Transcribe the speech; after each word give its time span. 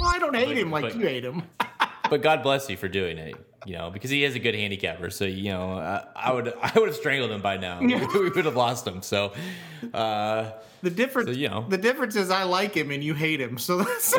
Well, 0.00 0.10
I 0.14 0.18
don't 0.18 0.34
hate 0.34 0.46
But- 0.48 0.56
him 0.56 0.70
like 0.70 0.82
but- 0.84 0.96
you 0.96 1.06
hate 1.06 1.24
him. 1.24 1.42
but 2.10 2.22
God 2.22 2.42
bless 2.42 2.68
you 2.70 2.76
for 2.76 2.88
doing 2.88 3.18
it. 3.18 3.34
You 3.64 3.78
know, 3.78 3.90
because 3.90 4.10
he 4.10 4.24
is 4.24 4.34
a 4.34 4.40
good 4.40 4.56
handicapper. 4.56 5.08
So 5.10 5.24
you 5.24 5.52
know, 5.52 5.78
I, 5.78 6.04
I 6.16 6.32
would 6.32 6.52
I 6.62 6.72
would 6.78 6.88
have 6.88 6.96
strangled 6.96 7.30
him 7.30 7.42
by 7.42 7.58
now. 7.58 7.80
we 7.84 7.94
would 7.94 8.44
have 8.44 8.56
lost 8.56 8.84
him. 8.86 9.02
So, 9.02 9.32
uh, 9.94 10.50
The 10.82 10.90
difference, 10.90 11.28
So, 11.30 11.34
you 11.36 11.48
know. 11.48 11.64
the 11.68 11.78
difference 11.78 12.16
is 12.16 12.30
I 12.30 12.42
like 12.42 12.74
him 12.74 12.90
and 12.90 13.04
you 13.04 13.14
hate 13.14 13.40
him. 13.40 13.56
So 13.58 13.78
that's, 13.78 14.14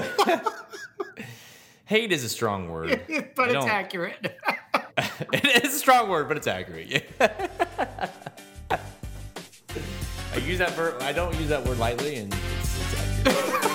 hate 1.85 2.11
is 2.13 2.23
a 2.23 2.29
strong 2.29 2.69
word. 2.69 3.01
but 3.35 3.51
it's 3.51 3.65
accurate. 3.65 4.15
it 5.33 5.65
is 5.65 5.75
a 5.75 5.79
strong 5.79 6.07
word, 6.09 6.27
but 6.29 6.37
it's 6.37 6.47
accurate. 6.47 7.05
I 7.19 7.99
use 10.45 10.59
that 10.59 10.71
verb. 10.71 11.01
I 11.01 11.11
don't 11.11 11.35
use 11.39 11.49
that 11.49 11.65
word 11.65 11.79
lightly, 11.79 12.15
and 12.15 12.33
it's, 12.33 12.93
it's 12.93 13.27
accurate. 13.27 13.72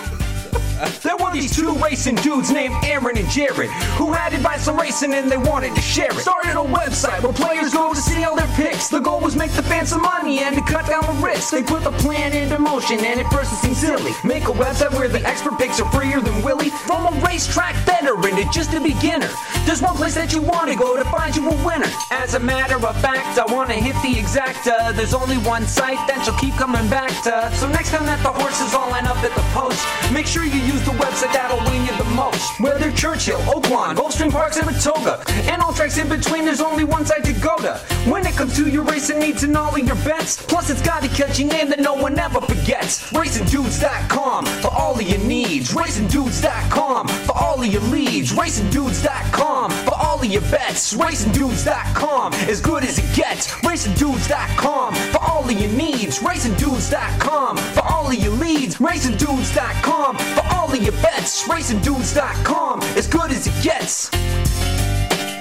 There 1.03 1.17
were 1.17 1.33
these 1.33 1.55
two 1.55 1.73
racing 1.75 2.17
dudes 2.17 2.51
named 2.51 2.75
Aaron 2.85 3.19
and 3.19 3.29
Jared 3.29 3.71
who 3.99 4.13
had 4.13 4.33
advice 4.33 4.69
on 4.69 4.77
racing 4.77 5.13
and 5.15 5.31
they 5.31 5.37
wanted 5.37 5.75
to 5.75 5.81
share 5.81 6.13
it. 6.13 6.21
Started 6.21 6.53
a 6.53 6.65
website 6.65 7.23
where 7.23 7.33
players 7.33 7.73
go 7.73 7.93
to 7.93 8.01
see 8.01 8.23
all 8.25 8.37
their 8.37 8.47
picks. 8.55 8.89
The 8.89 9.01
goal 9.01 9.21
was 9.21 9.35
make 9.35 9.51
the 9.53 9.63
fans 9.63 9.91
some 9.91 10.03
money 10.03 10.41
and 10.41 10.55
to 10.55 10.63
cut 10.63 10.87
down 10.87 11.03
the 11.03 11.21
risk. 11.25 11.51
They 11.51 11.63
put 11.63 11.83
the 11.83 11.93
plan 11.93 12.33
into 12.33 12.59
motion 12.59 13.05
and 13.05 13.21
at 13.21 13.31
first 13.33 13.53
it 13.53 13.57
seemed 13.57 13.77
silly. 13.77 14.13
Make 14.25 14.45
a 14.45 14.53
website 14.53 14.93
where 14.93 15.09
the 15.09 15.25
expert 15.27 15.59
picks 15.59 15.81
are 15.81 15.91
freer 15.91 16.21
than 16.21 16.43
Willie. 16.43 16.71
From 16.71 17.07
a 17.07 17.27
racetrack 17.27 17.75
veteran 17.85 18.37
to 18.37 18.45
just 18.53 18.73
a 18.75 18.81
beginner. 18.81 19.31
There's 19.67 19.83
one 19.83 19.97
place 19.97 20.15
that 20.15 20.33
you 20.33 20.43
want 20.43 20.71
to 20.71 20.77
go 20.77 20.97
to 20.97 21.05
find 21.11 21.35
you 21.35 21.49
a 21.49 21.65
winner. 21.67 21.91
As 22.11 22.35
a 22.35 22.41
matter 22.41 22.77
of 22.77 23.01
fact, 23.01 23.39
I 23.39 23.53
want 23.53 23.71
to 23.71 23.77
hit 23.77 23.95
the 24.03 24.15
exacta. 24.15 24.95
There's 24.95 25.15
only 25.15 25.39
one 25.39 25.67
site 25.67 25.99
that 26.09 26.25
you'll 26.27 26.39
keep 26.39 26.55
coming 26.55 26.89
back 26.89 27.11
to. 27.25 27.51
So 27.57 27.69
next 27.69 27.91
time 27.91 28.07
that 28.07 28.23
the 28.23 28.33
horses 28.33 28.75
all 28.75 28.91
line 28.91 29.07
up 29.07 29.19
at 29.19 29.35
the 29.35 29.45
post, 29.53 29.83
make 30.13 30.27
sure 30.27 30.45
you 30.45 30.68
use 30.69 30.85
the 30.85 30.93
website 30.93 31.33
that'll 31.33 31.65
win 31.71 31.87
you 31.87 31.97
the 31.97 32.11
most. 32.15 32.61
Whether 32.61 32.93
Churchill, 32.93 33.39
Oaklawn, 33.41 33.97
Gulfstream 33.97 34.31
Park, 34.31 34.53
Saratoga, 34.53 35.23
and 35.51 35.63
all 35.63 35.73
tracks 35.73 35.97
in 35.97 36.09
between, 36.09 36.45
there's 36.45 36.61
only 36.61 36.85
one 36.85 37.07
site 37.07 37.25
to 37.25 37.33
go 37.33 37.57
to. 37.59 37.79
When 38.11 38.27
it 38.27 38.35
comes 38.35 38.55
to 38.57 38.69
your 38.69 38.85
racing 38.85 39.19
needs 39.19 39.43
and 39.45 39.57
all 39.57 39.75
of 39.75 39.87
your 39.87 39.97
bets, 39.97 40.37
plus 40.37 40.69
it's 40.69 40.83
got 40.83 41.05
a 41.05 41.09
catchy 41.09 41.45
name 41.45 41.71
that 41.71 41.81
no 41.81 41.95
one 41.95 42.19
ever 42.19 42.41
forgets. 42.41 43.11
RacingDudes.com 43.13 44.45
for 44.63 44.69
all 44.69 44.95
of 44.95 45.03
your 45.03 45.21
needs. 45.21 45.73
RacingDudes.com 45.73 47.09
for 47.09 47.37
all 47.37 47.63
of 47.63 47.67
your 47.67 47.83
leads. 47.83 48.33
RacingDudes.com 48.33 49.71
for 49.71 49.95
all 49.95 50.21
of 50.21 50.27
your 50.27 50.43
bets. 50.43 50.93
RacingDudes.com 50.95 52.33
as 52.35 52.61
good 52.61 52.85
as 52.85 52.99
it 52.99 53.17
gets. 53.17 53.49
RacingDudes.com 53.69 54.95
for 54.95 55.23
all 55.25 55.45
of 55.45 55.53
your 55.53 55.73
needs. 55.73 56.19
RacingDudes.com 56.19 57.57
for 57.57 57.85
all 57.85 58.09
of 58.09 58.15
your 58.15 58.33
leads. 58.35 58.77
RacingDudes.com 58.77 60.17
for 60.19 60.45
all 60.55 60.58
of 60.59 60.83
your 60.83 60.93
bets. 60.93 61.47
RacingDudes.com 61.49 62.83
as 62.83 63.07
good 63.07 63.31
as 63.31 63.47
it 63.47 63.63
gets. 63.63 64.11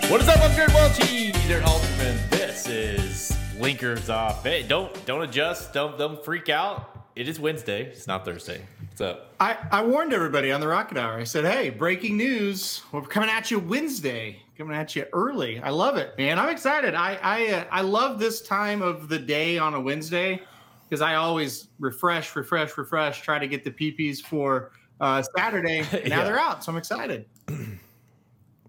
What 0.09 0.21
is 0.21 0.29
up? 0.29 0.39
I'm 0.39 0.55
Jared 0.55 0.71
Welchie. 0.71 1.33
They're 1.47 1.61
Alterman. 1.61 2.29
This 2.29 2.67
is 2.67 3.37
Blinkers 3.57 4.09
Off. 4.09 4.43
Hey, 4.43 4.63
don't 4.63 5.05
don't 5.05 5.23
adjust. 5.23 5.73
Don't 5.73 5.97
don't 5.97 6.23
freak 6.23 6.49
out. 6.49 7.09
It 7.15 7.27
is 7.27 7.39
Wednesday. 7.39 7.83
It's 7.85 8.05
not 8.05 8.25
Thursday. 8.25 8.61
What's 8.79 9.01
up? 9.01 9.33
I, 9.39 9.57
I 9.71 9.83
warned 9.83 10.13
everybody 10.13 10.51
on 10.51 10.61
the 10.61 10.67
Rocket 10.67 10.97
Hour. 10.97 11.17
I 11.17 11.23
said, 11.23 11.45
hey, 11.45 11.71
breaking 11.71 12.15
news. 12.15 12.83
We're 12.91 13.02
coming 13.02 13.29
at 13.29 13.49
you 13.49 13.57
Wednesday. 13.57 14.43
Coming 14.55 14.77
at 14.77 14.95
you 14.95 15.05
early. 15.13 15.59
I 15.59 15.71
love 15.71 15.97
it, 15.97 16.15
man. 16.17 16.37
I'm 16.37 16.49
excited. 16.49 16.93
I 16.93 17.17
I, 17.21 17.47
uh, 17.47 17.63
I 17.71 17.81
love 17.81 18.19
this 18.19 18.41
time 18.41 18.83
of 18.83 19.09
the 19.09 19.17
day 19.17 19.57
on 19.57 19.73
a 19.73 19.81
Wednesday 19.81 20.41
because 20.87 21.02
I 21.02 21.15
always 21.15 21.67
refresh, 21.79 22.35
refresh, 22.35 22.77
refresh, 22.77 23.21
try 23.21 23.39
to 23.39 23.47
get 23.47 23.63
the 23.63 23.71
PPs 23.71 24.21
for 24.21 24.71
uh, 25.01 25.23
Saturday. 25.37 25.81
Now 25.91 25.99
Yeah. 26.19 26.23
they're 26.23 26.39
out, 26.39 26.63
so 26.63 26.71
I'm 26.71 26.77
excited. 26.77 27.25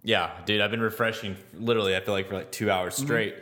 Yeah, 0.04 0.30
dude, 0.46 0.60
I've 0.60 0.70
been 0.70 0.80
refreshing 0.80 1.36
literally. 1.58 1.94
I 1.96 2.00
feel 2.00 2.14
like 2.14 2.28
for 2.28 2.34
like 2.36 2.52
two 2.52 2.70
hours 2.70 2.94
Mm-hmm. 2.96 3.04
straight. 3.04 3.34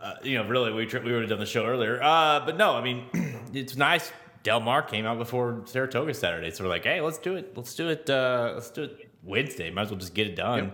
Uh, 0.00 0.14
you 0.22 0.38
know, 0.38 0.48
really, 0.48 0.72
we 0.72 0.86
we 0.86 1.12
would 1.12 1.22
have 1.22 1.28
done 1.28 1.40
the 1.40 1.44
show 1.46 1.66
earlier. 1.66 2.00
Uh, 2.02 2.40
but 2.46 2.56
no, 2.56 2.72
I 2.74 2.80
mean, 2.82 3.04
it's 3.52 3.76
nice. 3.76 4.10
Del 4.42 4.60
Mar 4.60 4.82
came 4.82 5.04
out 5.04 5.18
before 5.18 5.62
Saratoga 5.66 6.14
Saturday, 6.14 6.50
so 6.52 6.64
we're 6.64 6.70
like, 6.70 6.84
hey, 6.84 7.00
let's 7.02 7.18
do 7.18 7.34
it. 7.34 7.52
Let's 7.54 7.74
do 7.74 7.88
it. 7.90 8.08
Uh, 8.08 8.52
let's 8.54 8.70
do 8.70 8.84
it 8.84 9.10
Wednesday. 9.22 9.70
Might 9.70 9.82
as 9.82 9.90
well 9.90 9.98
just 9.98 10.14
get 10.14 10.28
it 10.28 10.36
done. 10.36 10.72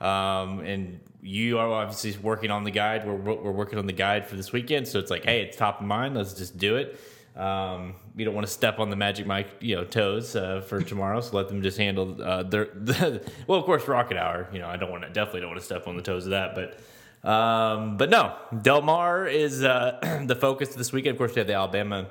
Um, 0.00 0.60
and 0.60 0.98
you 1.22 1.58
are 1.58 1.68
obviously 1.70 2.16
working 2.20 2.50
on 2.50 2.64
the 2.64 2.72
guide. 2.72 3.06
We're 3.06 3.14
we're 3.14 3.52
working 3.52 3.78
on 3.78 3.86
the 3.86 3.92
guide 3.92 4.26
for 4.26 4.34
this 4.34 4.50
weekend, 4.50 4.88
so 4.88 4.98
it's 4.98 5.10
like, 5.10 5.24
hey, 5.24 5.42
it's 5.42 5.56
top 5.56 5.80
of 5.80 5.86
mind. 5.86 6.16
Let's 6.16 6.32
just 6.34 6.58
do 6.58 6.76
it. 6.76 6.98
Um, 7.38 7.94
we 8.14 8.24
don't 8.24 8.34
want 8.34 8.46
to 8.46 8.52
step 8.52 8.78
on 8.78 8.90
the 8.90 8.96
Magic 8.96 9.26
Mike, 9.26 9.48
you 9.60 9.74
know, 9.74 9.84
toes 9.84 10.36
uh, 10.36 10.60
for 10.60 10.80
tomorrow, 10.80 11.20
so 11.20 11.36
let 11.36 11.48
them 11.48 11.62
just 11.62 11.76
handle 11.76 12.22
uh, 12.22 12.42
their. 12.44 12.68
well, 13.46 13.58
of 13.58 13.64
course, 13.64 13.88
Rocket 13.88 14.16
Hour. 14.16 14.48
You 14.52 14.60
know, 14.60 14.68
I 14.68 14.76
don't 14.76 14.90
want 14.90 15.02
to 15.02 15.10
definitely 15.10 15.40
don't 15.40 15.50
want 15.50 15.60
to 15.60 15.66
step 15.66 15.88
on 15.88 15.96
the 15.96 16.02
toes 16.02 16.26
of 16.26 16.30
that, 16.30 16.54
but 16.54 17.28
um, 17.28 17.96
but 17.96 18.10
no, 18.10 18.36
Del 18.62 18.82
Mar 18.82 19.26
is 19.26 19.64
uh, 19.64 20.22
the 20.26 20.36
focus 20.36 20.74
this 20.74 20.92
weekend. 20.92 21.14
Of 21.14 21.18
course, 21.18 21.34
we 21.34 21.40
have 21.40 21.48
the 21.48 21.54
Alabama 21.54 22.06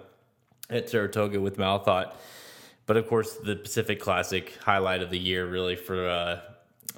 at 0.70 0.90
Saratoga 0.90 1.40
with 1.40 1.58
Malathaat, 1.58 2.14
but 2.86 2.98
of 2.98 3.08
course, 3.08 3.36
the 3.36 3.56
Pacific 3.56 4.02
Classic 4.02 4.58
highlight 4.64 5.02
of 5.02 5.10
the 5.10 5.20
year, 5.20 5.46
really 5.46 5.78
for 5.78 6.10
uh, 6.10 6.40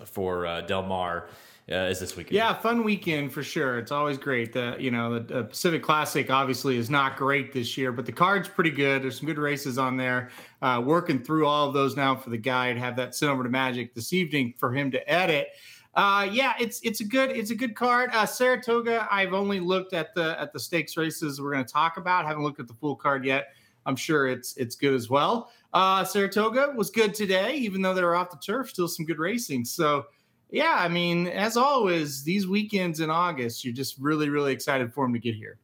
for 0.05 0.47
uh, 0.47 0.61
Del 0.61 0.83
Mar, 0.83 1.27
uh, 1.71 1.75
is 1.89 1.99
this 1.99 2.15
weekend. 2.15 2.35
Yeah, 2.35 2.53
fun 2.53 2.83
weekend 2.83 3.33
for 3.33 3.41
sure. 3.41 3.79
It's 3.79 3.91
always 3.91 4.17
great. 4.17 4.53
The 4.53 4.75
you 4.79 4.91
know 4.91 5.17
the 5.17 5.45
Pacific 5.45 5.81
Classic 5.81 6.29
obviously 6.29 6.77
is 6.77 6.89
not 6.89 7.17
great 7.17 7.53
this 7.53 7.75
year, 7.75 7.91
but 7.91 8.05
the 8.05 8.11
card's 8.11 8.47
pretty 8.47 8.69
good. 8.69 9.01
There's 9.01 9.17
some 9.17 9.25
good 9.25 9.39
races 9.39 9.77
on 9.77 9.97
there. 9.97 10.29
Uh, 10.61 10.81
working 10.85 11.23
through 11.23 11.47
all 11.47 11.67
of 11.67 11.73
those 11.73 11.95
now 11.95 12.15
for 12.15 12.29
the 12.29 12.37
guide. 12.37 12.77
Have 12.77 12.95
that 12.97 13.15
sent 13.15 13.31
over 13.31 13.43
to 13.43 13.49
Magic 13.49 13.95
this 13.95 14.13
evening 14.13 14.53
for 14.57 14.73
him 14.73 14.91
to 14.91 15.09
edit. 15.11 15.49
Uh, 15.95 16.27
yeah, 16.31 16.53
it's 16.59 16.81
it's 16.81 16.99
a 16.99 17.05
good 17.05 17.31
it's 17.31 17.49
a 17.51 17.55
good 17.55 17.73
card. 17.73 18.11
Uh, 18.13 18.25
Saratoga. 18.25 19.07
I've 19.09 19.33
only 19.33 19.59
looked 19.59 19.93
at 19.93 20.13
the 20.13 20.39
at 20.39 20.53
the 20.53 20.59
stakes 20.59 20.97
races 20.97 21.41
we're 21.41 21.53
going 21.53 21.65
to 21.65 21.71
talk 21.71 21.97
about. 21.97 22.25
Haven't 22.25 22.43
looked 22.43 22.59
at 22.59 22.67
the 22.67 22.73
full 22.73 22.95
card 22.95 23.25
yet. 23.25 23.53
I'm 23.87 23.95
sure 23.95 24.27
it's 24.27 24.55
it's 24.57 24.75
good 24.75 24.93
as 24.93 25.09
well. 25.09 25.51
Uh, 25.73 26.03
Saratoga 26.03 26.73
was 26.75 26.89
good 26.89 27.13
today, 27.13 27.55
even 27.55 27.81
though 27.81 27.93
they 27.93 28.03
were 28.03 28.15
off 28.15 28.29
the 28.29 28.37
turf. 28.37 28.69
Still 28.69 28.87
some 28.87 29.05
good 29.05 29.19
racing. 29.19 29.65
So 29.65 30.05
yeah, 30.49 30.75
I 30.77 30.87
mean, 30.87 31.27
as 31.27 31.57
always, 31.57 32.23
these 32.23 32.47
weekends 32.47 32.99
in 32.99 33.09
August, 33.09 33.65
you're 33.65 33.73
just 33.73 33.97
really, 33.99 34.29
really 34.29 34.53
excited 34.53 34.93
for 34.93 35.05
them 35.05 35.13
to 35.13 35.19
get 35.19 35.35
here. 35.35 35.57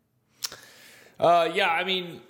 Uh, 1.19 1.49
yeah, 1.53 1.69
I 1.69 1.83
mean, 1.83 2.21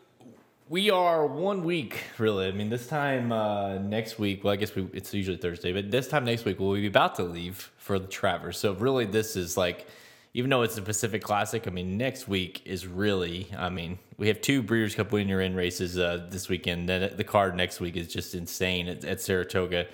we 0.71 0.89
are 0.89 1.25
one 1.25 1.63
week 1.65 2.03
really. 2.17 2.47
I 2.47 2.51
mean, 2.51 2.69
this 2.69 2.87
time 2.87 3.31
uh, 3.31 3.77
next 3.77 4.17
week. 4.17 4.43
Well, 4.43 4.53
I 4.53 4.55
guess 4.55 4.73
we, 4.73 4.87
it's 4.93 5.13
usually 5.13 5.37
Thursday, 5.37 5.73
but 5.73 5.91
this 5.91 6.07
time 6.07 6.23
next 6.23 6.45
week 6.45 6.59
we'll 6.59 6.73
be 6.73 6.87
about 6.87 7.15
to 7.15 7.23
leave 7.23 7.71
for 7.77 7.99
the 7.99 8.07
Travers. 8.07 8.57
So 8.57 8.73
really, 8.73 9.05
this 9.05 9.35
is 9.35 9.57
like, 9.57 9.87
even 10.33 10.49
though 10.49 10.61
it's 10.61 10.75
the 10.75 10.81
Pacific 10.81 11.21
Classic, 11.21 11.67
I 11.67 11.71
mean, 11.71 11.97
next 11.97 12.29
week 12.29 12.61
is 12.63 12.87
really. 12.87 13.49
I 13.57 13.69
mean, 13.69 13.99
we 14.17 14.29
have 14.29 14.39
two 14.39 14.63
Breeders' 14.63 14.95
Cup 14.95 15.11
winner 15.11 15.41
in 15.41 15.55
races 15.55 15.97
uh, 15.97 16.27
this 16.29 16.47
weekend. 16.47 16.87
Then 16.87 17.17
the 17.17 17.23
card 17.25 17.55
next 17.55 17.81
week 17.81 17.97
is 17.97 18.07
just 18.07 18.33
insane 18.33 18.87
at, 18.87 19.03
at 19.03 19.19
Saratoga. 19.19 19.87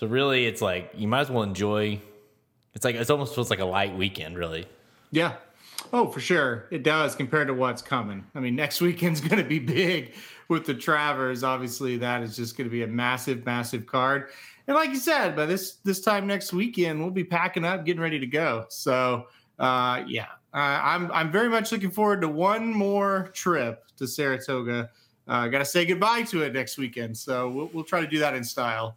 So 0.00 0.06
really, 0.06 0.46
it's 0.46 0.62
like 0.62 0.92
you 0.96 1.06
might 1.06 1.20
as 1.20 1.30
well 1.30 1.42
enjoy. 1.42 2.00
It's 2.72 2.86
like 2.86 2.94
it's 2.94 3.10
almost 3.10 3.34
feels 3.34 3.50
like 3.50 3.58
a 3.58 3.66
light 3.66 3.94
weekend, 3.94 4.38
really. 4.38 4.66
Yeah. 5.10 5.34
Oh, 5.92 6.06
for 6.06 6.20
sure. 6.20 6.68
It 6.70 6.84
does 6.84 7.14
compared 7.14 7.48
to 7.48 7.54
what's 7.54 7.82
coming. 7.82 8.24
I 8.34 8.40
mean, 8.40 8.56
next 8.56 8.80
weekend's 8.80 9.20
going 9.20 9.36
to 9.36 9.46
be 9.46 9.58
big 9.58 10.14
with 10.48 10.64
the 10.64 10.72
Travers. 10.72 11.44
Obviously, 11.44 11.98
that 11.98 12.22
is 12.22 12.34
just 12.34 12.56
going 12.56 12.64
to 12.64 12.70
be 12.70 12.82
a 12.82 12.86
massive, 12.86 13.44
massive 13.44 13.84
card. 13.84 14.30
And 14.66 14.74
like 14.74 14.88
you 14.88 14.96
said, 14.96 15.36
by 15.36 15.44
this 15.44 15.72
this 15.84 16.00
time 16.00 16.26
next 16.26 16.54
weekend, 16.54 16.98
we'll 16.98 17.10
be 17.10 17.22
packing 17.22 17.66
up, 17.66 17.84
getting 17.84 18.00
ready 18.00 18.18
to 18.20 18.26
go. 18.26 18.64
So, 18.70 19.26
uh, 19.58 20.02
yeah, 20.06 20.28
uh, 20.54 20.80
I'm 20.82 21.12
I'm 21.12 21.30
very 21.30 21.50
much 21.50 21.72
looking 21.72 21.90
forward 21.90 22.22
to 22.22 22.28
one 22.28 22.72
more 22.72 23.28
trip 23.34 23.84
to 23.98 24.08
Saratoga. 24.08 24.88
I 25.28 25.44
uh, 25.44 25.48
got 25.48 25.58
to 25.58 25.66
say 25.66 25.84
goodbye 25.84 26.22
to 26.22 26.40
it 26.40 26.54
next 26.54 26.78
weekend. 26.78 27.18
So 27.18 27.50
we'll, 27.50 27.70
we'll 27.74 27.84
try 27.84 28.00
to 28.00 28.06
do 28.06 28.18
that 28.20 28.34
in 28.34 28.42
style. 28.42 28.96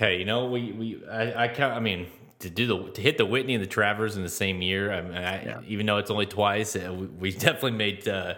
Hey, 0.00 0.18
you 0.18 0.24
know, 0.24 0.46
we 0.46 0.72
we 0.72 1.04
I 1.10 1.44
I, 1.44 1.48
count, 1.48 1.74
I 1.74 1.80
mean 1.80 2.06
to 2.38 2.48
do 2.48 2.66
the 2.66 2.90
to 2.92 3.02
hit 3.02 3.18
the 3.18 3.26
Whitney 3.26 3.52
and 3.52 3.62
the 3.62 3.68
Travers 3.68 4.16
in 4.16 4.22
the 4.22 4.30
same 4.30 4.62
year. 4.62 4.90
I 4.90 5.02
mean, 5.02 5.12
I, 5.14 5.44
Yeah. 5.44 5.60
even 5.68 5.84
though 5.84 5.98
it's 5.98 6.10
only 6.10 6.24
twice, 6.24 6.74
uh, 6.74 6.90
we, 6.90 7.06
we 7.06 7.30
definitely 7.46 7.72
made 7.72 8.08
uh, 8.08 8.36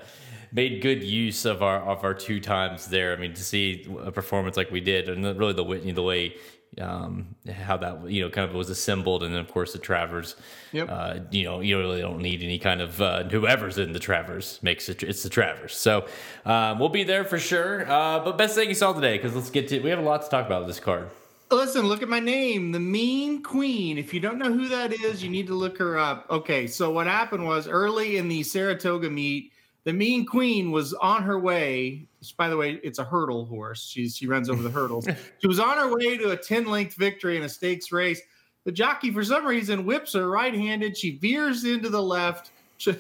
made 0.50 0.82
good 0.82 1.04
use 1.04 1.44
of 1.44 1.62
our 1.62 1.78
of 1.82 2.02
our 2.02 2.14
two 2.14 2.40
times 2.40 2.86
there. 2.86 3.12
I 3.12 3.16
mean, 3.16 3.34
to 3.34 3.44
see 3.44 3.86
a 4.02 4.10
performance 4.10 4.56
like 4.56 4.72
we 4.72 4.80
did, 4.80 5.08
and 5.08 5.24
really 5.38 5.52
the 5.52 5.62
Whitney, 5.62 5.92
the 5.92 6.02
way 6.02 6.34
um, 6.80 7.36
how 7.48 7.76
that 7.76 8.10
you 8.10 8.22
know 8.24 8.28
kind 8.28 8.48
of 8.50 8.56
was 8.56 8.68
assembled, 8.68 9.22
and 9.22 9.32
then 9.32 9.40
of 9.40 9.52
course 9.52 9.72
the 9.72 9.78
Travers. 9.78 10.34
Yep. 10.72 10.88
Uh, 10.90 11.14
you 11.30 11.44
know, 11.44 11.60
you 11.60 11.78
really 11.78 12.00
don't 12.00 12.20
need 12.20 12.42
any 12.42 12.58
kind 12.58 12.80
of 12.80 13.00
uh, 13.00 13.22
whoever's 13.28 13.78
in 13.78 13.92
the 13.92 14.00
Travers 14.00 14.58
makes 14.62 14.88
it. 14.88 15.04
It's 15.04 15.22
the 15.22 15.30
Travers, 15.30 15.76
so 15.76 16.08
um, 16.44 16.80
we'll 16.80 16.88
be 16.88 17.04
there 17.04 17.22
for 17.24 17.38
sure. 17.38 17.88
Uh, 17.88 18.18
but 18.24 18.36
best 18.36 18.56
thing 18.56 18.68
you 18.68 18.74
saw 18.74 18.92
today, 18.92 19.16
because 19.16 19.32
let's 19.36 19.50
get 19.50 19.68
to. 19.68 19.78
We 19.78 19.90
have 19.90 20.00
a 20.00 20.02
lot 20.02 20.22
to 20.22 20.28
talk 20.28 20.44
about 20.44 20.62
with 20.62 20.68
this 20.74 20.80
card. 20.80 21.08
Listen, 21.52 21.86
look 21.86 22.02
at 22.02 22.08
my 22.08 22.18
name, 22.18 22.72
the 22.72 22.80
Mean 22.80 23.42
Queen. 23.42 23.98
If 23.98 24.14
you 24.14 24.20
don't 24.20 24.38
know 24.38 24.50
who 24.50 24.68
that 24.68 24.90
is, 24.90 25.22
you 25.22 25.28
need 25.28 25.46
to 25.48 25.54
look 25.54 25.76
her 25.76 25.98
up. 25.98 26.26
Okay, 26.30 26.66
so 26.66 26.90
what 26.90 27.06
happened 27.06 27.46
was 27.46 27.68
early 27.68 28.16
in 28.16 28.26
the 28.26 28.42
Saratoga 28.42 29.10
meet, 29.10 29.52
the 29.84 29.92
Mean 29.92 30.24
Queen 30.24 30.70
was 30.70 30.94
on 30.94 31.22
her 31.22 31.38
way. 31.38 32.06
By 32.38 32.48
the 32.48 32.56
way, 32.56 32.80
it's 32.82 32.98
a 32.98 33.04
hurdle 33.04 33.44
horse. 33.44 33.86
She's 33.86 34.16
she 34.16 34.26
runs 34.26 34.48
over 34.48 34.62
the 34.62 34.70
hurdles. 34.70 35.06
she 35.40 35.46
was 35.46 35.60
on 35.60 35.76
her 35.76 35.94
way 35.94 36.16
to 36.16 36.30
a 36.30 36.36
10 36.36 36.64
length 36.64 36.94
victory 36.94 37.36
in 37.36 37.42
a 37.42 37.48
stakes 37.48 37.92
race. 37.92 38.22
The 38.64 38.72
jockey, 38.72 39.10
for 39.10 39.22
some 39.22 39.44
reason, 39.44 39.84
whips 39.84 40.14
her 40.14 40.30
right 40.30 40.54
handed. 40.54 40.96
She 40.96 41.18
veers 41.18 41.64
into 41.64 41.90
the 41.90 42.02
left. 42.02 42.50
She 42.78 42.96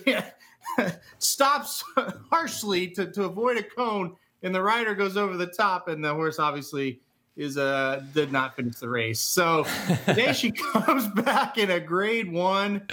stops 1.18 1.82
harshly 2.30 2.88
to, 2.88 3.10
to 3.12 3.24
avoid 3.24 3.56
a 3.56 3.62
cone, 3.62 4.14
and 4.42 4.54
the 4.54 4.62
rider 4.62 4.94
goes 4.94 5.16
over 5.16 5.38
the 5.38 5.46
top, 5.46 5.88
and 5.88 6.04
the 6.04 6.12
horse 6.12 6.38
obviously 6.38 7.00
is 7.36 7.56
uh 7.56 8.02
did 8.12 8.32
not 8.32 8.56
finish 8.56 8.76
the 8.76 8.88
race. 8.88 9.20
So 9.20 9.66
today 10.06 10.32
she 10.32 10.52
comes 10.52 11.08
back 11.08 11.58
in 11.58 11.70
a 11.70 11.80
grade 11.80 12.30
one. 12.30 12.86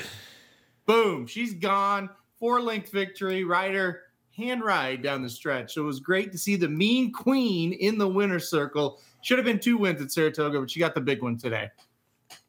Boom, 0.86 1.27
she's 1.27 1.53
gone. 1.53 2.09
Four 2.39 2.62
length 2.62 2.91
victory. 2.91 3.44
Rider 3.44 4.03
hand 4.36 4.63
ride 4.63 5.03
down 5.03 5.21
the 5.21 5.30
stretch. 5.30 5.74
So 5.74 5.81
it 5.81 5.86
was 5.86 6.00
great 6.00 6.31
to 6.31 6.38
see 6.38 6.56
the 6.56 6.69
mean 6.69 7.12
queen 7.12 7.74
in 7.74 7.97
the 7.97 8.07
winner's 8.07 8.50
circle. 8.50 9.00
Should 9.21 9.38
have 9.38 9.45
been 9.45 9.59
two 9.59 9.77
wins 9.77 10.01
at 10.01 10.12
Saratoga, 10.12 10.59
but 10.59 10.71
she 10.71 10.80
got 10.80 10.95
the 10.95 11.01
big 11.01 11.21
one 11.21 11.38
today. 11.38 11.69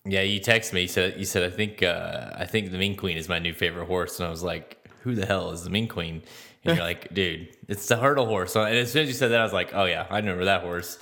Yeah, 0.05 0.23
you 0.23 0.39
text 0.41 0.73
me. 0.73 0.83
You 0.83 0.89
said 0.89 1.19
you 1.19 1.25
said 1.25 1.43
I 1.43 1.55
think 1.55 1.83
uh, 1.83 2.31
I 2.35 2.47
think 2.47 2.71
the 2.71 2.79
Mean 2.79 2.97
Queen 2.97 3.17
is 3.17 3.29
my 3.29 3.39
new 3.39 3.53
favorite 3.53 3.87
horse, 3.87 4.19
and 4.19 4.27
I 4.27 4.31
was 4.31 4.43
like, 4.43 4.89
who 5.03 5.15
the 5.15 5.27
hell 5.27 5.51
is 5.51 5.65
the 5.65 5.71
Mean 5.71 5.89
Queen? 5.89 6.23
And 6.65 6.77
you're 6.77 6.85
like, 6.87 7.13
dude, 7.13 7.49
it's 7.69 7.87
the 7.87 7.97
hurdle 7.97 8.27
horse. 8.27 8.57
And 8.57 8.75
as 8.75 8.93
soon 8.93 9.03
as 9.03 9.09
you 9.09 9.15
said 9.15 9.33
that, 9.33 9.41
I 9.41 9.45
was 9.45 9.53
like, 9.53 9.75
oh 9.75 9.85
yeah, 9.85 10.07
I 10.09 10.17
remember 10.17 10.45
that 10.47 10.63
horse. 10.63 10.99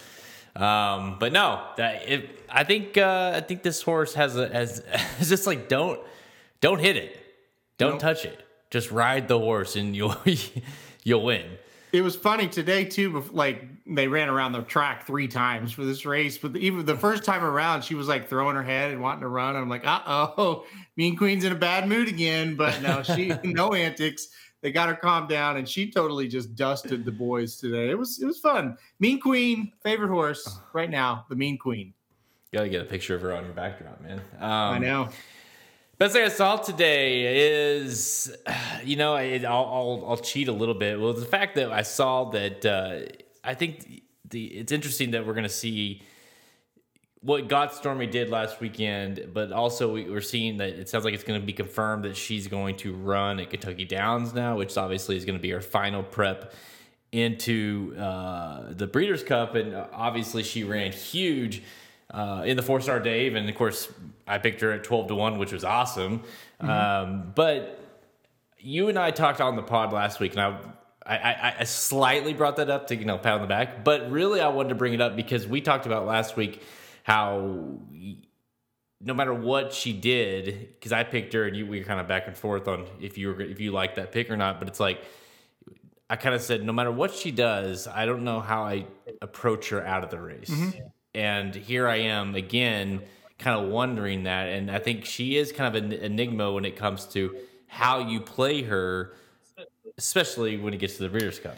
Um, 0.56 1.16
but 1.18 1.32
no, 1.32 1.62
that 1.76 2.08
it, 2.08 2.40
I 2.48 2.64
think 2.64 2.96
uh, 2.96 3.32
I 3.34 3.40
think 3.40 3.62
this 3.62 3.82
horse 3.82 4.14
has 4.14 4.36
a 4.36 4.48
has 4.48 4.82
it's 5.18 5.28
just 5.28 5.46
like 5.46 5.68
don't 5.68 6.00
don't 6.60 6.80
hit 6.80 6.96
it, 6.96 7.18
don't 7.76 7.92
nope. 7.92 8.00
touch 8.00 8.24
it, 8.24 8.40
just 8.70 8.90
ride 8.90 9.28
the 9.28 9.38
horse 9.38 9.76
and 9.76 9.94
you'll 9.94 10.16
you'll 11.04 11.24
win. 11.24 11.46
It 11.92 12.02
was 12.02 12.16
funny 12.16 12.48
today 12.48 12.84
too. 12.84 13.24
Like 13.32 13.64
they 13.86 14.08
ran 14.08 14.28
around 14.28 14.52
the 14.52 14.62
track 14.62 15.06
three 15.06 15.28
times 15.28 15.72
for 15.72 15.84
this 15.84 16.04
race, 16.04 16.36
but 16.36 16.56
even 16.56 16.84
the 16.84 16.96
first 16.96 17.24
time 17.24 17.42
around, 17.42 17.82
she 17.82 17.94
was 17.94 18.08
like 18.08 18.28
throwing 18.28 18.56
her 18.56 18.62
head 18.62 18.90
and 18.92 19.00
wanting 19.00 19.22
to 19.22 19.28
run. 19.28 19.56
I'm 19.56 19.68
like, 19.68 19.86
uh 19.86 20.00
oh, 20.06 20.66
Mean 20.96 21.16
Queen's 21.16 21.44
in 21.44 21.52
a 21.52 21.56
bad 21.56 21.88
mood 21.88 22.08
again. 22.08 22.56
But 22.56 22.82
no, 22.82 23.02
she 23.02 23.32
no 23.44 23.72
antics. 23.72 24.28
They 24.60 24.72
got 24.72 24.88
her 24.88 24.94
calmed 24.94 25.28
down, 25.28 25.56
and 25.56 25.68
she 25.68 25.90
totally 25.90 26.26
just 26.26 26.56
dusted 26.56 27.04
the 27.04 27.12
boys 27.12 27.56
today. 27.56 27.90
It 27.90 27.98
was 27.98 28.20
it 28.20 28.26
was 28.26 28.38
fun. 28.38 28.76
Mean 28.98 29.20
Queen, 29.20 29.72
favorite 29.82 30.08
horse 30.08 30.58
right 30.72 30.90
now, 30.90 31.26
the 31.28 31.36
Mean 31.36 31.58
Queen. 31.58 31.92
You 32.52 32.58
gotta 32.58 32.68
get 32.68 32.82
a 32.82 32.84
picture 32.84 33.14
of 33.14 33.22
her 33.22 33.32
on 33.32 33.44
your 33.44 33.52
backdrop, 33.52 34.00
man. 34.00 34.20
Um, 34.40 34.50
I 34.50 34.78
know. 34.78 35.08
Best 35.98 36.14
thing 36.14 36.24
I 36.24 36.28
saw 36.28 36.56
today 36.56 37.76
is, 37.76 38.34
you 38.84 38.96
know, 38.96 39.14
I, 39.14 39.38
will 39.38 39.46
I'll, 39.46 40.04
I'll 40.10 40.16
cheat 40.16 40.48
a 40.48 40.52
little 40.52 40.74
bit. 40.74 41.00
Well, 41.00 41.12
the 41.12 41.26
fact 41.26 41.56
that 41.56 41.72
I 41.72 41.82
saw 41.82 42.30
that, 42.30 42.64
uh, 42.64 43.00
I 43.42 43.54
think 43.54 44.02
the 44.30 44.46
it's 44.46 44.72
interesting 44.72 45.10
that 45.12 45.26
we're 45.26 45.34
going 45.34 45.42
to 45.42 45.48
see 45.48 46.02
what 47.20 47.48
Got 47.48 47.74
Stormy 47.74 48.06
did 48.06 48.30
last 48.30 48.60
weekend, 48.60 49.30
but 49.32 49.50
also 49.50 49.92
we, 49.92 50.08
are 50.12 50.20
seeing 50.20 50.58
that 50.58 50.70
it 50.70 50.88
sounds 50.88 51.04
like 51.04 51.14
it's 51.14 51.24
going 51.24 51.40
to 51.40 51.46
be 51.46 51.52
confirmed 51.52 52.04
that 52.04 52.16
she's 52.16 52.46
going 52.46 52.76
to 52.76 52.94
run 52.94 53.40
at 53.40 53.50
Kentucky 53.50 53.84
Downs 53.84 54.32
now, 54.34 54.56
which 54.56 54.76
obviously 54.76 55.16
is 55.16 55.24
going 55.24 55.36
to 55.36 55.42
be 55.42 55.50
her 55.50 55.60
final 55.60 56.02
prep 56.02 56.52
into 57.10 57.96
uh, 57.98 58.72
the 58.72 58.86
Breeders' 58.86 59.24
Cup, 59.24 59.54
and 59.54 59.74
obviously 59.92 60.42
she 60.42 60.62
ran 60.62 60.92
huge 60.92 61.62
uh, 62.10 62.42
in 62.46 62.56
the 62.56 62.62
Fourstardave, 62.62 63.34
and 63.34 63.48
of 63.48 63.54
course 63.54 63.92
I 64.26 64.38
picked 64.38 64.60
her 64.60 64.72
at 64.72 64.84
twelve 64.84 65.08
to 65.08 65.14
one, 65.14 65.38
which 65.38 65.52
was 65.52 65.64
awesome. 65.64 66.20
Mm-hmm. 66.62 66.70
Um, 66.70 67.32
but 67.34 67.80
you 68.58 68.88
and 68.88 68.98
I 68.98 69.10
talked 69.10 69.40
on 69.40 69.56
the 69.56 69.62
pod 69.62 69.92
last 69.92 70.20
week, 70.20 70.32
and 70.32 70.40
I, 70.40 70.58
I, 71.04 71.54
I 71.60 71.64
slightly 71.64 72.34
brought 72.34 72.56
that 72.56 72.70
up 72.70 72.88
to 72.88 72.96
you 72.96 73.06
know 73.06 73.18
pat 73.18 73.34
on 73.34 73.40
the 73.40 73.46
back, 73.46 73.82
but 73.84 74.10
really 74.10 74.40
I 74.40 74.48
wanted 74.48 74.70
to 74.70 74.74
bring 74.74 74.94
it 74.94 75.00
up 75.00 75.16
because 75.16 75.46
we 75.46 75.60
talked 75.60 75.86
about 75.86 76.06
last 76.06 76.36
week 76.36 76.62
how 77.08 77.78
no 79.00 79.14
matter 79.14 79.32
what 79.32 79.72
she 79.72 79.94
did, 79.94 80.68
because 80.74 80.92
I 80.92 81.04
picked 81.04 81.32
her 81.32 81.46
and 81.46 81.56
you 81.56 81.66
we 81.66 81.78
were 81.78 81.84
kind 81.84 82.00
of 82.00 82.06
back 82.06 82.26
and 82.26 82.36
forth 82.36 82.68
on 82.68 82.86
if 83.00 83.16
you 83.16 83.28
were 83.28 83.40
if 83.40 83.60
you 83.60 83.72
liked 83.72 83.96
that 83.96 84.12
pick 84.12 84.30
or 84.30 84.36
not, 84.36 84.58
but 84.58 84.68
it's 84.68 84.78
like 84.78 85.02
I 86.10 86.16
kind 86.16 86.34
of 86.34 86.42
said 86.42 86.62
no 86.64 86.72
matter 86.72 86.92
what 86.92 87.14
she 87.14 87.30
does, 87.30 87.88
I 87.88 88.04
don't 88.04 88.24
know 88.24 88.40
how 88.40 88.62
I 88.64 88.86
approach 89.22 89.70
her 89.70 89.84
out 89.84 90.04
of 90.04 90.10
the 90.10 90.20
race. 90.20 90.50
Mm-hmm. 90.50 90.86
And 91.14 91.54
here 91.54 91.88
I 91.88 91.96
am 91.96 92.34
again, 92.34 93.00
kind 93.38 93.58
of 93.58 93.70
wondering 93.70 94.24
that. 94.24 94.48
And 94.48 94.70
I 94.70 94.78
think 94.78 95.06
she 95.06 95.38
is 95.38 95.50
kind 95.50 95.74
of 95.74 95.82
an 95.82 95.92
enigma 95.92 96.52
when 96.52 96.66
it 96.66 96.76
comes 96.76 97.06
to 97.06 97.36
how 97.66 98.00
you 98.00 98.20
play 98.20 98.62
her, 98.62 99.14
especially 99.96 100.58
when 100.58 100.74
it 100.74 100.78
gets 100.78 100.96
to 100.98 101.04
the 101.04 101.08
Breeders' 101.08 101.38
Cup. 101.38 101.56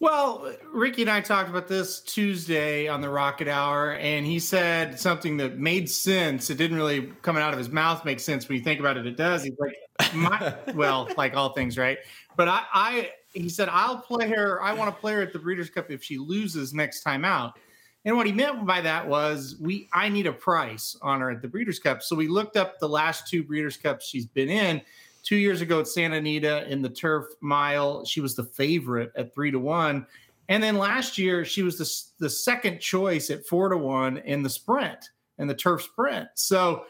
Well, 0.00 0.54
Ricky 0.72 1.02
and 1.02 1.10
I 1.10 1.20
talked 1.20 1.50
about 1.50 1.66
this 1.66 1.98
Tuesday 2.00 2.86
on 2.86 3.00
the 3.00 3.08
Rocket 3.10 3.48
Hour, 3.48 3.94
and 3.94 4.24
he 4.24 4.38
said 4.38 4.98
something 4.98 5.36
that 5.38 5.58
made 5.58 5.90
sense. 5.90 6.50
It 6.50 6.54
didn't 6.54 6.76
really 6.76 7.12
coming 7.22 7.42
out 7.42 7.52
of 7.52 7.58
his 7.58 7.68
mouth 7.68 8.04
make 8.04 8.20
sense 8.20 8.48
when 8.48 8.58
you 8.58 8.64
think 8.64 8.78
about 8.78 8.96
it. 8.96 9.06
It 9.06 9.16
does. 9.16 9.42
He's 9.42 9.58
like, 9.58 9.74
my, 10.14 10.54
well, 10.74 11.08
like 11.16 11.34
all 11.34 11.52
things, 11.52 11.76
right? 11.76 11.98
But 12.36 12.46
I, 12.46 12.62
I, 12.72 13.10
he 13.32 13.48
said, 13.48 13.68
I'll 13.72 13.98
play 13.98 14.28
her. 14.28 14.62
I 14.62 14.72
want 14.72 14.94
to 14.94 15.00
play 15.00 15.14
her 15.14 15.22
at 15.22 15.32
the 15.32 15.40
Breeders' 15.40 15.68
Cup 15.68 15.90
if 15.90 16.04
she 16.04 16.16
loses 16.16 16.72
next 16.72 17.02
time 17.02 17.24
out. 17.24 17.58
And 18.04 18.16
what 18.16 18.26
he 18.26 18.32
meant 18.32 18.64
by 18.64 18.80
that 18.80 19.06
was 19.06 19.56
we 19.60 19.88
I 19.92 20.08
need 20.08 20.28
a 20.28 20.32
price 20.32 20.96
on 21.02 21.20
her 21.20 21.30
at 21.32 21.42
the 21.42 21.48
Breeders' 21.48 21.80
Cup. 21.80 22.04
So 22.04 22.14
we 22.14 22.28
looked 22.28 22.56
up 22.56 22.78
the 22.78 22.88
last 22.88 23.26
two 23.26 23.42
Breeders' 23.42 23.76
Cups 23.76 24.06
she's 24.06 24.26
been 24.26 24.48
in. 24.48 24.80
Two 25.28 25.36
years 25.36 25.60
ago 25.60 25.80
at 25.80 25.86
Santa 25.86 26.16
Anita 26.16 26.66
in 26.72 26.80
the 26.80 26.88
turf 26.88 27.26
mile, 27.42 28.02
she 28.06 28.22
was 28.22 28.34
the 28.34 28.44
favorite 28.44 29.12
at 29.14 29.34
three 29.34 29.50
to 29.50 29.58
one. 29.58 30.06
And 30.48 30.62
then 30.62 30.78
last 30.78 31.18
year, 31.18 31.44
she 31.44 31.62
was 31.62 31.76
the, 31.76 32.24
the 32.24 32.30
second 32.30 32.80
choice 32.80 33.28
at 33.28 33.44
four 33.46 33.68
to 33.68 33.76
one 33.76 34.16
in 34.24 34.42
the 34.42 34.48
sprint 34.48 35.10
and 35.36 35.50
the 35.50 35.54
turf 35.54 35.82
sprint. 35.82 36.28
So 36.34 36.84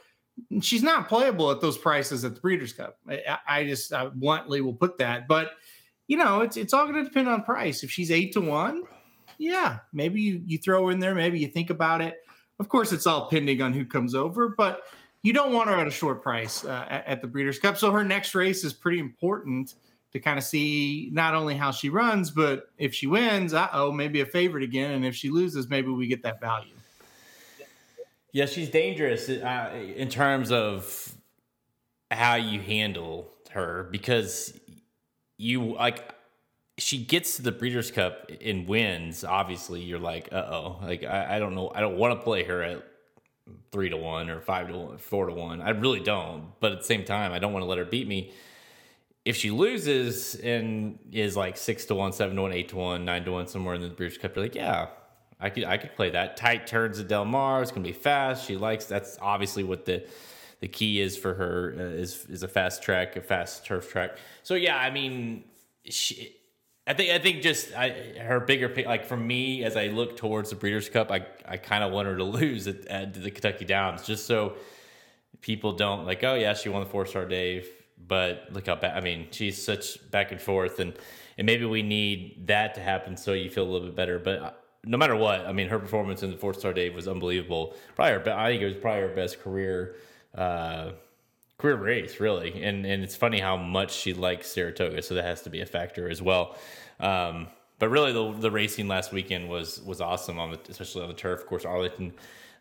she's 0.60 0.84
not 0.84 1.08
playable 1.08 1.50
at 1.50 1.60
those 1.60 1.76
prices 1.76 2.24
at 2.24 2.36
the 2.36 2.40
Breeders' 2.40 2.72
Cup. 2.72 2.98
I, 3.08 3.38
I 3.48 3.64
just 3.64 3.92
I 3.92 4.06
bluntly 4.06 4.60
will 4.60 4.72
put 4.72 4.98
that. 4.98 5.26
But 5.26 5.50
you 6.06 6.16
know, 6.16 6.42
it's 6.42 6.56
it's 6.56 6.72
all 6.72 6.84
going 6.86 6.94
to 6.94 7.02
depend 7.02 7.28
on 7.28 7.42
price. 7.42 7.82
If 7.82 7.90
she's 7.90 8.12
eight 8.12 8.30
to 8.34 8.40
one, 8.40 8.84
yeah, 9.38 9.78
maybe 9.92 10.20
you, 10.20 10.42
you 10.46 10.58
throw 10.58 10.90
in 10.90 11.00
there, 11.00 11.16
maybe 11.16 11.40
you 11.40 11.48
think 11.48 11.70
about 11.70 12.02
it. 12.02 12.14
Of 12.60 12.68
course, 12.68 12.92
it's 12.92 13.08
all 13.08 13.28
pending 13.28 13.62
on 13.62 13.72
who 13.72 13.84
comes 13.84 14.14
over, 14.14 14.50
but 14.56 14.82
you 15.22 15.32
don't 15.32 15.52
want 15.52 15.68
her 15.68 15.76
at 15.76 15.86
a 15.86 15.90
short 15.90 16.22
price 16.22 16.64
uh, 16.64 16.86
at, 16.88 17.06
at, 17.06 17.20
the 17.20 17.26
Breeders' 17.26 17.58
Cup. 17.58 17.76
So 17.76 17.90
her 17.90 18.04
next 18.04 18.34
race 18.34 18.64
is 18.64 18.72
pretty 18.72 18.98
important 18.98 19.74
to 20.12 20.20
kind 20.20 20.38
of 20.38 20.44
see 20.44 21.10
not 21.12 21.34
only 21.34 21.54
how 21.54 21.70
she 21.70 21.90
runs, 21.90 22.30
but 22.30 22.70
if 22.78 22.94
she 22.94 23.06
wins, 23.06 23.52
uh 23.52 23.68
oh, 23.72 23.92
maybe 23.92 24.20
a 24.20 24.26
favorite 24.26 24.62
again. 24.62 24.92
And 24.92 25.04
if 25.04 25.14
she 25.14 25.30
loses, 25.30 25.68
maybe 25.68 25.88
we 25.88 26.06
get 26.06 26.22
that 26.22 26.40
value. 26.40 26.72
Yeah, 28.32 28.46
she's 28.46 28.70
dangerous 28.70 29.28
uh, 29.28 29.70
in 29.96 30.08
terms 30.08 30.52
of 30.52 31.14
how 32.10 32.36
you 32.36 32.60
handle 32.60 33.30
her 33.50 33.88
because 33.90 34.58
you 35.36 35.74
like 35.74 36.14
she 36.78 37.04
gets 37.04 37.36
to 37.36 37.42
the 37.42 37.52
Breeders' 37.52 37.90
Cup 37.90 38.30
and 38.40 38.66
wins, 38.68 39.24
obviously 39.24 39.82
you're 39.82 39.98
like, 39.98 40.28
uh 40.32 40.46
oh, 40.48 40.78
like 40.82 41.02
I, 41.04 41.36
I, 41.36 41.38
don't 41.38 41.54
know, 41.54 41.72
I 41.74 41.80
don't 41.80 41.96
want 41.96 42.18
to 42.18 42.22
play 42.22 42.44
her 42.44 42.62
at 42.62 42.84
three 43.70 43.88
to 43.90 43.96
one 43.96 44.30
or 44.30 44.40
five 44.40 44.68
to 44.68 44.76
one, 44.76 44.98
four 44.98 45.26
to 45.26 45.32
one. 45.32 45.60
I 45.60 45.70
really 45.70 46.00
don't, 46.00 46.52
but 46.60 46.72
at 46.72 46.78
the 46.78 46.84
same 46.84 47.04
time, 47.04 47.32
I 47.32 47.38
don't 47.38 47.52
want 47.52 47.62
to 47.62 47.68
let 47.68 47.78
her 47.78 47.84
beat 47.84 48.08
me. 48.08 48.32
If 49.24 49.36
she 49.36 49.50
loses 49.50 50.34
and 50.36 50.98
is 51.12 51.36
like 51.36 51.56
six 51.56 51.84
to 51.86 51.94
one, 51.94 52.12
seven 52.12 52.36
to 52.36 52.42
one, 52.42 52.52
eight 52.52 52.70
to 52.70 52.76
one, 52.76 53.04
nine 53.04 53.24
to 53.24 53.32
one, 53.32 53.46
somewhere 53.46 53.74
in 53.74 53.82
the 53.82 53.88
Breeders' 53.88 54.16
Cup, 54.16 54.34
you're 54.34 54.44
like, 54.44 54.54
yeah, 54.54 54.88
I 55.40 55.50
could, 55.50 55.64
I 55.64 55.76
could 55.76 55.94
play 55.94 56.10
that. 56.10 56.36
Tight 56.36 56.66
turns 56.66 56.98
at 56.98 57.08
Del 57.08 57.24
Mar. 57.24 57.62
It's 57.62 57.70
gonna 57.70 57.84
be 57.84 57.92
fast. 57.92 58.46
She 58.46 58.56
likes. 58.56 58.86
That's 58.86 59.18
obviously 59.20 59.64
what 59.64 59.84
the 59.84 60.06
the 60.60 60.68
key 60.68 61.00
is 61.00 61.16
for 61.16 61.34
her 61.34 61.74
uh, 61.78 61.82
is 61.82 62.26
is 62.26 62.42
a 62.42 62.48
fast 62.48 62.82
track, 62.82 63.16
a 63.16 63.20
fast 63.20 63.64
turf 63.66 63.90
track. 63.90 64.16
So 64.42 64.54
yeah, 64.54 64.76
I 64.76 64.90
mean, 64.90 65.44
she 65.84 66.34
I 66.88 66.94
think 66.94 67.10
I 67.10 67.18
think 67.18 67.42
just 67.42 67.74
I, 67.76 67.90
her 68.18 68.40
bigger 68.40 68.72
like 68.86 69.04
for 69.04 69.16
me 69.16 69.62
as 69.62 69.76
I 69.76 69.88
look 69.88 70.16
towards 70.16 70.48
the 70.48 70.56
Breeders' 70.56 70.88
Cup, 70.88 71.10
I 71.10 71.26
I 71.46 71.58
kind 71.58 71.84
of 71.84 71.92
want 71.92 72.08
her 72.08 72.16
to 72.16 72.24
lose 72.40 72.66
at, 72.66 72.86
at, 72.86 73.12
the 73.12 73.30
Kentucky 73.30 73.66
Downs, 73.66 74.06
just 74.06 74.26
so 74.26 74.54
people 75.42 75.74
don't 75.74 76.06
like, 76.06 76.24
oh 76.24 76.34
yeah, 76.34 76.54
she 76.54 76.70
won 76.70 76.82
the 76.82 76.88
Fourstardave, 76.88 77.66
but 78.06 78.48
look 78.52 78.66
how 78.66 78.76
bad. 78.76 78.96
I 78.96 79.02
mean, 79.02 79.28
she's 79.30 79.62
such 79.62 80.10
back 80.10 80.32
and 80.32 80.40
forth, 80.40 80.80
and 80.80 80.94
and 81.36 81.44
maybe 81.44 81.66
we 81.66 81.82
need 81.82 82.46
that 82.46 82.74
to 82.76 82.80
happen 82.80 83.18
so 83.18 83.34
you 83.34 83.50
feel 83.50 83.64
a 83.64 83.70
little 83.70 83.88
bit 83.88 83.96
better. 83.96 84.18
But 84.18 84.38
uh, 84.38 84.50
no 84.84 84.96
matter 84.96 85.14
what, 85.14 85.46
I 85.46 85.52
mean, 85.52 85.68
her 85.68 85.78
performance 85.78 86.22
in 86.22 86.30
the 86.30 86.36
Fourstardave 86.38 86.94
was 86.94 87.06
unbelievable. 87.06 87.76
Probably, 87.96 88.32
I 88.32 88.50
think 88.50 88.62
it 88.62 88.66
was 88.66 88.76
probably 88.76 89.02
her 89.02 89.14
best 89.14 89.40
career. 89.40 89.96
Uh, 90.34 90.92
career 91.58 91.76
race, 91.76 92.20
really. 92.20 92.62
And 92.62 92.86
and 92.86 93.02
it's 93.02 93.16
funny 93.16 93.40
how 93.40 93.56
much 93.56 93.92
she 93.92 94.14
likes 94.14 94.50
Saratoga, 94.50 95.02
so 95.02 95.14
that 95.14 95.24
has 95.24 95.42
to 95.42 95.50
be 95.50 95.60
a 95.60 95.66
factor 95.66 96.08
as 96.08 96.22
well. 96.22 96.56
Um, 97.00 97.48
but 97.78 97.90
really, 97.90 98.12
the, 98.12 98.32
the 98.32 98.50
racing 98.50 98.88
last 98.88 99.12
weekend 99.12 99.48
was 99.48 99.82
was 99.82 100.00
awesome 100.00 100.38
on 100.38 100.52
the 100.52 100.60
especially 100.68 101.02
on 101.02 101.08
the 101.08 101.14
turf. 101.14 101.40
Of 101.40 101.46
course, 101.46 101.64
Arlington 101.64 102.12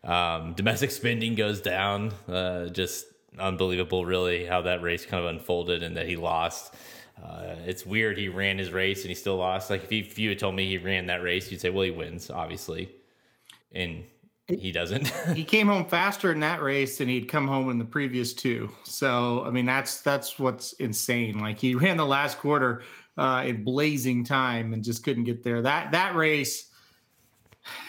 um, 0.04 0.52
domestic 0.54 0.90
spending 0.90 1.34
goes 1.34 1.60
down. 1.60 2.12
Uh, 2.28 2.66
just 2.66 3.06
unbelievable, 3.38 4.04
really, 4.04 4.44
how 4.44 4.62
that 4.62 4.82
race 4.82 5.04
kind 5.04 5.24
of 5.24 5.30
unfolded 5.30 5.82
and 5.82 5.96
that 5.96 6.06
he 6.06 6.16
lost. 6.16 6.74
Uh, 7.22 7.56
it's 7.66 7.84
weird 7.84 8.16
he 8.16 8.28
ran 8.28 8.58
his 8.58 8.70
race 8.70 9.02
and 9.02 9.08
he 9.08 9.14
still 9.14 9.36
lost. 9.36 9.70
Like 9.70 9.84
if 9.84 9.92
if 9.92 10.18
you 10.18 10.28
had 10.28 10.38
told 10.38 10.54
me 10.54 10.68
he 10.68 10.78
ran 10.78 11.06
that 11.06 11.22
race, 11.22 11.50
you'd 11.50 11.60
say, 11.60 11.70
well, 11.70 11.84
he 11.84 11.90
wins, 11.90 12.30
obviously, 12.30 12.90
and 13.72 14.04
he 14.48 14.72
doesn't. 14.72 15.08
he 15.34 15.44
came 15.44 15.66
home 15.66 15.84
faster 15.84 16.32
in 16.32 16.40
that 16.40 16.62
race 16.62 16.98
than 16.98 17.08
he'd 17.08 17.28
come 17.28 17.46
home 17.46 17.70
in 17.70 17.78
the 17.78 17.84
previous 17.84 18.32
two. 18.32 18.70
So 18.84 19.44
I 19.44 19.50
mean, 19.50 19.66
that's 19.66 20.00
that's 20.00 20.38
what's 20.38 20.72
insane. 20.74 21.38
Like 21.38 21.58
he 21.58 21.74
ran 21.74 21.96
the 21.96 22.06
last 22.06 22.38
quarter 22.38 22.82
uh, 23.16 23.44
in 23.46 23.64
blazing 23.64 24.24
time 24.24 24.72
and 24.72 24.82
just 24.82 25.04
couldn't 25.04 25.24
get 25.24 25.42
there. 25.42 25.62
That 25.62 25.92
that 25.92 26.14
race, 26.14 26.70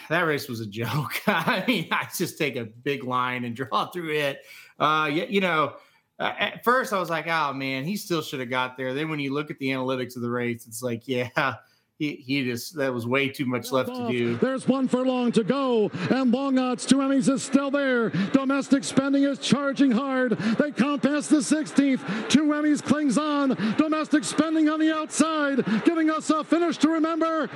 that 0.10 0.22
race 0.22 0.48
was 0.48 0.60
a 0.60 0.68
joke. 0.68 1.22
I 1.28 1.64
mean, 1.68 1.88
I 1.92 2.08
just 2.16 2.38
take 2.38 2.56
a 2.56 2.66
big 2.66 3.04
line 3.04 3.46
and 3.46 3.56
draw 3.56 3.88
through 3.92 4.14
it. 4.14 4.42
Uh, 4.80 5.10
you, 5.12 5.26
you 5.30 5.42
know 5.42 5.76
uh, 6.20 6.34
at 6.38 6.64
first 6.64 6.92
I 6.92 7.00
was 7.00 7.10
like, 7.10 7.28
oh 7.28 7.54
man, 7.54 7.86
he 7.86 7.96
still 7.96 8.22
should 8.22 8.42
have 8.42 8.50
got 8.50 8.76
there. 8.76 8.94
Then 8.94 9.10
when 9.10 9.20
you 9.20 9.34
look 9.34 9.50
at 9.50 9.58
the 9.60 9.70
analytics 9.70 10.16
of 10.16 10.22
the 10.22 10.30
race, 10.30 10.68
it's 10.68 10.84
like, 10.84 11.08
yeah, 11.08 11.30
he, 12.00 12.24
he 12.26 12.46
just 12.46 12.76
that 12.76 12.94
was 12.94 13.06
way 13.06 13.28
too 13.28 13.46
much 13.46 13.74
left 13.74 13.94
to 13.94 14.08
do. 14.08 14.38
There's 14.38 14.66
one 14.66 14.88
furlong 14.88 15.34
to 15.34 15.44
go, 15.44 15.92
and 16.10 16.32
long 16.32 16.58
odds 16.58 16.86
two 16.86 16.98
Emmys 16.98 17.28
is 17.30 17.44
still 17.44 17.70
there. 17.70 18.10
Domestic 18.32 18.86
spending 18.86 19.24
is 19.24 19.38
charging 19.38 19.92
hard. 19.92 20.32
They 20.32 20.72
count 20.72 21.04
past 21.04 21.30
the 21.30 21.38
16th. 21.38 22.30
Two 22.30 22.46
Emmys 22.46 22.82
clings 22.82 23.18
on. 23.18 23.50
Domestic 23.78 24.24
spending 24.24 24.70
on 24.70 24.80
the 24.80 24.96
outside, 24.96 25.66
giving 25.84 26.10
us 26.10 26.30
a 26.30 26.42
finish 26.42 26.78
to 26.78 26.90
remember. 26.90 27.48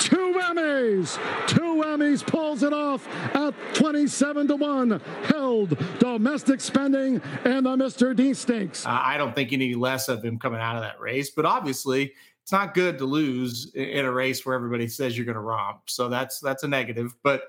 Two 0.00 0.34
Emmys. 0.36 1.16
Two 1.46 1.84
Emmys 1.84 2.26
pulls 2.26 2.64
it 2.64 2.72
off 2.72 3.06
at 3.36 3.54
27 3.74 4.48
to 4.48 4.56
one. 4.56 5.00
Held 5.26 5.78
domestic 6.00 6.60
spending 6.60 7.22
and 7.44 7.66
the 7.66 7.76
Mr. 7.76 8.16
D 8.16 8.34
Stakes. 8.34 8.84
Uh, 8.84 9.00
I 9.00 9.16
don't 9.16 9.32
think 9.32 9.52
any 9.52 9.74
less 9.74 10.08
of 10.08 10.24
him 10.24 10.40
coming 10.40 10.60
out 10.60 10.74
of 10.74 10.82
that 10.82 11.00
race, 11.00 11.30
but 11.30 11.46
obviously 11.46 12.14
it's 12.42 12.52
not 12.52 12.74
good 12.74 12.98
to 12.98 13.04
lose 13.04 13.72
in 13.74 14.04
a 14.04 14.12
race 14.12 14.44
where 14.44 14.54
everybody 14.54 14.88
says 14.88 15.16
you're 15.16 15.26
going 15.26 15.36
to 15.36 15.40
romp. 15.40 15.82
So 15.86 16.08
that's 16.08 16.40
that's 16.40 16.64
a 16.64 16.68
negative. 16.68 17.14
But 17.22 17.44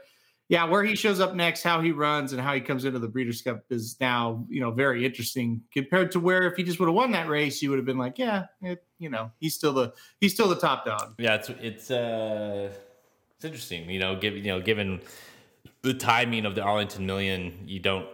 yeah, 0.50 0.66
where 0.66 0.84
he 0.84 0.96
shows 0.96 1.20
up 1.20 1.34
next, 1.34 1.64
how 1.64 1.82
he 1.82 1.92
runs, 1.92 2.32
and 2.32 2.42
how 2.42 2.54
he 2.54 2.62
comes 2.62 2.86
into 2.86 3.00
the 3.00 3.08
Breeders' 3.08 3.42
Cup 3.42 3.64
is 3.70 3.96
now 4.00 4.46
you 4.50 4.62
know 4.62 4.72
very 4.72 5.06
interesting 5.06 5.62
compared 5.74 6.12
to 6.12 6.20
where 6.20 6.44
if 6.44 6.56
he 6.56 6.64
just 6.64 6.80
would 6.80 6.88
have 6.88 6.96
won 6.96 7.12
that 7.12 7.28
race, 7.28 7.62
you 7.62 7.70
would 7.70 7.80
have 7.80 7.86
been 7.86 7.98
like, 7.98 8.20
yeah, 8.20 8.46
it, 8.62 8.84
you 9.00 9.10
know, 9.10 9.32
he's 9.40 9.56
still 9.56 9.74
the 9.74 9.94
he's 10.20 10.34
still 10.34 10.48
the 10.48 10.56
top 10.56 10.86
dog. 10.86 11.16
Yeah, 11.18 11.36
it's 11.36 11.50
it's 11.50 11.90
uh 11.90 12.72
it's 13.36 13.46
interesting. 13.46 13.90
You 13.90 14.00
know, 14.00 14.16
given 14.16 14.44
you 14.44 14.52
know 14.52 14.62
given 14.62 15.02
the 15.82 15.94
timing 15.94 16.46
of 16.46 16.56
the 16.56 16.62
Arlington 16.62 17.06
Million, 17.06 17.64
you 17.66 17.80
don't. 17.80 18.08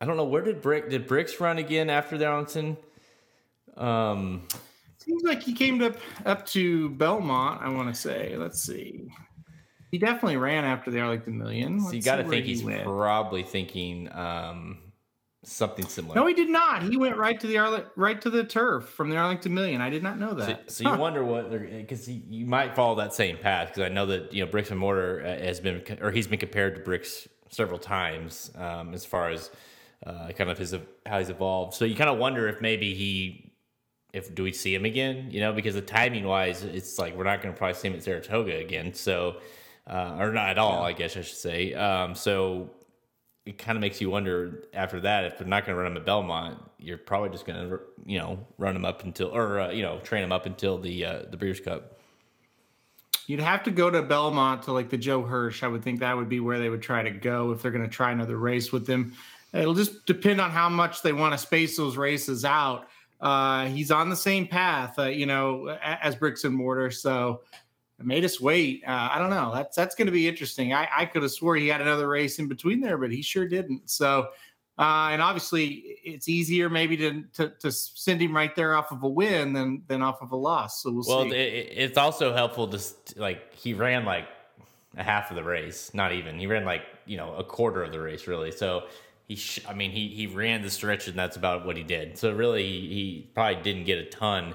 I 0.00 0.04
don't 0.04 0.16
know 0.16 0.24
where 0.24 0.42
did 0.42 0.60
Brick 0.60 0.90
did 0.90 1.06
Bricks 1.06 1.38
run 1.40 1.58
again 1.58 1.90
after 1.90 2.18
the 2.18 2.26
Arlington. 2.26 2.76
Um, 3.76 4.48
Seems 4.98 5.22
like 5.22 5.42
he 5.42 5.52
came 5.52 5.82
up 5.82 5.96
up 6.26 6.44
to 6.46 6.90
Belmont. 6.90 7.62
I 7.62 7.68
want 7.70 7.94
to 7.94 8.00
say. 8.00 8.36
Let's 8.36 8.62
see. 8.62 9.08
He 9.90 9.98
definitely 9.98 10.36
ran 10.36 10.64
after 10.64 10.90
the 10.90 11.00
Arlington 11.00 11.38
Million. 11.38 11.80
so 11.80 11.92
you 11.92 12.02
got 12.02 12.16
to 12.16 12.24
think 12.24 12.44
he 12.44 12.52
he's 12.52 12.64
went. 12.64 12.84
probably 12.84 13.42
thinking 13.42 14.10
um, 14.12 14.78
something 15.44 15.86
similar. 15.86 16.14
No, 16.14 16.26
he 16.26 16.34
did 16.34 16.50
not. 16.50 16.82
He 16.82 16.96
went 16.96 17.16
right 17.16 17.38
to 17.40 17.46
the 17.46 17.56
Arle- 17.56 17.86
right 17.96 18.20
to 18.20 18.28
the 18.28 18.44
turf 18.44 18.88
from 18.88 19.08
the 19.08 19.16
Arlington 19.16 19.54
Million. 19.54 19.80
I 19.80 19.88
did 19.88 20.02
not 20.02 20.18
know 20.18 20.34
that. 20.34 20.70
So, 20.70 20.84
so 20.84 20.90
you 20.90 20.98
wonder 20.98 21.24
what 21.24 21.50
because 21.50 22.08
you 22.08 22.44
might 22.44 22.74
follow 22.74 22.96
that 22.96 23.14
same 23.14 23.38
path 23.38 23.68
because 23.68 23.84
I 23.84 23.88
know 23.88 24.06
that 24.06 24.32
you 24.32 24.44
know 24.44 24.50
Bricks 24.50 24.70
and 24.70 24.78
Mortar 24.78 25.22
uh, 25.24 25.44
has 25.44 25.60
been 25.60 25.82
or 26.00 26.10
he's 26.10 26.26
been 26.26 26.38
compared 26.38 26.74
to 26.74 26.82
Bricks 26.82 27.26
several 27.48 27.78
times 27.78 28.50
um, 28.56 28.92
as 28.92 29.06
far 29.06 29.30
as 29.30 29.50
uh, 30.06 30.28
kind 30.32 30.50
of 30.50 30.58
his 30.58 30.74
how 31.06 31.18
he's 31.18 31.30
evolved. 31.30 31.74
So 31.74 31.84
you 31.84 31.94
kind 31.94 32.10
of 32.10 32.18
wonder 32.18 32.46
if 32.48 32.60
maybe 32.60 32.94
he 32.94 33.47
if 34.12 34.34
do 34.34 34.42
we 34.42 34.52
see 34.52 34.74
him 34.74 34.84
again? 34.84 35.28
You 35.30 35.40
know, 35.40 35.52
because 35.52 35.74
the 35.74 35.82
timing 35.82 36.24
wise, 36.24 36.62
it's 36.62 36.98
like 36.98 37.16
we're 37.16 37.24
not 37.24 37.42
going 37.42 37.54
to 37.54 37.58
probably 37.58 37.74
see 37.74 37.88
him 37.88 37.94
at 37.94 38.02
Saratoga 38.02 38.56
again. 38.56 38.94
So, 38.94 39.36
uh, 39.86 40.16
or 40.18 40.32
not 40.32 40.50
at 40.50 40.58
all, 40.58 40.82
I 40.82 40.92
guess 40.92 41.16
I 41.16 41.22
should 41.22 41.36
say. 41.36 41.74
Um, 41.74 42.14
so 42.14 42.70
it 43.44 43.58
kind 43.58 43.76
of 43.76 43.80
makes 43.80 44.00
you 44.00 44.10
wonder 44.10 44.64
after 44.74 45.00
that 45.00 45.24
if 45.24 45.38
they're 45.38 45.46
not 45.46 45.64
going 45.64 45.74
to 45.74 45.82
run 45.82 45.90
him 45.92 45.96
at 45.96 46.04
Belmont, 46.04 46.58
you're 46.78 46.98
probably 46.98 47.30
just 47.30 47.46
going 47.46 47.68
to 47.68 47.80
you 48.06 48.18
know 48.18 48.38
run 48.56 48.76
him 48.76 48.84
up 48.84 49.04
until 49.04 49.34
or 49.34 49.60
uh, 49.60 49.70
you 49.70 49.82
know 49.82 49.98
train 50.00 50.22
him 50.22 50.32
up 50.32 50.46
until 50.46 50.78
the 50.78 51.04
uh, 51.04 51.22
the 51.30 51.36
Breeders' 51.36 51.60
Cup. 51.60 51.98
You'd 53.26 53.40
have 53.40 53.62
to 53.64 53.70
go 53.70 53.90
to 53.90 54.00
Belmont 54.00 54.62
to 54.62 54.72
like 54.72 54.88
the 54.88 54.96
Joe 54.96 55.22
Hirsch. 55.22 55.62
I 55.62 55.68
would 55.68 55.82
think 55.82 56.00
that 56.00 56.16
would 56.16 56.30
be 56.30 56.40
where 56.40 56.58
they 56.58 56.70
would 56.70 56.80
try 56.80 57.02
to 57.02 57.10
go 57.10 57.52
if 57.52 57.60
they're 57.60 57.70
going 57.70 57.84
to 57.84 57.90
try 57.90 58.10
another 58.10 58.38
race 58.38 58.72
with 58.72 58.86
him. 58.86 59.12
It'll 59.52 59.74
just 59.74 60.06
depend 60.06 60.40
on 60.40 60.50
how 60.50 60.70
much 60.70 61.02
they 61.02 61.12
want 61.12 61.32
to 61.32 61.38
space 61.38 61.76
those 61.76 61.96
races 61.98 62.46
out 62.46 62.88
uh, 63.20 63.66
he's 63.66 63.90
on 63.90 64.08
the 64.08 64.16
same 64.16 64.46
path, 64.46 64.98
uh, 64.98 65.04
you 65.04 65.26
know, 65.26 65.76
as 65.82 66.14
bricks 66.14 66.44
and 66.44 66.54
mortar. 66.54 66.90
So 66.90 67.40
it 67.98 68.06
made 68.06 68.24
us 68.24 68.40
wait. 68.40 68.84
Uh, 68.86 69.08
I 69.12 69.18
don't 69.18 69.30
know. 69.30 69.52
That's 69.52 69.74
that's 69.74 69.94
going 69.94 70.06
to 70.06 70.12
be 70.12 70.28
interesting. 70.28 70.72
I, 70.72 70.88
I 70.96 71.04
could 71.04 71.22
have 71.22 71.32
swore 71.32 71.56
he 71.56 71.68
had 71.68 71.80
another 71.80 72.08
race 72.08 72.38
in 72.38 72.46
between 72.46 72.80
there, 72.80 72.96
but 72.96 73.10
he 73.10 73.22
sure 73.22 73.48
didn't. 73.48 73.90
So, 73.90 74.28
uh, 74.78 75.08
and 75.10 75.20
obviously, 75.20 75.98
it's 76.04 76.28
easier 76.28 76.70
maybe 76.70 76.96
to, 76.98 77.24
to, 77.34 77.48
to 77.58 77.72
send 77.72 78.22
him 78.22 78.34
right 78.34 78.54
there 78.54 78.76
off 78.76 78.92
of 78.92 79.02
a 79.02 79.08
win 79.08 79.52
than 79.52 79.82
than 79.88 80.00
off 80.00 80.22
of 80.22 80.30
a 80.30 80.36
loss. 80.36 80.82
So 80.82 80.92
we'll, 80.92 81.04
well 81.06 81.28
see. 81.28 81.36
It, 81.36 81.72
it's 81.76 81.98
also 81.98 82.32
helpful 82.32 82.68
to 82.68 82.80
like 83.16 83.52
he 83.52 83.74
ran 83.74 84.04
like 84.04 84.28
a 84.96 85.02
half 85.02 85.30
of 85.30 85.36
the 85.36 85.44
race, 85.44 85.92
not 85.92 86.12
even. 86.12 86.38
He 86.38 86.46
ran 86.46 86.64
like 86.64 86.82
you 87.04 87.16
know 87.16 87.34
a 87.34 87.42
quarter 87.42 87.82
of 87.82 87.90
the 87.90 88.00
race, 88.00 88.28
really. 88.28 88.52
So 88.52 88.84
he 89.28 89.36
sh- 89.36 89.60
I 89.68 89.74
mean 89.74 89.90
he 89.90 90.08
he 90.08 90.26
ran 90.26 90.62
the 90.62 90.70
stretch 90.70 91.06
and 91.06 91.16
that's 91.16 91.36
about 91.36 91.66
what 91.66 91.76
he 91.76 91.82
did. 91.82 92.16
So 92.16 92.32
really 92.32 92.64
he, 92.64 93.30
probably 93.34 93.62
didn't 93.62 93.84
get 93.84 93.98
a 93.98 94.06
ton 94.06 94.54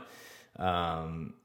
um 0.58 1.36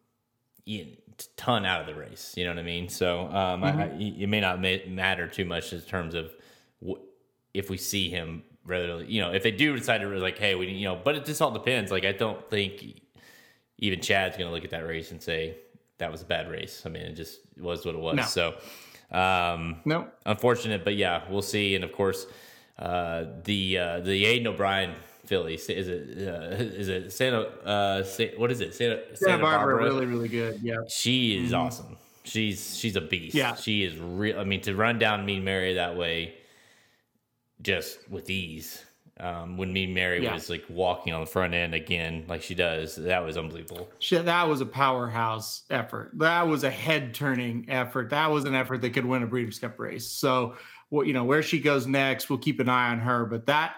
ton 1.37 1.65
out 1.65 1.81
of 1.83 1.87
the 1.87 1.95
race, 1.95 2.35
you 2.37 2.45
know 2.45 2.51
what 2.51 2.59
I 2.59 2.63
mean? 2.63 2.89
So 2.89 3.27
um 3.27 3.63
mm-hmm. 3.63 3.81
I, 3.81 4.23
it 4.23 4.29
may 4.29 4.41
not 4.41 4.61
ma- 4.61 4.87
matter 4.89 5.29
too 5.29 5.45
much 5.45 5.73
in 5.73 5.81
terms 5.83 6.15
of 6.15 6.33
w- 6.81 7.01
if 7.53 7.69
we 7.69 7.77
see 7.77 8.09
him 8.09 8.43
rather 8.65 9.05
you 9.05 9.21
know 9.21 9.33
if 9.33 9.43
they 9.43 9.51
do 9.51 9.77
decide 9.77 9.99
to 9.99 10.09
like 10.19 10.39
hey 10.39 10.55
we 10.55 10.69
you 10.69 10.85
know 10.85 10.99
but 11.03 11.15
it 11.15 11.25
just 11.25 11.41
all 11.43 11.51
depends 11.51 11.91
like 11.91 12.05
I 12.05 12.13
don't 12.13 12.49
think 12.51 13.03
even 13.79 14.01
Chad's 14.01 14.37
going 14.37 14.49
to 14.49 14.55
look 14.55 14.65
at 14.65 14.71
that 14.71 14.87
race 14.87 15.11
and 15.11 15.23
say 15.23 15.57
that 15.99 16.11
was 16.11 16.23
a 16.23 16.25
bad 16.25 16.51
race. 16.51 16.83
I 16.87 16.89
mean 16.89 17.03
it 17.03 17.15
just 17.15 17.41
was 17.59 17.85
what 17.85 17.95
it 17.95 18.01
was. 18.01 18.17
No. 18.17 18.23
So 18.23 18.55
um 19.11 19.81
no 19.85 20.09
unfortunate 20.25 20.83
but 20.83 20.97
yeah, 20.97 21.25
we'll 21.29 21.43
see 21.43 21.75
and 21.75 21.85
of 21.85 21.93
course 21.93 22.27
uh, 22.79 23.25
the 23.45 23.79
uh, 23.79 24.01
the 24.01 24.25
Aidan 24.25 24.47
O'Brien 24.47 24.95
filly 25.27 25.55
is 25.55 25.69
it 25.69 26.27
uh, 26.27 26.57
is 26.57 26.89
it 26.89 27.13
Santa 27.13 27.41
uh, 27.65 28.03
what 28.37 28.51
is 28.51 28.61
it 28.61 28.75
Santa, 28.75 29.03
Santa, 29.05 29.17
Santa 29.17 29.43
Barbara, 29.43 29.77
Barbara, 29.77 29.85
really 29.85 30.07
really 30.07 30.29
good 30.29 30.61
yeah 30.63 30.77
she 30.89 31.45
is 31.45 31.53
mm-hmm. 31.53 31.61
awesome 31.61 31.97
she's 32.25 32.77
she's 32.77 32.97
a 32.97 33.01
beast 33.01 33.35
yeah 33.35 33.55
she 33.55 33.85
is 33.85 33.99
real 33.99 34.41
I 34.41 34.45
mean 34.45 34.63
to 34.63 34.75
run 34.75 34.99
down 34.99 35.27
Mean 35.27 35.45
Mary 35.45 35.75
that 35.75 35.97
way 35.97 36.35
just 37.61 38.09
with 38.09 38.31
ease 38.31 38.85
um, 39.21 39.57
when 39.57 39.73
Mean 39.73 39.93
Mary 39.93 40.23
yeah. 40.23 40.33
was 40.33 40.49
like 40.49 40.65
walking 40.69 41.13
on 41.13 41.21
the 41.21 41.27
front 41.27 41.53
end 41.53 41.75
again, 41.75 42.25
like 42.29 42.43
she 42.43 42.55
does, 42.55 42.95
that 42.97 43.25
was 43.25 43.37
unbelievable. 43.37 43.89
Shit, 43.99 44.27
that 44.27 44.49
was 44.49 44.61
a 44.61 44.67
powerhouse 44.67 45.63
effort. 45.71 46.13
That 46.15 46.47
was 46.47 46.63
a 46.63 46.71
head 46.71 47.15
turning 47.15 47.67
effort. 47.69 48.11
That 48.11 48.31
was 48.31 48.45
an 48.45 48.55
effort 48.55 48.81
that 48.83 48.91
could 48.91 49.05
win 49.05 49.25
a 49.25 49.27
Breeders' 49.27 49.59
Cup 49.59 49.79
race. 49.79 50.07
So 50.07 50.55
what 50.91 51.07
you 51.07 51.13
know 51.13 51.25
where 51.25 51.43
she 51.43 51.61
goes 51.61 51.87
next. 51.87 52.29
We'll 52.29 52.39
keep 52.39 52.61
an 52.61 52.69
eye 52.69 52.91
on 52.91 53.01
her, 53.01 53.25
but 53.27 53.47
that 53.47 53.77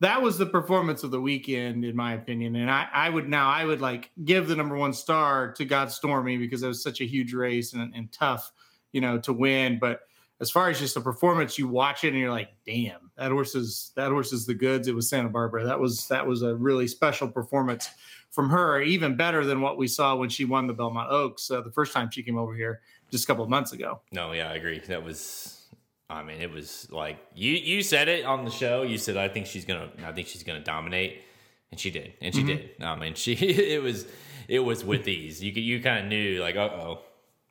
that 0.00 0.22
was 0.22 0.38
the 0.38 0.46
performance 0.46 1.02
of 1.02 1.10
the 1.10 1.20
weekend, 1.20 1.84
in 1.84 1.96
my 1.96 2.14
opinion. 2.14 2.56
And 2.56 2.70
I, 2.70 2.86
I 2.92 3.10
would 3.10 3.28
now 3.28 3.50
I 3.50 3.64
would 3.64 3.80
like 3.80 4.10
give 4.24 4.48
the 4.48 4.56
number 4.56 4.76
one 4.76 4.92
star 4.92 5.52
to 5.52 5.64
Got 5.64 5.92
Stormy 5.92 6.36
because 6.36 6.62
it 6.62 6.68
was 6.68 6.82
such 6.82 7.00
a 7.00 7.04
huge 7.04 7.32
race 7.34 7.72
and, 7.72 7.92
and 7.94 8.10
tough, 8.12 8.52
you 8.92 9.00
know, 9.00 9.18
to 9.18 9.32
win. 9.32 9.78
But 9.80 10.02
as 10.40 10.50
far 10.50 10.70
as 10.70 10.78
just 10.78 10.94
the 10.94 11.00
performance, 11.00 11.58
you 11.58 11.66
watch 11.66 12.04
it 12.04 12.08
and 12.08 12.18
you're 12.18 12.30
like, 12.30 12.50
damn, 12.64 13.10
that 13.16 13.32
horse 13.32 13.56
is 13.56 13.90
that 13.96 14.10
horse 14.10 14.32
is 14.32 14.46
the 14.46 14.54
goods. 14.54 14.86
It 14.86 14.94
was 14.94 15.08
Santa 15.08 15.28
Barbara. 15.28 15.64
That 15.64 15.80
was 15.80 16.06
that 16.08 16.26
was 16.26 16.42
a 16.42 16.54
really 16.54 16.86
special 16.86 17.28
performance 17.28 17.90
from 18.30 18.50
her, 18.50 18.80
even 18.80 19.16
better 19.16 19.44
than 19.44 19.60
what 19.60 19.78
we 19.78 19.88
saw 19.88 20.14
when 20.14 20.28
she 20.28 20.44
won 20.44 20.66
the 20.66 20.74
Belmont 20.74 21.10
Oaks 21.10 21.50
uh, 21.50 21.60
the 21.60 21.72
first 21.72 21.92
time 21.92 22.10
she 22.10 22.22
came 22.22 22.38
over 22.38 22.54
here 22.54 22.80
just 23.10 23.24
a 23.24 23.26
couple 23.26 23.42
of 23.42 23.50
months 23.50 23.72
ago. 23.72 24.00
No, 24.12 24.32
yeah, 24.32 24.50
I 24.50 24.54
agree. 24.54 24.78
That 24.80 25.02
was 25.02 25.57
I 26.10 26.22
mean, 26.22 26.40
it 26.40 26.50
was 26.50 26.88
like 26.90 27.18
you 27.34 27.52
you 27.52 27.82
said 27.82 28.08
it 28.08 28.24
on 28.24 28.44
the 28.44 28.50
show. 28.50 28.82
You 28.82 28.96
said 28.96 29.16
I 29.16 29.28
think 29.28 29.46
she's 29.46 29.64
gonna 29.64 29.90
I 30.04 30.12
think 30.12 30.28
she's 30.28 30.42
gonna 30.42 30.64
dominate, 30.64 31.22
and 31.70 31.78
she 31.78 31.90
did, 31.90 32.14
and 32.22 32.34
she 32.34 32.40
mm-hmm. 32.40 32.48
did. 32.48 32.82
I 32.82 32.96
mean, 32.96 33.14
she 33.14 33.32
it 33.34 33.82
was 33.82 34.06
it 34.48 34.60
was 34.60 34.84
with 34.84 35.04
these. 35.04 35.42
You 35.42 35.52
you 35.52 35.82
kind 35.82 36.04
of 36.04 36.06
knew 36.06 36.40
like, 36.40 36.56
uh 36.56 36.70
oh, 36.72 37.00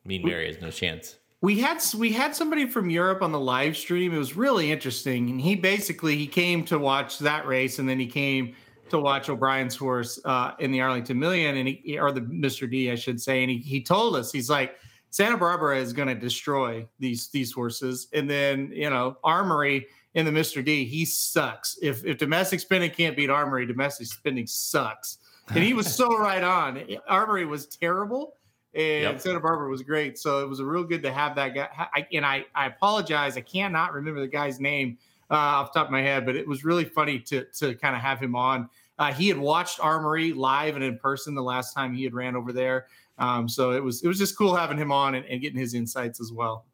Mean 0.04 0.26
Mary 0.26 0.46
has 0.46 0.60
no 0.60 0.70
chance. 0.70 1.16
We 1.40 1.60
had 1.60 1.80
we 1.96 2.12
had 2.12 2.34
somebody 2.34 2.66
from 2.66 2.90
Europe 2.90 3.22
on 3.22 3.30
the 3.30 3.38
live 3.38 3.76
stream. 3.76 4.12
It 4.12 4.18
was 4.18 4.36
really 4.36 4.72
interesting, 4.72 5.30
and 5.30 5.40
he 5.40 5.54
basically 5.54 6.16
he 6.16 6.26
came 6.26 6.64
to 6.64 6.80
watch 6.80 7.20
that 7.20 7.46
race, 7.46 7.78
and 7.78 7.88
then 7.88 8.00
he 8.00 8.08
came 8.08 8.56
to 8.90 8.98
watch 8.98 9.28
O'Brien's 9.28 9.76
horse 9.76 10.18
uh, 10.24 10.52
in 10.58 10.72
the 10.72 10.80
Arlington 10.80 11.16
Million, 11.16 11.56
and 11.58 11.68
he 11.68 11.96
or 11.96 12.10
the 12.10 12.22
Mr. 12.22 12.68
D, 12.68 12.90
I 12.90 12.96
should 12.96 13.20
say, 13.20 13.42
and 13.42 13.50
he 13.52 13.58
he 13.58 13.80
told 13.80 14.16
us 14.16 14.32
he's 14.32 14.50
like 14.50 14.74
Santa 15.10 15.36
Barbara 15.36 15.78
is 15.78 15.92
going 15.92 16.08
to 16.08 16.14
destroy 16.14 16.86
these 16.98 17.28
these 17.28 17.52
horses, 17.52 18.08
and 18.12 18.28
then 18.28 18.70
you 18.74 18.90
know 18.90 19.16
Armory 19.24 19.86
in 20.14 20.24
the 20.24 20.32
Mr. 20.32 20.64
D, 20.64 20.84
he 20.84 21.04
sucks. 21.04 21.78
If 21.82 22.04
if 22.04 22.18
domestic 22.18 22.60
spending 22.60 22.90
can't 22.90 23.16
beat 23.16 23.30
Armory, 23.30 23.66
domestic 23.66 24.06
spending 24.06 24.46
sucks. 24.46 25.18
and 25.48 25.62
he 25.64 25.74
was 25.74 25.92
so 25.92 26.08
right 26.18 26.42
on. 26.42 26.82
Armory 27.08 27.46
was 27.46 27.66
terrible, 27.66 28.34
and 28.74 29.02
Yep. 29.02 29.20
Santa 29.20 29.40
Barbara 29.40 29.68
was 29.70 29.82
great. 29.82 30.18
So 30.18 30.42
it 30.42 30.48
was 30.48 30.60
a 30.60 30.64
real 30.64 30.84
good 30.84 31.02
to 31.02 31.12
have 31.12 31.34
that 31.36 31.54
guy. 31.54 31.68
I, 31.94 32.06
and 32.12 32.24
I, 32.26 32.44
I 32.54 32.66
apologize, 32.66 33.36
I 33.36 33.40
cannot 33.42 33.92
remember 33.92 34.20
the 34.20 34.28
guy's 34.28 34.60
name 34.60 34.98
uh, 35.30 35.34
off 35.34 35.72
the 35.72 35.80
top 35.80 35.88
of 35.88 35.92
my 35.92 36.02
head, 36.02 36.26
but 36.26 36.36
it 36.36 36.46
was 36.46 36.64
really 36.64 36.84
funny 36.84 37.18
to 37.20 37.44
to 37.58 37.74
kind 37.74 37.94
of 37.96 38.02
have 38.02 38.20
him 38.20 38.34
on. 38.36 38.68
Uh, 38.98 39.12
he 39.12 39.28
had 39.28 39.38
watched 39.38 39.78
Armory 39.80 40.32
live 40.32 40.74
and 40.74 40.82
in 40.84 40.98
person 40.98 41.34
the 41.34 41.42
last 41.42 41.72
time 41.72 41.94
he 41.94 42.02
had 42.02 42.12
ran 42.14 42.34
over 42.34 42.52
there. 42.52 42.86
Um, 43.18 43.48
so 43.48 43.72
it 43.72 43.82
was 43.82 44.02
it 44.02 44.08
was 44.08 44.18
just 44.18 44.36
cool 44.36 44.54
having 44.54 44.78
him 44.78 44.92
on 44.92 45.14
and, 45.14 45.26
and 45.26 45.40
getting 45.40 45.58
his 45.58 45.74
insights 45.74 46.20
as 46.20 46.32
well. 46.32 46.64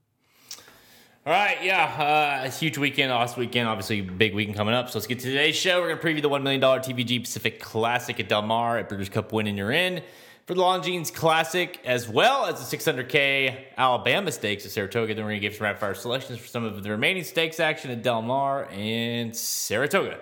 All 1.26 1.32
right, 1.32 1.56
yeah, 1.62 2.42
uh, 2.42 2.46
a 2.46 2.50
huge 2.50 2.76
weekend, 2.76 3.10
awesome 3.10 3.40
weekend, 3.40 3.66
obviously 3.66 4.02
big 4.02 4.34
weekend 4.34 4.58
coming 4.58 4.74
up. 4.74 4.90
So 4.90 4.98
let's 4.98 5.06
get 5.06 5.20
to 5.20 5.24
today's 5.24 5.56
show. 5.56 5.80
We're 5.80 5.94
gonna 5.94 6.02
preview 6.02 6.20
the 6.20 6.28
one 6.28 6.42
million 6.42 6.60
dollar 6.60 6.80
TVG 6.80 7.22
Pacific 7.22 7.60
Classic 7.60 8.20
at 8.20 8.28
Del 8.28 8.42
Mar 8.42 8.76
at 8.76 8.90
Breeders' 8.90 9.08
Cup 9.08 9.32
win, 9.32 9.46
and 9.46 9.56
you're 9.56 9.72
in 9.72 10.02
for 10.46 10.52
the 10.52 10.60
Longines 10.60 11.10
Classic 11.10 11.80
as 11.86 12.06
well 12.10 12.44
as 12.44 12.68
the 12.68 12.76
600K 12.76 13.64
Alabama 13.78 14.30
Stakes 14.30 14.66
at 14.66 14.72
Saratoga. 14.72 15.14
Then 15.14 15.24
we're 15.24 15.30
gonna 15.30 15.40
give 15.40 15.54
some 15.54 15.64
rapid 15.64 15.80
fire 15.80 15.94
selections 15.94 16.38
for 16.38 16.46
some 16.46 16.62
of 16.62 16.82
the 16.82 16.90
remaining 16.90 17.24
stakes 17.24 17.58
action 17.58 17.90
at 17.90 18.02
Del 18.02 18.20
Mar 18.20 18.68
and 18.70 19.34
Saratoga. 19.34 20.18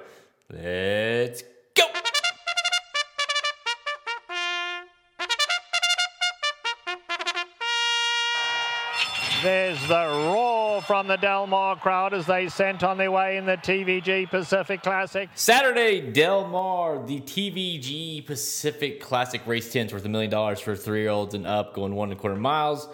Let's 0.51 1.43
There's 9.43 9.89
the 9.89 10.07
roar 10.07 10.81
from 10.83 11.09
the 11.09 11.17
Del 11.17 11.49
Mar 11.49 11.75
crowd 11.75 12.15
as 12.15 12.27
they 12.27 12.49
sent 12.49 12.85
on 12.85 12.97
their 12.97 13.11
way 13.11 13.39
in 13.39 13.45
the 13.45 13.57
TVG 13.57 14.31
Pacific 14.31 14.85
Classic. 14.85 15.29
Saturday, 15.35 16.13
Del 16.13 16.47
Mar, 16.47 17.05
the 17.05 17.19
TVG 17.19 18.25
Pacific 18.25 19.01
Classic 19.01 19.45
Race 19.45 19.73
10 19.73 19.89
worth 19.89 20.05
a 20.05 20.09
million 20.09 20.31
dollars 20.31 20.61
for 20.61 20.77
three 20.77 21.01
year 21.01 21.11
olds 21.11 21.35
and 21.35 21.45
up, 21.45 21.75
going 21.75 21.97
one 21.97 22.13
and 22.13 22.19
a 22.19 22.21
quarter 22.21 22.37
miles 22.37 22.87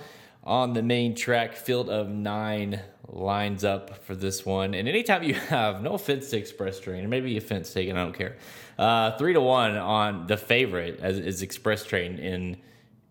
on 0.43 0.73
the 0.73 0.83
main 0.83 1.15
track. 1.15 1.55
Field 1.55 1.91
of 1.91 2.09
nine 2.09 2.81
lines 3.09 3.63
up 3.63 4.03
for 4.07 4.15
this 4.15 4.47
one. 4.47 4.73
And 4.73 4.89
anytime 4.89 5.23
you 5.25 5.35
have 5.35 5.83
no 5.83 5.93
offense 5.93 6.31
to 6.31 6.39
Express 6.39 6.81
Train, 6.81 7.05
or 7.05 7.09
maybe 7.09 7.37
offense 7.37 7.71
taken, 7.75 7.95
I 7.95 8.05
don't 8.05 8.17
care. 8.17 8.39
Uh, 8.79 9.19
three 9.19 9.35
to 9.35 9.41
one 9.43 9.77
on 9.77 10.27
the 10.27 10.39
favorite 10.39 10.99
as 11.01 11.19
is 11.19 11.43
Express 11.43 11.85
Train 11.85 12.19
in 12.19 12.57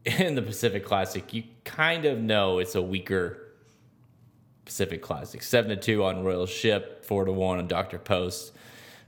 in 0.07 0.35
the 0.35 0.41
Pacific 0.41 0.85
Classic, 0.85 1.33
you 1.33 1.43
kind 1.65 2.05
of 2.05 2.17
know 2.17 2.59
it's 2.59 2.75
a 2.75 2.81
weaker 2.81 3.43
Pacific 4.63 5.01
Classic. 5.01 5.43
Seven 5.43 5.69
to 5.69 5.75
two 5.75 6.03
on 6.03 6.23
Royal 6.23 6.45
Ship, 6.45 7.03
four 7.03 7.25
to 7.25 7.31
one 7.31 7.59
on 7.59 7.67
Doctor 7.67 7.99
Post, 7.99 8.53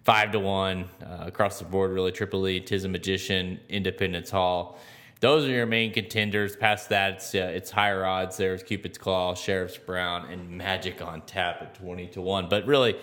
five 0.03 0.31
to 0.33 0.39
one 0.39 0.89
uh, 1.01 1.23
across 1.27 1.59
the 1.59 1.65
board. 1.65 1.91
Really, 1.91 2.11
Triple 2.11 2.47
E, 2.47 2.59
Tizamagician, 2.59 3.59
Independence 3.69 4.29
Hall. 4.29 4.77
Those 5.21 5.45
are 5.45 5.51
your 5.51 5.65
main 5.65 5.91
contenders. 5.93 6.55
Past 6.55 6.89
that, 6.89 7.15
it's, 7.15 7.35
uh, 7.35 7.51
it's 7.53 7.71
higher 7.71 8.05
odds. 8.05 8.37
There's 8.37 8.63
Cupid's 8.63 8.97
Claw, 8.97 9.35
Sheriff's 9.35 9.77
Brown, 9.77 10.31
and 10.31 10.49
Magic 10.49 11.01
on 11.01 11.21
tap 11.21 11.61
at 11.61 11.75
twenty 11.75 12.07
to 12.07 12.21
one. 12.21 12.47
But 12.49 12.65
really, 12.65 12.95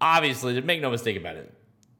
obviously, 0.00 0.54
to 0.54 0.62
make 0.62 0.80
no 0.80 0.90
mistake 0.90 1.16
about 1.16 1.36
it, 1.36 1.52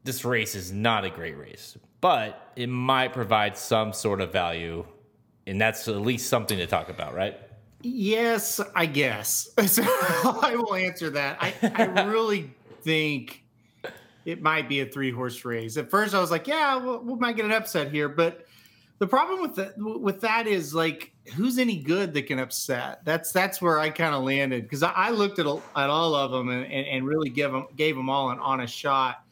this 0.03 0.25
race 0.25 0.55
is 0.55 0.71
not 0.71 1.05
a 1.05 1.09
great 1.09 1.37
race, 1.37 1.77
but 2.03 2.51
it 2.57 2.67
might 2.67 3.13
provide 3.13 3.57
some 3.57 3.93
sort 3.93 4.19
of 4.19 4.29
value, 4.29 4.85
and 5.47 5.59
that's 5.59 5.87
at 5.87 6.01
least 6.01 6.27
something 6.27 6.57
to 6.57 6.67
talk 6.67 6.89
about, 6.89 7.15
right? 7.15 7.39
Yes, 7.81 8.59
I 8.75 8.87
guess. 8.87 9.49
So 9.67 9.83
I 9.85 10.57
will 10.57 10.75
answer 10.75 11.09
that. 11.11 11.37
I, 11.39 11.53
I 11.63 12.03
really 12.07 12.51
think 12.81 13.45
it 14.25 14.41
might 14.41 14.67
be 14.67 14.81
a 14.81 14.85
three 14.85 15.11
horse 15.11 15.45
race. 15.45 15.77
At 15.77 15.89
first, 15.89 16.13
I 16.13 16.19
was 16.19 16.29
like, 16.29 16.45
yeah, 16.45 16.77
we 16.77 16.97
we 16.97 17.15
might 17.17 17.37
get 17.37 17.45
an 17.45 17.53
upset 17.53 17.89
here. 17.89 18.09
But 18.09 18.47
the 18.99 19.07
problem 19.07 19.39
with 19.41 19.55
that 19.55 19.75
with 19.77 20.19
that 20.21 20.45
is 20.45 20.75
like, 20.75 21.13
who's 21.35 21.57
any 21.57 21.77
good 21.77 22.13
that 22.15 22.23
can 22.23 22.37
upset? 22.37 23.05
That's 23.05 23.31
that's 23.31 23.61
where 23.61 23.79
I 23.79 23.89
kind 23.89 24.13
of 24.13 24.23
landed 24.23 24.63
because 24.63 24.83
I, 24.83 24.91
I 24.91 25.09
looked 25.11 25.39
at 25.39 25.45
all- 25.45 25.63
at 25.73 25.89
all 25.89 26.15
of 26.15 26.31
them 26.31 26.49
and, 26.49 26.65
and, 26.65 26.85
and 26.85 27.07
really 27.07 27.29
give 27.29 27.53
them 27.53 27.67
gave 27.77 27.95
them 27.95 28.09
all 28.09 28.29
an 28.29 28.39
honest 28.39 28.75
shot. 28.75 29.22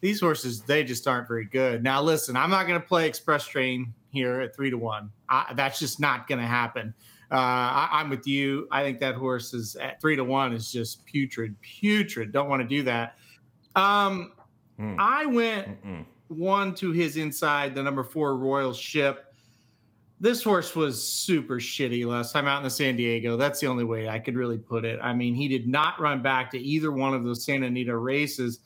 These 0.00 0.20
horses, 0.20 0.62
they 0.62 0.84
just 0.84 1.06
aren't 1.06 1.28
very 1.28 1.44
good. 1.44 1.82
Now, 1.82 2.00
listen, 2.02 2.36
I'm 2.36 2.50
not 2.50 2.66
going 2.66 2.80
to 2.80 2.86
play 2.86 3.06
Express 3.06 3.46
Train 3.46 3.92
here 4.10 4.40
at 4.40 4.54
three 4.56 4.70
to 4.70 4.78
one. 4.78 5.10
I, 5.28 5.52
that's 5.54 5.78
just 5.78 6.00
not 6.00 6.26
going 6.26 6.40
to 6.40 6.46
happen. 6.46 6.94
Uh, 7.30 7.34
I, 7.36 7.88
I'm 7.92 8.10
with 8.10 8.26
you. 8.26 8.66
I 8.72 8.82
think 8.82 8.98
that 9.00 9.14
horse 9.14 9.54
is 9.54 9.76
at 9.76 10.00
three 10.00 10.16
to 10.16 10.24
one 10.24 10.52
is 10.52 10.72
just 10.72 11.04
putrid, 11.06 11.54
putrid. 11.60 12.32
Don't 12.32 12.48
want 12.48 12.62
to 12.62 12.68
do 12.68 12.82
that. 12.84 13.16
Um, 13.76 14.32
Hmm. 14.80 14.94
I 14.98 15.26
went 15.26 15.84
Mm-mm. 15.84 16.06
one 16.28 16.74
to 16.76 16.90
his 16.90 17.18
inside, 17.18 17.74
the 17.74 17.82
number 17.82 18.02
four 18.02 18.38
Royal 18.38 18.72
Ship. 18.72 19.26
This 20.20 20.42
horse 20.42 20.74
was 20.74 21.06
super 21.06 21.56
shitty 21.56 22.06
last 22.06 22.32
time 22.32 22.46
out 22.46 22.56
in 22.58 22.64
the 22.64 22.70
San 22.70 22.96
Diego. 22.96 23.36
That's 23.36 23.60
the 23.60 23.66
only 23.66 23.84
way 23.84 24.08
I 24.08 24.18
could 24.18 24.36
really 24.36 24.56
put 24.56 24.86
it. 24.86 24.98
I 25.02 25.12
mean, 25.12 25.34
he 25.34 25.48
did 25.48 25.68
not 25.68 26.00
run 26.00 26.22
back 26.22 26.50
to 26.52 26.58
either 26.58 26.92
one 26.92 27.12
of 27.12 27.24
those 27.24 27.44
Santa 27.44 27.66
Anita 27.66 27.94
races. 27.94 28.60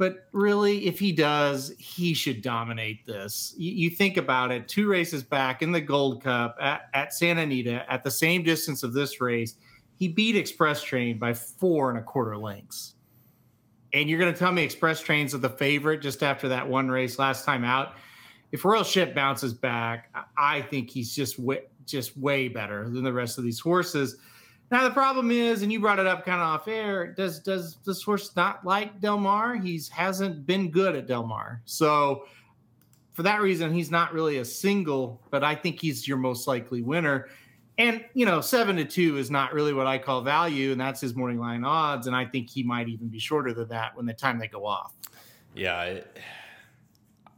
But 0.00 0.28
really, 0.32 0.86
if 0.86 0.98
he 0.98 1.12
does, 1.12 1.74
he 1.78 2.14
should 2.14 2.40
dominate 2.40 3.04
this. 3.04 3.54
You, 3.58 3.70
you 3.72 3.90
think 3.90 4.16
about 4.16 4.50
it 4.50 4.66
two 4.66 4.88
races 4.88 5.22
back 5.22 5.60
in 5.60 5.72
the 5.72 5.80
Gold 5.82 6.24
Cup 6.24 6.56
at, 6.58 6.88
at 6.94 7.12
Santa 7.12 7.42
Anita 7.42 7.84
at 7.86 8.02
the 8.02 8.10
same 8.10 8.42
distance 8.42 8.82
of 8.82 8.94
this 8.94 9.20
race, 9.20 9.56
he 9.96 10.08
beat 10.08 10.36
Express 10.36 10.82
Train 10.82 11.18
by 11.18 11.34
four 11.34 11.90
and 11.90 11.98
a 11.98 12.02
quarter 12.02 12.38
lengths. 12.38 12.94
And 13.92 14.08
you're 14.08 14.18
going 14.18 14.32
to 14.32 14.38
tell 14.38 14.52
me 14.52 14.62
Express 14.62 15.02
Trains 15.02 15.34
are 15.34 15.38
the 15.38 15.50
favorite 15.50 16.00
just 16.00 16.22
after 16.22 16.48
that 16.48 16.66
one 16.66 16.88
race 16.88 17.18
last 17.18 17.44
time 17.44 17.62
out? 17.62 17.96
If 18.52 18.64
Royal 18.64 18.84
Ship 18.84 19.14
bounces 19.14 19.52
back, 19.52 20.08
I- 20.38 20.62
think 20.62 20.88
he's 20.88 21.14
just 21.14 21.38
just 21.84 22.16
way 22.16 22.48
better 22.48 22.88
than 22.88 23.04
the 23.04 23.12
rest 23.12 23.36
of 23.36 23.44
these 23.44 23.60
horses. 23.60 24.16
Now 24.70 24.84
the 24.84 24.94
problem 24.94 25.32
is, 25.32 25.62
and 25.62 25.72
you 25.72 25.80
brought 25.80 25.98
it 25.98 26.06
up 26.06 26.24
kind 26.24 26.40
of 26.40 26.46
off 26.46 26.68
air. 26.68 27.08
Does 27.12 27.40
does 27.40 27.78
this 27.84 28.02
horse 28.02 28.34
not 28.36 28.64
like 28.64 29.00
Del 29.00 29.18
Mar? 29.18 29.56
He's 29.56 29.88
hasn't 29.88 30.46
been 30.46 30.70
good 30.70 30.94
at 30.94 31.06
Del 31.06 31.26
Mar, 31.26 31.60
so 31.64 32.26
for 33.12 33.24
that 33.24 33.40
reason, 33.40 33.72
he's 33.72 33.90
not 33.90 34.12
really 34.12 34.38
a 34.38 34.44
single. 34.44 35.20
But 35.30 35.42
I 35.42 35.56
think 35.56 35.80
he's 35.80 36.06
your 36.06 36.18
most 36.18 36.46
likely 36.46 36.82
winner. 36.82 37.28
And 37.78 38.04
you 38.14 38.26
know, 38.26 38.40
seven 38.40 38.76
to 38.76 38.84
two 38.84 39.16
is 39.16 39.30
not 39.30 39.52
really 39.52 39.72
what 39.72 39.88
I 39.88 39.98
call 39.98 40.22
value, 40.22 40.70
and 40.70 40.80
that's 40.80 41.00
his 41.00 41.16
morning 41.16 41.40
line 41.40 41.64
odds. 41.64 42.06
And 42.06 42.14
I 42.14 42.24
think 42.24 42.48
he 42.48 42.62
might 42.62 42.88
even 42.88 43.08
be 43.08 43.18
shorter 43.18 43.52
than 43.52 43.68
that 43.68 43.96
when 43.96 44.06
the 44.06 44.14
time 44.14 44.38
they 44.38 44.48
go 44.48 44.64
off. 44.64 44.92
Yeah, 45.52 45.98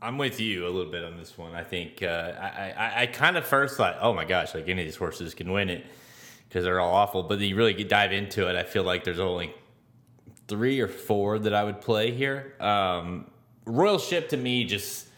I'm 0.03 0.19
with 0.19 0.39
you 0.39 0.67
a 0.67 0.69
little 0.69 0.93
bit 0.93 1.03
on 1.03 1.17
this 1.17 1.39
one. 1.39 1.55
I 1.55 1.63
think 1.63 2.03
uh, 2.03 2.33
I, 2.39 2.75
I, 2.77 3.03
I 3.03 3.07
kind 3.07 3.39
of 3.39 3.47
first 3.47 3.79
thought, 3.79 3.97
oh 4.03 4.13
my 4.13 4.27
gosh, 4.27 4.55
like 4.55 4.69
any 4.69 4.83
of 4.83 4.87
these 4.87 4.97
horses 4.97 5.33
can 5.33 5.51
win 5.51 5.71
it 5.71 5.87
because 6.53 6.65
they're 6.65 6.81
all 6.81 6.93
awful. 6.93 7.23
But 7.23 7.39
then 7.39 7.49
you 7.49 7.57
really 7.57 7.73
dive 7.83 8.13
into 8.13 8.47
it. 8.47 8.57
I 8.57 8.63
feel 8.63 8.83
like 8.83 9.05
there's 9.05 9.19
only 9.19 9.55
three 10.49 10.81
or 10.81 10.89
four 10.89 11.39
that 11.39 11.55
I 11.55 11.65
would 11.65 11.81
play 11.81 12.11
here. 12.11 12.55
Um, 12.61 13.31
Royal 13.65 13.99
Ship 13.99 14.29
to 14.29 14.37
me 14.37 14.65
just 14.65 15.09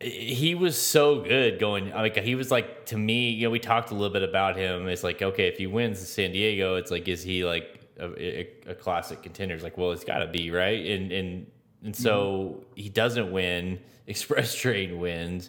he 0.00 0.54
was 0.54 0.80
so 0.80 1.20
good 1.20 1.58
going 1.58 1.90
like 1.90 2.16
he 2.18 2.34
was 2.34 2.50
like 2.50 2.84
to 2.84 2.98
me 2.98 3.30
you 3.30 3.46
know 3.46 3.50
we 3.50 3.58
talked 3.58 3.90
a 3.90 3.94
little 3.94 4.12
bit 4.12 4.22
about 4.22 4.54
him 4.54 4.86
it's 4.88 5.02
like 5.02 5.22
okay 5.22 5.48
if 5.48 5.56
he 5.56 5.66
wins 5.66 6.00
the 6.00 6.04
san 6.04 6.32
diego 6.32 6.76
it's 6.76 6.90
like 6.90 7.08
is 7.08 7.22
he 7.22 7.46
like 7.46 7.80
a, 7.98 8.06
a, 8.22 8.72
a 8.72 8.74
classic 8.74 9.22
contender 9.22 9.54
it's 9.54 9.64
like 9.64 9.78
well 9.78 9.92
it's 9.92 10.04
got 10.04 10.18
to 10.18 10.26
be 10.26 10.50
right 10.50 10.84
and 10.86 11.10
and 11.12 11.46
and 11.82 11.96
so 11.96 12.62
he 12.74 12.90
doesn't 12.90 13.32
win 13.32 13.80
express 14.06 14.54
train 14.54 15.00
wins 15.00 15.48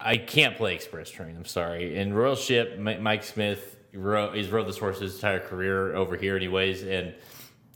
i 0.00 0.16
can't 0.16 0.56
play 0.56 0.74
express 0.74 1.10
train 1.10 1.36
i'm 1.36 1.44
sorry 1.44 1.96
and 1.98 2.16
royal 2.16 2.36
ship 2.36 2.78
mike 2.78 3.22
smith 3.22 3.76
rode, 3.92 4.34
he's 4.34 4.48
rode 4.48 4.66
this 4.66 4.78
horse 4.78 5.00
his 5.00 5.14
entire 5.14 5.40
career 5.40 5.94
over 5.94 6.16
here 6.16 6.36
anyways 6.36 6.82
and 6.82 7.14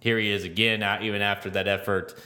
here 0.01 0.19
he 0.19 0.31
is 0.31 0.45
again 0.45 0.83
uh, 0.83 0.99
even 1.03 1.23
after 1.23 1.51
that 1.51 1.69
effort 1.69 2.19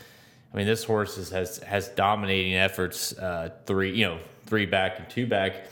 I 0.52 0.56
mean, 0.56 0.66
this 0.66 0.84
horse 0.84 1.16
is, 1.16 1.30
has 1.30 1.58
has 1.58 1.88
dominating 1.88 2.54
efforts, 2.54 3.16
uh, 3.16 3.50
three 3.66 3.94
you 3.94 4.04
know 4.06 4.18
three 4.46 4.66
back 4.66 4.98
and 4.98 5.08
two 5.08 5.26
back. 5.26 5.66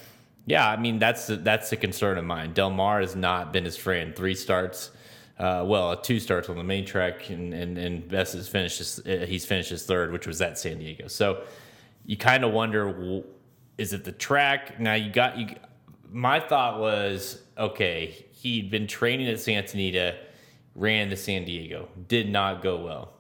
Yeah, 0.47 0.67
I 0.67 0.77
mean 0.77 0.99
that's 0.99 1.27
the, 1.27 1.37
that's 1.37 1.71
the 1.71 1.77
concern 1.77 2.17
of 2.17 2.25
mine. 2.25 2.55
Del 2.55 2.71
Mar 2.71 3.01
has 3.01 3.15
not 3.15 3.53
been 3.53 3.65
his 3.65 3.77
friend. 3.77 4.17
Three 4.17 4.35
starts, 4.35 4.91
uh, 5.39 5.65
well, 5.67 5.95
two 5.97 6.19
starts 6.19 6.49
on 6.49 6.57
the 6.57 6.65
main 6.65 6.87
track, 6.87 7.29
and 7.29 7.53
and 7.53 7.77
and 7.77 8.09
Best 8.09 8.33
has 8.33 8.49
finished 8.49 8.79
his, 8.79 9.01
uh, 9.01 9.27
he's 9.29 9.45
finished 9.45 9.71
his 9.71 9.85
third, 9.85 10.13
which 10.13 10.27
was 10.27 10.41
at 10.41 10.59
San 10.59 10.79
Diego. 10.79 11.09
So 11.09 11.43
you 12.07 12.17
kind 12.17 12.43
of 12.43 12.53
wonder, 12.53 13.23
is 13.81 13.95
it 13.95 14.05
the 14.05 14.13
track? 14.13 14.79
Now 14.79 14.95
you 14.95 15.11
got 15.11 15.39
you. 15.39 15.47
My 16.13 16.39
thought 16.39 16.79
was 16.81 17.41
okay. 17.57 18.27
He'd 18.33 18.71
been 18.71 18.87
training 18.87 19.29
at 19.29 19.41
Santa 19.41 19.73
Anita, 19.75 20.19
ran 20.75 21.09
to 21.09 21.17
San 21.17 21.45
Diego, 21.47 21.89
did 22.07 22.29
not 22.29 22.63
go 22.63 22.85
well. 22.85 23.13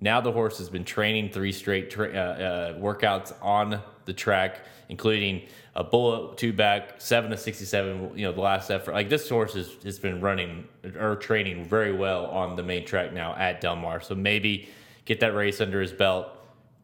Now 0.00 0.20
the 0.20 0.32
horse 0.32 0.58
has 0.58 0.68
been 0.68 0.84
training 0.84 1.30
three 1.30 1.52
straight 1.52 1.90
tra- 1.90 2.12
uh, 2.12 2.18
uh, 2.18 2.78
workouts 2.78 3.32
on 3.40 3.80
the 4.06 4.12
track, 4.12 4.60
including 4.88 5.42
a 5.76 5.84
bullet 5.84 6.36
two 6.36 6.52
back, 6.52 7.00
seven 7.00 7.30
to 7.30 7.36
sixty-seven. 7.36 8.18
You 8.18 8.26
know 8.26 8.32
the 8.32 8.40
last 8.40 8.70
effort. 8.70 8.94
Like 8.94 9.08
this 9.08 9.28
horse 9.28 9.54
has, 9.54 9.70
has 9.84 10.00
been 10.00 10.20
running 10.20 10.66
or 10.98 11.14
training 11.14 11.64
very 11.64 11.92
well 11.92 12.26
on 12.26 12.56
the 12.56 12.62
main 12.64 12.84
track 12.84 13.12
now 13.12 13.36
at 13.36 13.60
Del 13.60 13.76
Mar. 13.76 14.00
So 14.00 14.16
maybe 14.16 14.68
get 15.04 15.20
that 15.20 15.34
race 15.34 15.60
under 15.60 15.80
his 15.80 15.92
belt, 15.92 16.28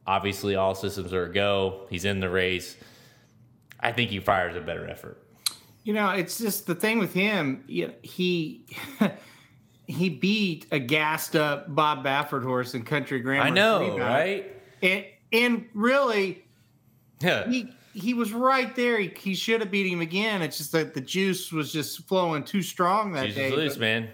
Obviously, 0.07 0.55
all 0.55 0.75
systems 0.75 1.13
are 1.15 1.25
a 1.25 1.33
go. 1.33 1.87
He's 1.89 2.05
in 2.05 2.21
the 2.21 2.29
race. 2.29 2.77
I 3.85 3.93
think 3.93 4.11
he 4.11 4.19
fires 4.21 4.57
a 4.57 4.61
better 4.61 4.89
effort. 4.89 5.23
You 5.85 5.93
know, 5.93 6.11
it's 6.11 6.39
just 6.39 6.67
the 6.67 6.75
thing 6.75 6.99
with 6.99 7.13
him. 7.13 7.63
you 7.69 7.89
know, 7.89 7.95
He 8.03 8.67
he 9.87 10.09
beat 10.09 10.67
a 10.73 10.79
gassed 10.79 11.37
up 11.37 11.75
Bob 11.75 12.05
Baffert 12.05 12.43
horse 12.43 12.75
in 12.75 12.83
Country 12.85 13.21
Grammar. 13.21 13.45
I 13.47 13.51
know, 13.51 13.99
right? 13.99 14.51
And 14.83 15.05
and 15.33 15.67
really, 15.75 16.45
Yeah. 17.21 17.49
he 17.49 17.71
he 17.93 18.15
was 18.15 18.33
right 18.33 18.75
there. 18.75 18.99
He, 18.99 19.13
he 19.17 19.35
should 19.35 19.61
have 19.61 19.71
beat 19.71 19.87
him 19.87 20.01
again. 20.01 20.43
It's 20.43 20.59
just 20.59 20.73
that 20.73 20.95
the 20.95 21.01
juice 21.01 21.53
was 21.53 21.73
just 21.73 22.09
flowing 22.09 22.43
too 22.45 22.63
strong 22.63 23.13
that 23.13 23.27
Jesus 23.27 23.37
day. 23.37 23.51
loose, 23.55 23.75
but, 23.75 23.81
man. 23.81 24.09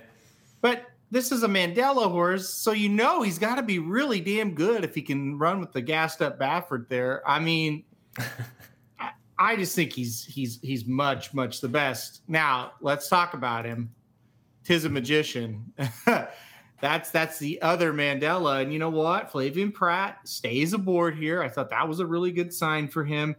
but 0.60 0.82
this 1.10 1.32
is 1.32 1.42
a 1.44 1.48
Mandella 1.48 2.10
horse, 2.10 2.48
so 2.48 2.72
you 2.72 2.88
know 2.90 3.22
he's 3.22 3.38
got 3.38 3.54
to 3.56 3.62
be 3.62 3.78
really 3.78 4.20
damn 4.20 4.54
good 4.54 4.84
if 4.84 4.94
he 4.94 5.02
can 5.02 5.38
run 5.38 5.60
with 5.60 5.72
the 5.72 5.80
gassed 5.80 6.20
up 6.20 6.38
Baffert 6.38 6.88
there. 6.88 7.22
I 7.28 7.40
mean, 7.40 7.84
I, 9.40 9.56
just 9.56 9.74
think 9.74 9.92
he's 9.92 10.24
he's 10.24 10.60
he's 10.62 10.86
much 10.86 11.34
much 11.34 11.60
the 11.60 11.68
best. 11.68 12.22
Now 12.28 12.72
let's 12.80 13.08
talk 13.08 13.34
about 13.34 13.64
him. 13.64 13.90
Tizamagician. 14.64 15.62
that's 16.80 17.10
that's 17.10 17.38
the 17.38 17.60
other 17.62 17.92
Mandella, 17.92 18.62
and 18.62 18.72
you 18.72 18.78
know 18.78 18.90
what? 18.90 19.32
Flavien 19.32 19.72
Prat 19.72 20.18
stays 20.24 20.72
aboard 20.72 21.16
here. 21.16 21.42
I 21.42 21.48
thought 21.48 21.70
that 21.70 21.88
was 21.88 22.00
a 22.00 22.06
really 22.06 22.32
good 22.32 22.52
sign 22.52 22.88
for 22.88 23.04
him. 23.04 23.34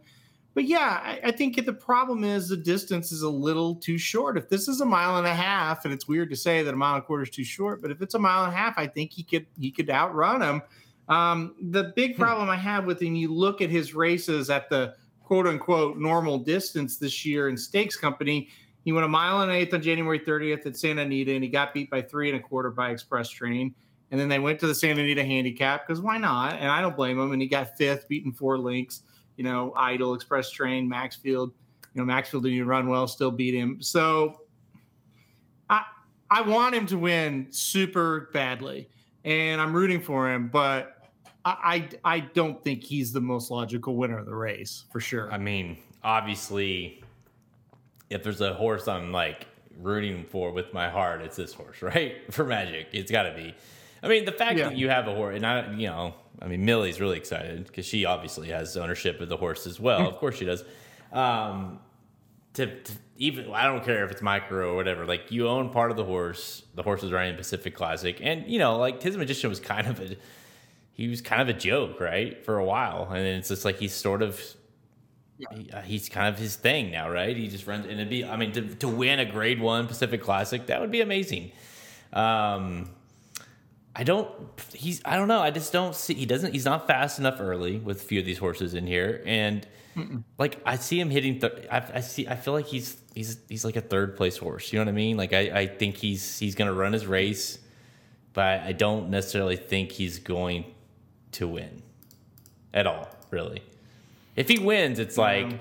But 0.54 0.64
yeah, 0.64 1.00
I, 1.02 1.20
I 1.28 1.30
think 1.30 1.64
the 1.64 1.72
problem 1.72 2.24
is 2.24 2.48
the 2.48 2.56
distance 2.56 3.10
is 3.10 3.22
a 3.22 3.30
little 3.30 3.76
too 3.76 3.96
short. 3.96 4.36
If 4.36 4.48
this 4.48 4.68
is 4.68 4.82
a 4.82 4.84
mile 4.84 5.16
and 5.16 5.26
a 5.26 5.34
half, 5.34 5.84
and 5.84 5.94
it's 5.94 6.06
weird 6.06 6.28
to 6.30 6.36
say 6.36 6.62
that 6.62 6.74
a 6.74 6.76
mile 6.76 6.96
and 6.96 7.02
a 7.02 7.06
quarter 7.06 7.22
is 7.22 7.30
too 7.30 7.44
short, 7.44 7.80
but 7.80 7.90
if 7.90 8.02
it's 8.02 8.14
a 8.14 8.18
mile 8.18 8.44
and 8.44 8.52
a 8.52 8.56
half, 8.56 8.76
I 8.76 8.86
think 8.86 9.12
he 9.12 9.22
could 9.22 9.46
he 9.58 9.70
could 9.70 9.88
outrun 9.88 10.42
him. 10.42 10.62
Um, 11.08 11.54
the 11.60 11.92
big 11.96 12.16
problem 12.16 12.48
I 12.48 12.56
have 12.56 12.84
with 12.84 13.02
him, 13.02 13.16
you 13.16 13.32
look 13.32 13.60
at 13.60 13.70
his 13.70 13.94
races 13.94 14.50
at 14.50 14.68
the 14.68 14.94
quote 15.32 15.46
unquote 15.46 15.96
normal 15.96 16.36
distance 16.36 16.98
this 16.98 17.24
year 17.24 17.48
in 17.48 17.56
Stakes 17.56 17.96
Company. 17.96 18.50
He 18.84 18.92
went 18.92 19.06
a 19.06 19.08
mile 19.08 19.40
and 19.40 19.50
an 19.50 19.56
eighth 19.56 19.72
on 19.72 19.80
January 19.80 20.20
30th 20.20 20.66
at 20.66 20.76
Santa 20.76 21.00
Anita, 21.00 21.32
and 21.32 21.42
he 21.42 21.48
got 21.48 21.72
beat 21.72 21.88
by 21.88 22.02
three 22.02 22.28
and 22.28 22.38
a 22.38 22.42
quarter 22.42 22.70
by 22.70 22.90
Express 22.90 23.30
Train. 23.30 23.74
And 24.10 24.20
then 24.20 24.28
they 24.28 24.38
went 24.38 24.60
to 24.60 24.66
the 24.66 24.74
Santa 24.74 25.00
Anita 25.00 25.24
handicap 25.24 25.88
because 25.88 26.02
why 26.02 26.18
not? 26.18 26.56
And 26.58 26.68
I 26.68 26.82
don't 26.82 26.94
blame 26.94 27.18
him. 27.18 27.32
And 27.32 27.40
he 27.40 27.48
got 27.48 27.78
fifth, 27.78 28.08
beaten 28.08 28.30
four 28.30 28.58
links. 28.58 29.04
You 29.38 29.44
know, 29.44 29.72
Idol, 29.74 30.12
Express 30.12 30.50
Train, 30.50 30.86
Maxfield. 30.86 31.54
You 31.94 32.02
know, 32.02 32.04
Maxfield 32.04 32.42
didn't 32.42 32.66
run 32.66 32.86
well, 32.86 33.08
still 33.08 33.30
beat 33.30 33.54
him. 33.54 33.80
So 33.80 34.42
I 35.70 35.82
I 36.30 36.42
want 36.42 36.74
him 36.74 36.84
to 36.88 36.98
win 36.98 37.46
super 37.48 38.28
badly, 38.34 38.90
and 39.24 39.62
I'm 39.62 39.72
rooting 39.72 40.02
for 40.02 40.30
him, 40.30 40.48
but 40.48 41.01
I 41.44 41.88
I, 42.04 42.16
I 42.16 42.20
don't 42.20 42.62
think 42.62 42.82
he's 42.84 43.12
the 43.12 43.20
most 43.20 43.50
logical 43.50 43.96
winner 43.96 44.18
of 44.18 44.26
the 44.26 44.34
race 44.34 44.84
for 44.92 45.00
sure. 45.00 45.30
I 45.32 45.38
mean, 45.38 45.78
obviously, 46.02 47.02
if 48.10 48.22
there's 48.22 48.40
a 48.40 48.54
horse 48.54 48.86
I'm 48.88 49.12
like 49.12 49.46
rooting 49.80 50.24
for 50.24 50.52
with 50.52 50.72
my 50.72 50.88
heart, 50.88 51.22
it's 51.22 51.36
this 51.36 51.52
horse, 51.54 51.82
right? 51.82 52.32
For 52.32 52.44
Magic, 52.44 52.88
it's 52.92 53.10
got 53.10 53.24
to 53.24 53.34
be. 53.34 53.54
I 54.02 54.08
mean, 54.08 54.24
the 54.24 54.32
fact 54.32 54.58
Yeah. 54.58 54.68
that 54.68 54.76
you 54.76 54.88
have 54.88 55.06
a 55.08 55.14
horse, 55.14 55.36
and 55.36 55.46
I, 55.46 55.72
you 55.74 55.86
know, 55.86 56.14
I 56.40 56.48
mean, 56.48 56.64
Millie's 56.64 57.00
really 57.00 57.16
excited 57.16 57.66
because 57.66 57.86
she 57.86 58.04
obviously 58.04 58.48
has 58.48 58.76
ownership 58.76 59.20
of 59.20 59.28
the 59.28 59.36
horse 59.36 59.66
as 59.66 59.78
well. 59.78 60.08
of 60.08 60.16
course, 60.16 60.36
she 60.36 60.44
does. 60.44 60.64
Um, 61.12 61.78
to, 62.54 62.66
to 62.82 62.92
even, 63.16 63.52
I 63.52 63.64
don't 63.64 63.84
care 63.84 64.04
if 64.04 64.10
it's 64.10 64.20
micro 64.22 64.72
or 64.72 64.76
whatever. 64.76 65.06
Like 65.06 65.30
you 65.30 65.46
own 65.48 65.70
part 65.70 65.90
of 65.92 65.96
the 65.96 66.04
horse. 66.04 66.64
The 66.74 66.82
horse 66.82 67.02
is 67.02 67.12
running 67.12 67.36
Pacific 67.36 67.74
Classic, 67.74 68.18
and 68.20 68.46
you 68.48 68.58
know, 68.58 68.76
like 68.78 68.98
Tiz 69.00 69.16
Magician 69.16 69.48
was 69.50 69.60
kind 69.60 69.86
of 69.86 70.00
a, 70.00 70.16
he 70.92 71.08
was 71.08 71.20
kind 71.20 71.40
of 71.42 71.48
a 71.48 71.58
joke, 71.58 72.00
right, 72.00 72.44
for 72.44 72.58
a 72.58 72.64
while, 72.64 73.08
and 73.10 73.26
it's 73.26 73.48
just 73.48 73.64
like 73.64 73.78
he's 73.78 73.94
sort 73.94 74.22
of 74.22 74.40
he- 75.50 75.70
uh, 75.72 75.80
he's 75.80 76.08
kind 76.08 76.28
of 76.32 76.38
his 76.38 76.56
thing 76.56 76.90
now, 76.90 77.10
right? 77.10 77.36
He 77.36 77.48
just 77.48 77.66
runs, 77.66 77.84
and 77.86 77.94
it'd 77.94 78.10
be, 78.10 78.24
I 78.24 78.36
mean, 78.36 78.52
to, 78.52 78.62
to 78.76 78.88
win 78.88 79.18
a 79.18 79.24
Grade 79.24 79.60
One 79.60 79.86
Pacific 79.86 80.22
Classic, 80.22 80.66
that 80.66 80.80
would 80.80 80.90
be 80.90 81.00
amazing. 81.00 81.50
Um, 82.12 82.90
I 83.96 84.04
don't, 84.04 84.30
he's, 84.72 85.02
I 85.04 85.16
don't 85.16 85.28
know, 85.28 85.40
I 85.40 85.50
just 85.50 85.72
don't 85.72 85.94
see, 85.94 86.14
he 86.14 86.26
doesn't, 86.26 86.52
he's 86.52 86.64
not 86.64 86.86
fast 86.86 87.18
enough 87.18 87.40
early 87.40 87.78
with 87.78 88.02
a 88.02 88.04
few 88.04 88.20
of 88.20 88.26
these 88.26 88.38
horses 88.38 88.74
in 88.74 88.86
here, 88.86 89.22
and 89.26 89.66
like 90.38 90.58
I 90.64 90.76
see 90.76 90.98
him 90.98 91.10
hitting, 91.10 91.40
th- 91.40 91.66
I, 91.70 91.84
I 91.94 92.00
see, 92.00 92.26
I 92.26 92.36
feel 92.36 92.54
like 92.54 92.66
he's, 92.66 92.96
he's, 93.14 93.38
he's 93.48 93.64
like 93.64 93.76
a 93.76 93.82
third 93.82 94.16
place 94.16 94.38
horse. 94.38 94.72
You 94.72 94.78
know 94.78 94.86
what 94.86 94.90
I 94.90 94.94
mean? 94.94 95.16
Like 95.18 95.34
I, 95.34 95.40
I 95.40 95.66
think 95.66 95.96
he's, 95.96 96.38
he's 96.38 96.54
gonna 96.54 96.72
run 96.72 96.94
his 96.94 97.06
race, 97.06 97.58
but 98.32 98.60
I 98.60 98.72
don't 98.72 99.10
necessarily 99.10 99.56
think 99.56 99.92
he's 99.92 100.18
going 100.18 100.64
to 101.32 101.48
win 101.48 101.82
at 102.72 102.86
all, 102.86 103.08
really. 103.30 103.62
If 104.36 104.48
he 104.48 104.58
wins, 104.58 104.98
it's 104.98 105.18
like 105.18 105.60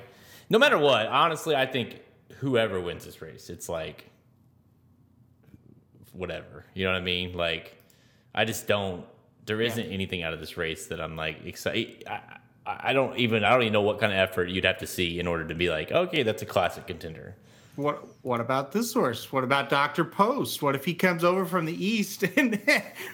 no 0.50 0.60
matter 0.60 0.78
what. 0.78 1.08
Honestly, 1.08 1.56
I 1.56 1.66
think 1.66 2.00
whoever 2.38 2.80
wins 2.80 3.06
this 3.06 3.22
race, 3.22 3.50
it's 3.50 3.68
like 3.68 4.10
whatever. 6.14 6.66
You 6.74 6.86
know 6.86 6.92
what 6.92 7.00
I 7.00 7.04
mean? 7.04 7.34
Like 7.34 7.82
I 8.34 8.46
just 8.46 8.68
don't. 8.68 9.06
There 9.46 9.62
isn't 9.62 9.88
anything 9.88 10.24
out 10.24 10.34
of 10.34 10.40
this 10.40 10.56
race 10.56 10.88
that 10.88 11.02
I'm 11.02 11.16
like 11.16 11.46
excited. 11.46 12.04
I, 12.08 12.12
I 12.14 12.38
I 12.66 12.94
don't 12.94 13.18
even. 13.18 13.44
I 13.44 13.50
don't 13.52 13.64
even 13.64 13.74
know 13.74 13.82
what 13.82 14.00
kind 14.00 14.14
of 14.14 14.20
effort 14.20 14.50
you'd 14.50 14.66
have 14.66 14.78
to 14.80 14.88
see 14.88 15.20
in 15.20 15.28
order 15.28 15.46
to 15.48 15.56
be 15.56 15.70
like, 15.70 15.92
okay, 15.92 16.24
that's 16.24 16.42
a 16.42 16.46
classic 16.46 16.88
contender. 16.88 17.36
What 17.82 18.06
what 18.22 18.40
about 18.40 18.72
this 18.72 18.94
horse? 18.94 19.32
What 19.32 19.44
about 19.44 19.70
Dr. 19.70 20.06
Post? 20.06 20.62
What 20.62 20.76
if 20.76 20.86
he 20.86 20.94
comes 20.94 21.24
over 21.24 21.46
from 21.46 21.66
the 21.66 21.86
east 21.86 22.24
and 22.38 22.62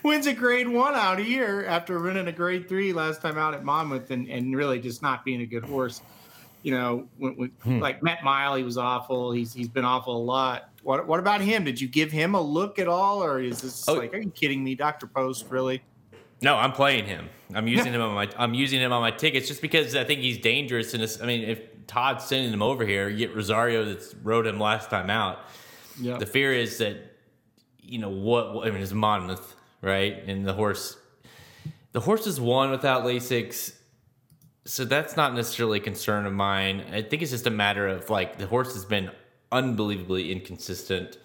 wins 0.04 0.28
a 0.28 0.34
grade 0.34 0.68
one 0.68 0.96
out 0.96 1.20
here 1.20 1.66
after 1.68 2.00
winning 2.00 2.28
a 2.28 2.32
grade 2.32 2.68
three 2.68 2.94
last 2.94 3.22
time 3.22 3.38
out 3.38 3.54
at 3.54 3.64
Monmouth 3.64 4.12
and, 4.12 4.28
and 4.28 4.56
really 4.56 4.80
just 4.80 5.02
not 5.02 5.24
being 5.24 5.42
a 5.42 5.46
good 5.46 5.64
horse? 5.64 6.02
You 6.64 6.72
know, 6.72 7.08
when, 7.18 7.34
when, 7.36 7.50
hmm. 7.64 7.80
like 7.80 8.04
Matt 8.04 8.24
Mile, 8.24 8.56
he 8.56 8.64
was 8.64 8.78
awful. 8.78 9.32
He's 9.32 9.54
he's 9.54 9.70
been 9.70 9.86
awful 9.86 10.18
a 10.18 10.24
lot. 10.24 10.70
What 10.84 11.08
what 11.08 11.20
about 11.20 11.42
him? 11.42 11.64
Did 11.64 11.80
you 11.80 11.88
give 11.88 12.12
him 12.12 12.36
a 12.36 12.42
look 12.42 12.80
at 12.80 12.88
all, 12.88 13.24
or 13.24 13.40
is 13.40 13.62
this 13.62 13.88
Oh. 13.88 13.94
like, 13.94 14.14
are 14.14 14.20
you 14.20 14.32
kidding 14.32 14.64
me, 14.64 14.76
Dr. 14.76 15.08
Post? 15.08 15.46
Really? 15.50 15.82
No, 16.42 16.56
I'm 16.56 16.72
playing 16.72 17.06
him. 17.06 17.30
I'm 17.54 17.68
using 17.68 17.94
him 17.94 18.02
on 18.02 18.14
my. 18.14 18.30
I'm 18.38 18.54
using 18.54 18.80
him 18.80 18.92
on 18.92 19.02
my 19.02 19.12
tickets 19.12 19.48
just 19.48 19.62
because 19.62 19.96
I 19.96 20.04
think 20.04 20.22
he's 20.22 20.38
dangerous. 20.38 20.94
And 20.94 21.04
I 21.22 21.26
mean, 21.26 21.44
if 21.48 21.60
Todd's 21.88 22.26
sending 22.26 22.52
him 22.52 22.62
over 22.62 22.86
here, 22.86 23.10
you 23.10 23.18
get 23.18 23.36
Rosario 23.36 23.86
that's 23.86 24.14
rode 24.16 24.46
him 24.46 24.60
last 24.60 24.90
time 24.90 25.10
out. 25.10 25.40
Yeah. 26.00 26.18
The 26.18 26.26
fear 26.26 26.54
is 26.54 26.78
that 26.78 26.98
you 27.82 28.00
know 28.00 28.10
what 28.10 28.68
I 28.68 28.72
mean. 28.72 28.82
It's 28.82 28.92
Monmouth, 28.92 29.56
right? 29.82 30.22
And 30.28 30.46
the 30.46 30.54
horse, 30.54 30.98
the 31.94 32.02
horse 32.02 32.28
is 32.28 32.40
won 32.40 32.70
without 32.70 33.04
Lasix, 33.04 33.74
so 34.66 34.84
that's 34.84 35.16
not 35.16 35.34
necessarily 35.34 35.80
a 35.80 35.82
concern 35.82 36.26
of 36.26 36.34
mine. 36.34 36.84
I 36.92 37.02
think 37.02 37.22
it's 37.22 37.32
just 37.32 37.48
a 37.48 37.52
matter 37.52 37.88
of 37.88 38.10
like 38.10 38.38
the 38.38 38.48
horse 38.48 38.74
has 38.74 38.86
been 38.86 39.10
unbelievably 39.52 40.32
inconsistent, 40.32 41.18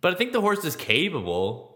but 0.00 0.14
I 0.14 0.16
think 0.16 0.32
the 0.32 0.40
horse 0.40 0.64
is 0.64 0.76
capable 0.76 1.74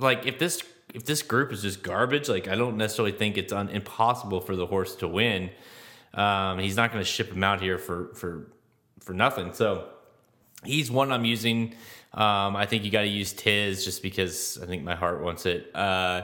like 0.00 0.26
if 0.26 0.38
this 0.38 0.62
if 0.92 1.04
this 1.04 1.22
group 1.22 1.52
is 1.52 1.62
just 1.62 1.82
garbage, 1.82 2.28
like 2.28 2.48
I 2.48 2.56
don't 2.56 2.76
necessarily 2.76 3.12
think 3.12 3.38
it's 3.38 3.52
un, 3.52 3.68
impossible 3.68 4.40
for 4.40 4.56
the 4.56 4.66
horse 4.66 4.96
to 4.96 5.08
win. 5.08 5.50
Um, 6.14 6.58
he's 6.58 6.76
not 6.76 6.92
going 6.92 7.02
to 7.02 7.08
ship 7.08 7.32
him 7.32 7.44
out 7.44 7.60
here 7.60 7.78
for 7.78 8.14
for 8.14 8.52
for 9.00 9.12
nothing. 9.12 9.52
So 9.52 9.88
he's 10.64 10.90
one 10.90 11.12
I'm 11.12 11.24
using. 11.24 11.74
Um, 12.12 12.56
I 12.56 12.66
think 12.66 12.84
you 12.84 12.90
got 12.90 13.02
to 13.02 13.08
use 13.08 13.32
Tiz 13.32 13.84
just 13.84 14.02
because 14.02 14.58
I 14.60 14.66
think 14.66 14.82
my 14.82 14.96
heart 14.96 15.22
wants 15.22 15.46
it. 15.46 15.74
Uh, 15.74 16.22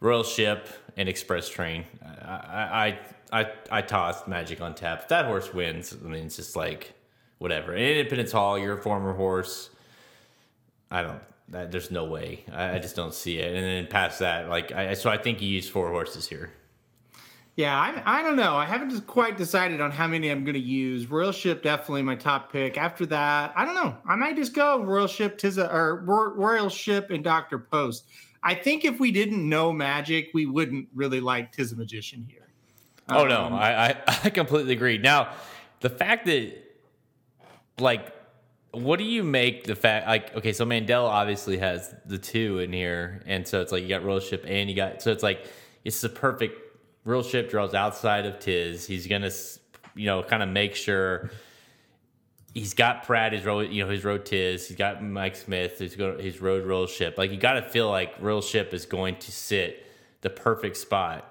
Royal 0.00 0.24
Ship 0.24 0.68
and 0.96 1.08
Express 1.08 1.48
Train. 1.48 1.84
I 2.04 2.98
I 3.32 3.40
I, 3.40 3.52
I 3.70 3.82
tossed 3.82 4.28
Magic 4.28 4.60
on 4.60 4.74
tap. 4.74 5.02
If 5.02 5.08
that 5.08 5.26
horse 5.26 5.54
wins, 5.54 5.96
I 6.04 6.08
mean 6.08 6.26
it's 6.26 6.36
just 6.36 6.56
like 6.56 6.94
whatever. 7.38 7.74
Independence 7.74 8.32
Hall, 8.32 8.58
you're 8.58 8.76
former 8.82 9.14
horse. 9.14 9.70
I 10.90 11.02
don't. 11.02 11.20
That, 11.48 11.70
there's 11.70 11.90
no 11.90 12.04
way. 12.04 12.44
I, 12.52 12.76
I 12.76 12.78
just 12.78 12.96
don't 12.96 13.14
see 13.14 13.38
it. 13.38 13.54
And 13.54 13.64
then 13.64 13.86
past 13.86 14.20
that, 14.20 14.48
like, 14.48 14.72
I, 14.72 14.94
so 14.94 15.10
I 15.10 15.18
think 15.18 15.42
you 15.42 15.48
use 15.48 15.68
four 15.68 15.90
horses 15.90 16.26
here. 16.26 16.50
Yeah, 17.56 17.78
I, 17.78 18.20
I 18.20 18.22
don't 18.22 18.36
know. 18.36 18.56
I 18.56 18.64
haven't 18.64 18.90
just 18.90 19.06
quite 19.06 19.36
decided 19.36 19.82
on 19.82 19.90
how 19.90 20.06
many 20.06 20.30
I'm 20.30 20.42
going 20.42 20.54
to 20.54 20.60
use. 20.60 21.10
Royal 21.10 21.32
Ship 21.32 21.62
definitely 21.62 22.00
my 22.00 22.14
top 22.14 22.50
pick. 22.50 22.78
After 22.78 23.04
that, 23.06 23.52
I 23.54 23.66
don't 23.66 23.74
know. 23.74 23.94
I 24.08 24.16
might 24.16 24.36
just 24.36 24.54
go 24.54 24.82
Royal 24.82 25.06
Ship, 25.06 25.36
Tiza, 25.36 25.70
or 25.72 26.02
Royal 26.34 26.70
Ship 26.70 27.10
and 27.10 27.22
Doctor 27.22 27.58
Post. 27.58 28.06
I 28.42 28.54
think 28.54 28.84
if 28.84 28.98
we 28.98 29.12
didn't 29.12 29.46
know 29.46 29.72
Magic, 29.72 30.30
we 30.32 30.46
wouldn't 30.46 30.88
really 30.94 31.20
like 31.20 31.54
Tizamagician 31.54 32.28
here. 32.28 32.48
Oh 33.08 33.26
no, 33.26 33.44
Um, 33.44 33.54
I, 33.54 33.90
I 33.90 34.02
I 34.24 34.30
completely 34.30 34.72
agree. 34.72 34.98
Now, 34.98 35.34
the 35.80 35.90
fact 35.90 36.26
that 36.26 36.54
like 37.78 38.12
what 38.72 38.98
do 38.98 39.04
you 39.04 39.22
make 39.22 39.64
the 39.64 39.76
fact 39.76 40.06
like 40.06 40.34
okay, 40.36 40.52
so 40.52 40.64
Mandella 40.64 41.08
obviously 41.08 41.58
has 41.58 41.94
the 42.06 42.18
two 42.18 42.58
in 42.60 42.72
here, 42.72 43.22
and 43.26 43.46
so 43.46 43.60
it's 43.60 43.72
like 43.72 43.82
you 43.82 43.88
got 43.88 44.04
royal 44.04 44.20
ship 44.20 44.44
and 44.46 44.70
you 44.70 44.76
got 44.76 45.02
so 45.02 45.12
it's 45.12 45.22
like 45.22 45.46
it's 45.84 46.00
the 46.00 46.08
perfect 46.08 46.61
royal 47.04 47.22
ship 47.22 47.50
draws 47.50 47.74
outside 47.74 48.26
of 48.26 48.38
Tiz. 48.38 48.86
He's 48.86 49.06
gonna 49.06 49.30
you 49.94 50.06
know 50.06 50.22
kind 50.22 50.42
of 50.42 50.48
make 50.48 50.74
sure 50.74 51.30
he's 52.54 52.74
got 52.74 53.04
Prat 53.04 53.32
his 53.32 53.44
road 53.44 53.70
you 53.70 53.84
know 53.84 53.90
his 53.90 54.04
road 54.04 54.24
Tiz. 54.24 54.68
He's 54.68 54.76
got 54.76 55.02
Mike 55.02 55.36
Smith. 55.36 55.78
He's 55.78 55.96
going, 55.96 56.18
his 56.18 56.40
road 56.40 56.66
royal 56.66 56.86
ship. 56.86 57.18
Like 57.18 57.30
you 57.30 57.36
got 57.36 57.54
to 57.54 57.62
feel 57.62 57.88
like 57.90 58.14
royal 58.20 58.42
ship 58.42 58.72
is 58.72 58.86
going 58.86 59.16
to 59.16 59.32
sit 59.32 59.86
the 60.20 60.30
perfect 60.30 60.76
spot 60.76 61.28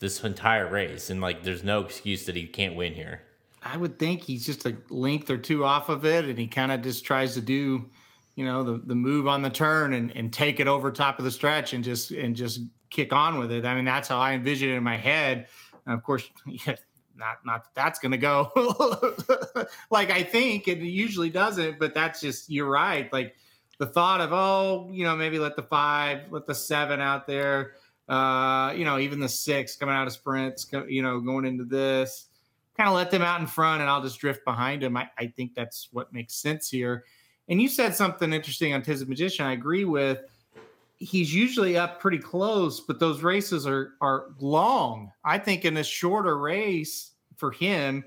this 0.00 0.22
entire 0.24 0.68
race, 0.68 1.10
and 1.10 1.20
like 1.20 1.44
there's 1.44 1.62
no 1.62 1.80
excuse 1.80 2.26
that 2.26 2.36
he 2.36 2.46
can't 2.46 2.74
win 2.74 2.94
here. 2.94 3.22
I 3.64 3.76
would 3.76 3.98
think 3.98 4.22
he's 4.22 4.44
just 4.44 4.66
a 4.66 4.76
length 4.90 5.30
or 5.30 5.38
two 5.38 5.64
off 5.64 5.88
of 5.88 6.04
it, 6.04 6.24
and 6.24 6.36
he 6.36 6.48
kind 6.48 6.72
of 6.72 6.82
just 6.82 7.04
tries 7.04 7.34
to 7.34 7.40
do, 7.40 7.88
you 8.34 8.44
know, 8.44 8.64
the 8.64 8.82
the 8.84 8.96
move 8.96 9.28
on 9.28 9.42
the 9.42 9.50
turn 9.50 9.94
and 9.94 10.14
and 10.16 10.32
take 10.32 10.58
it 10.58 10.66
over 10.66 10.90
top 10.90 11.18
of 11.18 11.24
the 11.24 11.30
stretch 11.30 11.72
and 11.72 11.84
just 11.84 12.10
and 12.10 12.34
just 12.34 12.60
kick 12.92 13.12
on 13.12 13.38
with 13.38 13.50
it. 13.50 13.64
I 13.64 13.74
mean, 13.74 13.84
that's 13.84 14.08
how 14.08 14.18
I 14.18 14.32
envision 14.32 14.68
it 14.68 14.74
in 14.74 14.82
my 14.84 14.96
head. 14.96 15.48
And 15.86 15.94
of 15.94 16.04
course, 16.04 16.28
yeah, 16.46 16.76
not 17.16 17.44
not 17.44 17.64
that 17.64 17.74
that's 17.74 17.98
going 17.98 18.12
to 18.12 18.18
go 18.18 18.50
like 19.90 20.10
I 20.10 20.22
think 20.22 20.68
it 20.68 20.78
usually 20.78 21.30
doesn't, 21.30 21.78
but 21.78 21.94
that's 21.94 22.20
just 22.20 22.50
you're 22.50 22.70
right. 22.70 23.12
Like 23.12 23.34
the 23.78 23.86
thought 23.86 24.20
of 24.20 24.32
oh, 24.32 24.88
you 24.92 25.04
know, 25.04 25.16
maybe 25.16 25.38
let 25.38 25.56
the 25.56 25.62
five, 25.62 26.30
let 26.30 26.46
the 26.46 26.54
seven 26.54 27.00
out 27.00 27.26
there, 27.26 27.72
uh, 28.08 28.72
you 28.76 28.84
know, 28.84 28.98
even 28.98 29.18
the 29.18 29.28
six 29.28 29.76
coming 29.76 29.94
out 29.94 30.06
of 30.06 30.12
sprints, 30.12 30.66
you 30.88 31.02
know, 31.02 31.20
going 31.20 31.44
into 31.44 31.64
this, 31.64 32.26
kind 32.76 32.88
of 32.88 32.94
let 32.94 33.10
them 33.10 33.22
out 33.22 33.40
in 33.40 33.46
front, 33.46 33.80
and 33.80 33.90
I'll 33.90 34.02
just 34.02 34.18
drift 34.18 34.44
behind 34.44 34.82
them. 34.82 34.96
I, 34.96 35.08
I 35.18 35.26
think 35.26 35.54
that's 35.54 35.88
what 35.92 36.12
makes 36.12 36.34
sense 36.34 36.68
here. 36.68 37.04
And 37.48 37.60
you 37.60 37.68
said 37.68 37.94
something 37.94 38.32
interesting 38.32 38.72
on 38.72 38.82
Tiz 38.82 39.06
Magician. 39.06 39.46
I 39.46 39.52
agree 39.52 39.84
with 39.84 40.20
he's 41.02 41.34
usually 41.34 41.76
up 41.76 42.00
pretty 42.00 42.18
close, 42.18 42.80
but 42.80 42.98
those 42.98 43.22
races 43.22 43.66
are 43.66 43.94
are 44.00 44.28
long. 44.38 45.10
I 45.24 45.38
think 45.38 45.64
in 45.64 45.76
a 45.76 45.84
shorter 45.84 46.38
race 46.38 47.12
for 47.36 47.50
him, 47.50 48.04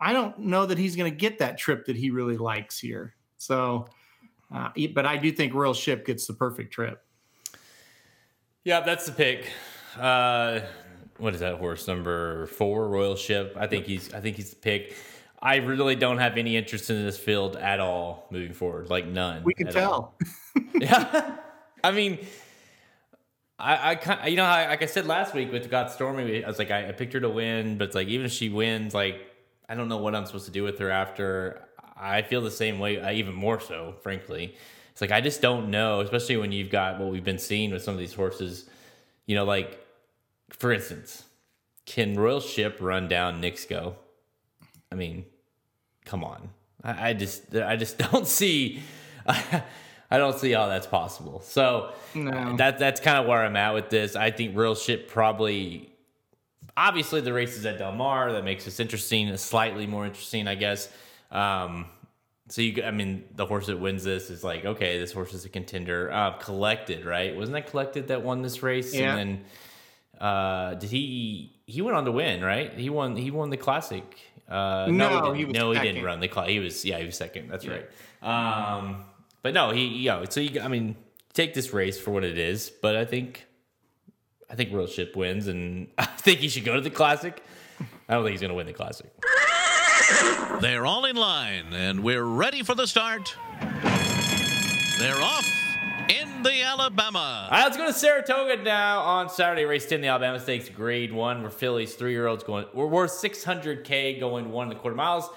I 0.00 0.12
don't 0.12 0.38
know 0.38 0.66
that 0.66 0.78
he's 0.78 0.96
going 0.96 1.10
to 1.10 1.16
get 1.16 1.38
that 1.38 1.58
trip 1.58 1.86
that 1.86 1.96
he 1.96 2.10
really 2.10 2.36
likes 2.36 2.78
here. 2.78 3.14
So, 3.38 3.88
uh, 4.54 4.70
but 4.94 5.06
I 5.06 5.16
do 5.16 5.32
think 5.32 5.54
Royal 5.54 5.74
Ship 5.74 6.04
gets 6.04 6.26
the 6.26 6.34
perfect 6.34 6.72
trip. 6.72 7.02
Yeah, 8.64 8.80
that's 8.80 9.06
the 9.06 9.12
pick. 9.12 9.50
Uh, 9.98 10.60
what 11.18 11.34
is 11.34 11.40
that 11.40 11.56
horse 11.56 11.86
number 11.86 12.46
four? 12.46 12.88
Royal 12.88 13.16
Ship. 13.16 13.56
I 13.58 13.66
think 13.66 13.86
he's. 13.86 14.12
I 14.12 14.20
think 14.20 14.36
he's 14.36 14.50
the 14.50 14.56
pick. 14.56 14.94
I 15.40 15.56
really 15.56 15.94
don't 15.94 16.18
have 16.18 16.38
any 16.38 16.56
interest 16.56 16.88
in 16.88 17.04
this 17.04 17.18
field 17.18 17.56
at 17.56 17.78
all 17.78 18.26
moving 18.30 18.54
forward. 18.54 18.88
Like 18.88 19.06
none. 19.06 19.42
We 19.44 19.52
can 19.52 19.66
tell. 19.66 20.14
yeah. 20.74 21.36
I 21.84 21.90
mean, 21.90 22.18
I, 23.58 23.90
I 23.90 23.94
kind 23.96 24.30
you 24.30 24.36
know, 24.36 24.44
I, 24.44 24.68
like 24.68 24.82
I 24.82 24.86
said 24.86 25.06
last 25.06 25.34
week 25.34 25.52
with 25.52 25.70
Got 25.70 25.92
Stormy, 25.92 26.42
I 26.42 26.48
was 26.48 26.58
like, 26.58 26.70
I, 26.70 26.88
I 26.88 26.92
picked 26.92 27.12
her 27.12 27.20
to 27.20 27.28
win, 27.28 27.76
but 27.76 27.88
it's 27.88 27.94
like, 27.94 28.08
even 28.08 28.24
if 28.24 28.32
she 28.32 28.48
wins, 28.48 28.94
like, 28.94 29.20
I 29.68 29.74
don't 29.74 29.88
know 29.88 29.98
what 29.98 30.14
I'm 30.14 30.24
supposed 30.24 30.46
to 30.46 30.50
do 30.50 30.62
with 30.62 30.78
her 30.78 30.90
after. 30.90 31.62
I 31.94 32.22
feel 32.22 32.40
the 32.40 32.50
same 32.50 32.78
way, 32.78 33.00
uh, 33.00 33.12
even 33.12 33.34
more 33.34 33.60
so, 33.60 33.96
frankly. 34.02 34.56
It's 34.92 35.02
like, 35.02 35.12
I 35.12 35.20
just 35.20 35.42
don't 35.42 35.70
know, 35.70 36.00
especially 36.00 36.38
when 36.38 36.52
you've 36.52 36.70
got 36.70 36.98
what 36.98 37.10
we've 37.10 37.24
been 37.24 37.38
seeing 37.38 37.70
with 37.70 37.82
some 37.82 37.92
of 37.92 38.00
these 38.00 38.14
horses. 38.14 38.64
You 39.26 39.36
know, 39.36 39.44
like, 39.44 39.78
for 40.50 40.72
instance, 40.72 41.24
can 41.84 42.14
Royal 42.14 42.40
Ship 42.40 42.78
run 42.80 43.08
down 43.08 43.42
Knicks 43.42 43.66
Go? 43.66 43.96
I 44.90 44.94
mean, 44.94 45.26
come 46.06 46.24
on. 46.24 46.48
I, 46.82 47.10
I 47.10 47.12
just, 47.12 47.54
I 47.54 47.76
just 47.76 47.98
don't 48.10 48.26
see. 48.26 48.82
Don't 50.18 50.38
see 50.38 50.52
how 50.52 50.66
that's 50.66 50.86
possible. 50.86 51.40
So 51.40 51.92
no. 52.14 52.56
that 52.56 52.78
that's 52.78 53.00
kind 53.00 53.18
of 53.18 53.26
where 53.26 53.44
I'm 53.44 53.56
at 53.56 53.74
with 53.74 53.90
this. 53.90 54.16
I 54.16 54.30
think 54.30 54.56
Royal 54.56 54.74
Ship 54.74 55.08
probably, 55.08 55.92
obviously, 56.76 57.20
the 57.20 57.32
race 57.32 57.56
is 57.56 57.64
at 57.66 57.78
Del 57.78 57.92
Mar. 57.92 58.32
That 58.32 58.44
makes 58.44 58.64
this 58.64 58.80
interesting, 58.80 59.36
slightly 59.36 59.86
more 59.86 60.06
interesting, 60.06 60.48
I 60.48 60.54
guess. 60.54 60.88
Um, 61.30 61.86
so 62.48 62.60
you, 62.60 62.82
I 62.82 62.90
mean, 62.90 63.24
the 63.34 63.46
horse 63.46 63.66
that 63.66 63.80
wins 63.80 64.04
this 64.04 64.28
is 64.30 64.44
like, 64.44 64.64
okay, 64.64 64.98
this 64.98 65.12
horse 65.12 65.32
is 65.32 65.44
a 65.44 65.48
contender. 65.48 66.12
Uh, 66.12 66.32
collected, 66.32 67.04
right? 67.04 67.34
Wasn't 67.34 67.54
that 67.54 67.68
collected 67.68 68.08
that 68.08 68.22
won 68.22 68.42
this 68.42 68.62
race? 68.62 68.94
Yeah. 68.94 69.16
And 69.16 69.18
then 69.18 70.20
uh, 70.20 70.74
did 70.74 70.90
he? 70.90 71.50
He 71.66 71.80
went 71.80 71.96
on 71.96 72.04
to 72.04 72.12
win, 72.12 72.44
right? 72.44 72.72
He 72.74 72.90
won. 72.90 73.16
He 73.16 73.30
won 73.30 73.50
the 73.50 73.56
classic. 73.56 74.04
Uh, 74.46 74.86
no, 74.90 75.20
no, 75.20 75.32
he, 75.32 75.46
he 75.46 75.52
no, 75.52 75.72
he 75.72 75.80
didn't 75.80 76.04
run 76.04 76.20
the 76.20 76.28
class. 76.28 76.48
He 76.48 76.58
was, 76.58 76.84
yeah, 76.84 76.98
he 76.98 77.06
was 77.06 77.16
second. 77.16 77.48
That's 77.48 77.64
yeah. 77.64 77.78
right. 78.20 78.76
Um, 78.76 79.04
but 79.44 79.52
no, 79.52 79.72
he, 79.72 79.84
you 79.84 80.08
know, 80.08 80.24
so 80.26 80.40
you, 80.40 80.58
I 80.58 80.68
mean, 80.68 80.96
take 81.34 81.52
this 81.52 81.74
race 81.74 82.00
for 82.00 82.12
what 82.12 82.24
it 82.24 82.38
is. 82.38 82.70
But 82.70 82.96
I 82.96 83.04
think, 83.04 83.46
I 84.48 84.54
think 84.54 84.72
Royal 84.72 84.86
Ship 84.86 85.14
wins, 85.14 85.48
and 85.48 85.88
I 85.98 86.06
think 86.06 86.40
he 86.40 86.48
should 86.48 86.64
go 86.64 86.74
to 86.74 86.80
the 86.80 86.90
Classic. 86.90 87.44
I 88.08 88.14
don't 88.14 88.24
think 88.24 88.32
he's 88.32 88.40
going 88.40 88.48
to 88.48 88.54
win 88.54 88.66
the 88.66 88.72
Classic. 88.72 89.12
They're 90.62 90.86
all 90.86 91.04
in 91.04 91.16
line, 91.16 91.74
and 91.74 92.02
we're 92.02 92.24
ready 92.24 92.62
for 92.62 92.74
the 92.74 92.86
start. 92.86 93.36
They're 94.98 95.20
off 95.20 95.46
in 96.08 96.42
the 96.42 96.62
Alabama. 96.62 97.48
All 97.50 97.58
right, 97.58 97.64
let's 97.64 97.76
go 97.76 97.86
to 97.86 97.92
Saratoga 97.92 98.62
now 98.62 99.00
on 99.00 99.28
Saturday. 99.28 99.66
Race 99.66 99.84
10, 99.86 100.00
the 100.00 100.08
Alabama 100.08 100.40
Stakes, 100.40 100.70
grade 100.70 101.12
one, 101.12 101.42
where 101.42 101.50
fillies, 101.50 101.96
three 101.96 102.12
year 102.12 102.28
olds 102.28 102.44
going, 102.44 102.64
we're 102.72 102.86
worth 102.86 103.12
600K 103.12 104.18
going 104.18 104.50
one 104.50 104.68
and 104.68 104.76
a 104.78 104.80
quarter 104.80 104.96
miles 104.96 105.28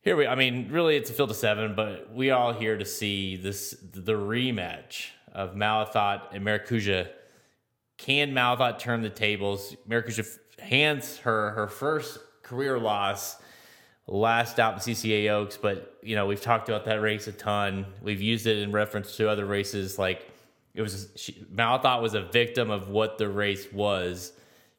here 0.00 0.16
we 0.16 0.26
i 0.26 0.34
mean 0.34 0.68
really 0.70 0.96
it's 0.96 1.10
a 1.10 1.12
field 1.12 1.30
of 1.30 1.36
seven 1.36 1.74
but 1.74 2.12
we 2.12 2.30
all 2.30 2.52
here 2.52 2.76
to 2.76 2.84
see 2.84 3.36
this 3.36 3.76
the 3.92 4.12
rematch 4.12 5.08
of 5.32 5.54
Malathaat 5.54 6.22
and 6.32 6.44
Maracuja 6.44 7.08
can 7.98 8.32
Malathaat 8.32 8.78
turn 8.78 9.02
the 9.02 9.10
tables? 9.10 9.76
Maracuja 9.88 10.38
hands 10.58 11.18
her 11.18 11.50
her 11.50 11.66
first 11.66 12.18
career 12.42 12.78
loss 12.78 13.36
last 14.06 14.58
out 14.58 14.74
in 14.74 14.78
CCA 14.80 15.30
Oaks 15.30 15.58
but 15.58 15.98
you 16.02 16.16
know 16.16 16.26
we've 16.26 16.40
talked 16.40 16.68
about 16.68 16.84
that 16.86 17.02
race 17.02 17.26
a 17.26 17.32
ton. 17.32 17.84
We've 18.00 18.22
used 18.22 18.46
it 18.46 18.58
in 18.58 18.72
reference 18.72 19.16
to 19.16 19.28
other 19.28 19.44
races 19.44 19.98
like 19.98 20.30
it 20.74 20.82
was 20.82 21.08
she, 21.16 21.32
Malathaat 21.52 22.00
was 22.00 22.14
a 22.14 22.22
victim 22.22 22.70
of 22.70 22.88
what 22.88 23.18
the 23.18 23.28
race 23.28 23.70
was. 23.72 24.32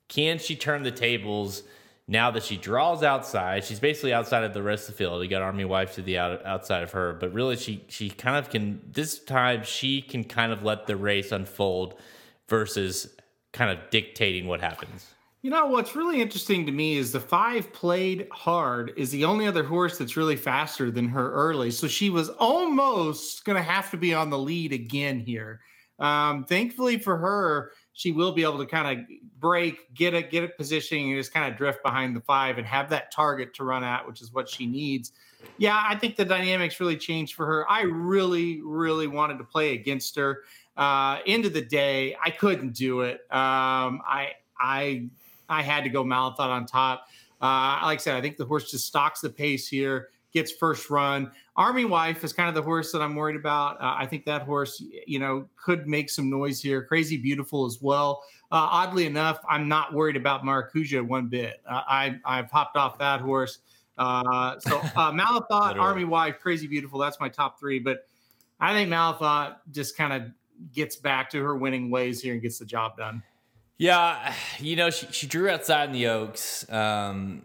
Can 0.08 0.40
she 0.40 0.56
turn 0.56 0.82
the 0.82 0.92
tables 0.92 1.64
now 2.10 2.32
that 2.32 2.42
she 2.42 2.58
draws 2.58 3.04
outside, 3.04 3.64
she's 3.64 3.80
basically 3.80 4.12
outside 4.14 4.44
of 4.44 4.56
the 4.56 4.64
rest 4.64 4.90
of 4.90 4.96
the 4.96 4.98
field. 4.98 5.22
You 5.22 5.30
got 5.30 5.44
Army 5.44 5.64
Wife 5.64 5.94
to 5.94 6.02
the 6.02 6.18
out, 6.18 6.44
outside 6.44 6.82
of 6.82 6.92
her, 6.92 7.14
but 7.14 7.32
really 7.34 7.56
she 7.56 7.86
she 7.88 8.10
kind 8.10 8.36
of 8.36 8.50
can 8.50 8.82
this 8.92 9.20
time 9.20 9.62
she 9.64 10.02
can 10.02 10.24
kind 10.24 10.52
of 10.52 10.64
let 10.64 10.88
the 10.88 10.98
race 10.98 11.32
unfold 11.32 12.00
versus 12.48 13.16
kind 13.54 13.70
of 13.70 13.92
dictating 13.92 14.48
what 14.48 14.60
happens. 14.60 15.06
You 15.44 15.52
know 15.52 15.68
what's 15.68 15.96
really 15.96 16.20
interesting 16.20 16.66
to 16.66 16.72
me 16.72 16.98
is 16.98 17.12
the 17.12 17.20
five 17.20 17.72
played 17.74 18.28
hard 18.32 18.92
is 18.98 19.12
the 19.12 19.24
only 19.24 19.46
other 19.46 19.64
horse 19.64 20.00
that's 20.00 20.18
really 20.18 20.36
faster 20.36 20.90
than 20.90 21.08
her 21.10 21.32
early. 21.32 21.70
So 21.70 21.88
she 21.88 22.10
was 22.10 22.30
almost 22.30 23.46
going 23.46 23.56
to 23.56 23.64
have 23.64 23.92
to 23.92 23.98
be 23.98 24.16
on 24.16 24.32
the 24.32 24.38
lead 24.40 24.74
again 24.74 25.20
here. 25.20 25.62
Um, 26.00 26.46
thankfully 26.46 26.98
for 26.98 27.18
her, 27.18 27.72
she 27.94 28.12
will 28.12 28.32
be 28.32 28.44
able 28.44 28.58
to 28.58 28.66
kind 28.66 29.00
of 29.00 29.06
break, 29.40 29.94
get 29.94 30.14
it, 30.14 30.32
get 30.32 30.44
it 30.44 30.58
positioning, 30.58 31.10
and 31.12 31.20
just 31.20 31.34
kind 31.34 31.52
of 31.52 31.58
drift 31.58 31.84
behind 31.84 32.16
the 32.16 32.22
five 32.22 32.58
and 32.58 32.68
have 32.68 32.90
that 32.90 33.12
target 33.12 33.54
to 33.56 33.64
run 33.64 33.84
at, 33.84 34.06
which 34.06 34.22
is 34.22 34.34
what 34.34 34.50
she 34.50 34.66
needs. 34.66 35.12
Yeah, 35.58 35.82
I 35.82 35.96
think 35.96 36.16
the 36.16 36.26
dynamics 36.26 36.80
really 36.80 36.98
changed 36.98 37.36
for 37.36 37.46
her. 37.46 37.70
I 37.70 37.84
really, 37.84 38.62
really 38.62 39.08
wanted 39.08 39.38
to 39.38 39.44
play 39.44 39.74
against 39.74 40.16
her. 40.18 40.44
Uh, 40.76 41.20
end 41.26 41.46
of 41.46 41.54
the 41.54 41.62
day, 41.62 42.16
I 42.24 42.30
couldn't 42.30 42.74
do 42.74 43.02
it. 43.02 43.22
Um, 43.32 44.02
I, 44.06 44.32
I, 44.60 45.08
I 45.48 45.62
had 45.62 45.84
to 45.84 45.90
go 45.90 46.04
Malathaat 46.04 46.40
on 46.40 46.66
top. 46.66 47.08
Uh, 47.42 47.80
like 47.84 48.00
I 48.00 48.02
said, 48.02 48.16
I 48.16 48.22
think 48.22 48.38
the 48.38 48.46
horse 48.46 48.70
just 48.70 48.86
stalks 48.86 49.22
the 49.22 49.30
pace 49.30 49.68
here, 49.68 50.10
gets 50.34 50.52
first 50.52 50.90
run. 50.90 51.32
Army 51.56 51.86
Wife 51.86 52.24
is 52.24 52.34
kind 52.34 52.50
of 52.50 52.56
the 52.56 52.62
horse 52.62 52.92
that 52.92 53.02
I'm 53.02 53.16
worried 53.16 53.36
about. 53.36 53.80
Uh, 53.82 53.96
I 53.98 54.06
think 54.06 54.26
that 54.26 54.42
horse, 54.44 54.84
you 55.08 55.20
know, 55.20 55.48
could 55.56 55.88
make 55.88 56.10
some 56.10 56.30
noise 56.30 56.62
here. 56.62 56.84
Crazy 56.84 57.18
Beautiful 57.18 57.66
as 57.66 57.80
well. 57.82 58.24
Uh, 58.52 58.68
oddly 58.72 59.06
enough, 59.06 59.40
I'm 59.48 59.68
not 59.68 59.94
worried 59.94 60.16
about 60.16 60.44
Maracuja 60.44 61.06
one 61.06 61.28
bit. 61.28 61.62
Uh, 61.70 61.82
I 61.88 62.20
I've 62.26 62.50
hopped 62.50 62.78
off 62.78 62.98
that 62.98 63.22
horse. 63.22 63.60
Uh, 63.98 64.60
so 64.60 64.78
uh, 64.78 65.12
Malathaat, 65.12 65.78
Army 65.78 66.06
Wife, 66.06 66.40
Crazy 66.40 66.68
Beautiful. 66.68 67.00
That's 67.00 67.20
my 67.20 67.30
top 67.30 67.60
three. 67.60 67.80
But 67.80 68.08
I 68.60 68.74
think 68.74 68.90
Malathaat 68.90 69.58
just 69.72 69.96
kind 69.96 70.14
of 70.14 70.32
gets 70.74 70.96
back 70.96 71.30
to 71.32 71.44
her 71.44 71.56
winning 71.56 71.92
ways 71.92 72.22
here 72.22 72.34
and 72.34 72.42
gets 72.42 72.58
the 72.58 72.66
job 72.66 72.98
done. 72.98 73.22
Yeah, 73.78 74.34
you 74.60 74.76
know, 74.76 74.90
she, 74.90 75.08
she 75.12 75.28
drew 75.28 75.50
outside 75.50 75.90
in 75.90 75.94
the 75.94 76.08
Oaks. 76.08 76.70
Um, 76.72 77.44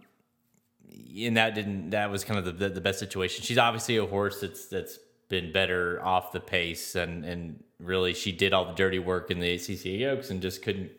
and 1.23 1.37
that 1.37 1.55
didn't 1.55 1.91
that 1.91 2.11
was 2.11 2.25
kind 2.25 2.39
of 2.39 2.59
the, 2.59 2.69
the 2.69 2.81
best 2.81 2.99
situation. 2.99 3.45
She's 3.45 3.59
obviously 3.59 3.97
a 3.97 4.07
horse 4.07 4.41
that's 4.41 4.67
that's 4.67 4.99
been 5.29 5.53
better 5.53 6.03
off 6.05 6.33
the 6.33 6.41
pace 6.41 6.95
and 6.95 7.25
and 7.25 7.63
really 7.85 8.15
she 8.15 8.33
did 8.33 8.53
all 8.53 8.65
the 8.65 8.75
dirty 8.75 8.99
work 8.99 9.31
in 9.31 9.41
the 9.41 9.57
CCA 9.57 10.09
Oaks 10.09 10.31
and 10.31 10.41
just 10.41 10.63
couldn't 10.63 10.91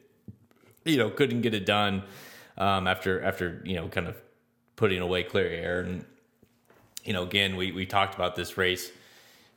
you 0.83 0.97
know 0.97 1.09
couldn't 1.09 1.41
get 1.41 1.53
it 1.53 1.65
done 1.65 2.03
um, 2.57 2.87
after 2.87 3.21
after 3.21 3.61
you 3.65 3.75
know 3.75 3.87
kind 3.87 4.07
of 4.07 4.15
putting 4.75 5.01
away 5.01 5.23
Clairiere 5.23 5.85
and 5.85 6.05
you 7.03 7.13
know 7.13 7.23
again 7.23 7.55
we 7.55 7.71
we 7.71 7.85
talked 7.85 8.15
about 8.15 8.35
this 8.35 8.57
race 8.57 8.91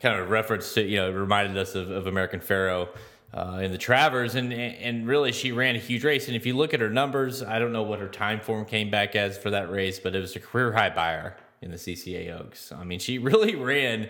kind 0.00 0.18
of 0.18 0.30
reference 0.30 0.74
to 0.74 0.82
you 0.82 0.96
know 0.96 1.10
reminded 1.10 1.56
us 1.56 1.74
of, 1.74 1.90
of 1.90 2.06
American 2.06 2.40
Pharoah 2.40 2.88
uh, 3.34 3.60
in 3.62 3.72
the 3.72 3.78
Travers, 3.78 4.34
and 4.34 4.52
and 4.52 5.06
really 5.06 5.32
she 5.32 5.52
ran 5.52 5.76
a 5.76 5.78
huge 5.78 6.04
race. 6.04 6.28
And 6.28 6.36
if 6.36 6.46
you 6.46 6.56
look 6.56 6.72
at 6.74 6.80
her 6.80 6.90
numbers, 6.90 7.42
I 7.42 7.58
don't 7.58 7.72
know 7.72 7.82
what 7.82 8.00
her 8.00 8.08
time 8.08 8.40
form 8.40 8.64
came 8.64 8.90
back 8.90 9.14
as 9.16 9.36
for 9.36 9.50
that 9.50 9.70
race, 9.70 9.98
but 9.98 10.14
it 10.14 10.20
was 10.20 10.34
a 10.36 10.40
career 10.40 10.72
high 10.72 10.90
Beyer 10.90 11.36
in 11.60 11.70
the 11.70 11.76
CCA 11.76 12.40
Oaks. 12.40 12.72
I 12.72 12.84
mean, 12.84 12.98
she 12.98 13.18
really 13.18 13.54
ran, 13.54 14.08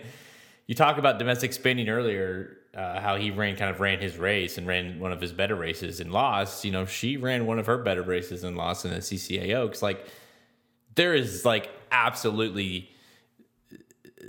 you 0.67 0.75
talk 0.75 0.97
about 0.97 1.19
domestic 1.19 1.53
spending 1.53 1.89
earlier, 1.89 2.57
uh, 2.75 2.99
how 2.99 3.15
he 3.15 3.31
ran 3.31 3.55
kind 3.55 3.71
of 3.71 3.79
ran 3.79 3.99
his 3.99 4.17
race 4.17 4.57
and 4.57 4.67
ran 4.67 4.99
one 4.99 5.11
of 5.11 5.19
his 5.19 5.33
better 5.33 5.55
races 5.55 5.99
and 5.99 6.11
lost. 6.11 6.63
You 6.63 6.71
know, 6.71 6.85
she 6.85 7.17
ran 7.17 7.45
one 7.45 7.59
of 7.59 7.65
her 7.65 7.77
better 7.77 8.03
races 8.03 8.43
and 8.43 8.55
lost 8.55 8.85
in 8.85 8.91
the 8.91 8.97
CCA 8.97 9.55
Oaks. 9.55 9.81
Like 9.81 10.05
there 10.95 11.13
is 11.13 11.45
like 11.45 11.69
absolutely 11.91 12.91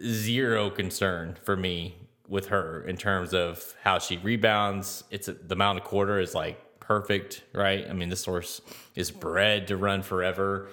zero 0.05 0.71
concern 0.71 1.37
for 1.43 1.57
me 1.57 1.97
with 2.29 2.47
her 2.47 2.83
in 2.83 2.97
terms 2.97 3.35
of 3.35 3.75
how 3.83 3.99
she 3.99 4.17
rebounds. 4.17 5.05
It's 5.11 5.27
the 5.27 5.57
of 5.57 5.85
quarter 5.85 6.21
is 6.21 6.35
like 6.35 6.81
perfect, 6.81 7.43
right? 7.53 7.87
I 7.89 7.93
mean, 7.93 8.09
this 8.09 8.25
horse 8.25 8.61
is 8.95 9.11
bred 9.11 9.69
to 9.69 9.77
run 9.77 10.03
forever. 10.03 10.69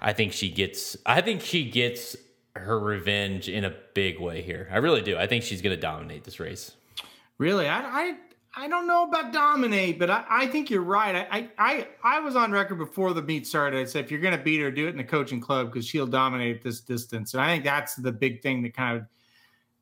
I 0.00 0.12
think 0.12 0.32
she 0.32 0.48
gets. 0.50 0.96
I 1.04 1.20
think 1.20 1.40
she 1.42 1.70
gets 1.70 2.16
her 2.54 2.78
revenge 2.78 3.48
in 3.48 3.64
a 3.64 3.74
big 3.94 4.20
way 4.20 4.42
here. 4.42 4.68
I 4.70 4.78
really 4.78 5.02
do. 5.02 5.16
I 5.16 5.26
think 5.26 5.42
she's 5.44 5.60
going 5.60 5.74
to 5.74 5.80
dominate 5.80 6.24
this 6.24 6.40
race. 6.40 6.75
Really, 7.38 7.68
I, 7.68 7.80
I, 7.80 8.14
I 8.56 8.68
don't 8.68 8.86
know 8.86 9.04
about 9.04 9.32
dominate, 9.32 9.98
but 9.98 10.10
I, 10.10 10.24
I 10.28 10.46
think 10.46 10.70
you're 10.70 10.80
right. 10.80 11.26
I, 11.30 11.50
I, 11.58 11.88
I 12.02 12.20
was 12.20 12.36
on 12.36 12.50
record 12.50 12.76
before 12.76 13.12
the 13.12 13.20
meet 13.20 13.46
started. 13.46 13.78
I 13.80 13.84
said 13.84 14.04
if 14.04 14.10
you're 14.10 14.20
going 14.20 14.36
to 14.36 14.42
beat 14.42 14.60
her, 14.60 14.70
do 14.70 14.86
it 14.86 14.90
in 14.90 14.96
the 14.96 15.04
coaching 15.04 15.40
club 15.40 15.66
because 15.66 15.86
she'll 15.86 16.06
dominate 16.06 16.62
this 16.62 16.80
distance. 16.80 17.34
And 17.34 17.42
I 17.42 17.48
think 17.48 17.64
that's 17.64 17.94
the 17.96 18.12
big 18.12 18.40
thing 18.40 18.62
that 18.62 18.74
kind 18.74 18.96
of, 18.96 19.06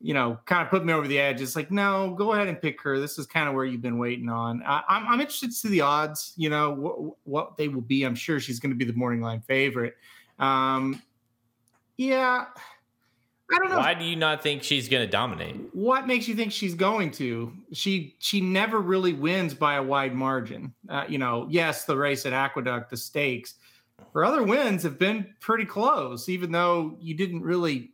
you 0.01 0.13
know, 0.13 0.37
kind 0.45 0.61
of 0.61 0.69
put 0.69 0.83
me 0.83 0.91
over 0.91 1.07
the 1.07 1.17
edge. 1.17 1.39
It's 1.39 1.55
like, 1.55 1.71
no, 1.71 2.13
go 2.17 2.33
ahead 2.33 2.49
and 2.49 2.61
pick 2.61 2.81
her. 2.81 2.99
This 2.99 3.17
is 3.17 3.25
kind 3.25 3.47
of 3.47 3.55
where 3.55 3.63
you've 3.63 3.81
been 3.81 3.97
waiting 3.97 4.27
on. 4.27 4.61
I, 4.63 4.83
I'm, 4.89 5.07
I'm 5.07 5.21
interested 5.21 5.51
to 5.51 5.55
see 5.55 5.69
the 5.69 5.81
odds. 5.81 6.33
You 6.35 6.49
know 6.49 6.71
what, 6.71 7.17
what 7.23 7.57
they 7.57 7.69
will 7.69 7.81
be. 7.81 8.03
I'm 8.03 8.15
sure 8.15 8.41
she's 8.41 8.59
going 8.59 8.71
to 8.71 8.77
be 8.77 8.83
the 8.83 8.97
morning 8.97 9.21
line 9.21 9.39
favorite. 9.39 9.95
Um, 10.37 11.01
yeah. 11.95 12.47
I 13.53 13.59
don't 13.59 13.69
know. 13.69 13.77
Why 13.77 13.93
do 13.93 14.05
you 14.05 14.15
not 14.15 14.41
think 14.41 14.63
she's 14.63 14.89
going 14.89 15.05
to 15.05 15.11
dominate? 15.11 15.55
What 15.73 16.07
makes 16.07 16.27
you 16.27 16.35
think 16.35 16.51
she's 16.51 16.73
going 16.73 17.11
to? 17.11 17.53
She 17.73 18.15
she 18.19 18.41
never 18.41 18.79
really 18.79 19.13
wins 19.13 19.53
by 19.53 19.75
a 19.75 19.83
wide 19.83 20.15
margin. 20.15 20.73
Uh, 20.89 21.05
you 21.07 21.19
know, 21.19 21.45
yes, 21.49 21.85
the 21.85 21.95
race 21.95 22.25
at 22.25 22.33
Aqueduct, 22.33 22.89
the 22.89 22.97
stakes. 22.97 23.55
Her 24.13 24.25
other 24.25 24.43
wins 24.43 24.83
have 24.83 24.97
been 24.97 25.27
pretty 25.39 25.65
close, 25.65 26.27
even 26.27 26.51
though 26.51 26.97
you 26.99 27.15
didn't 27.15 27.43
really, 27.43 27.91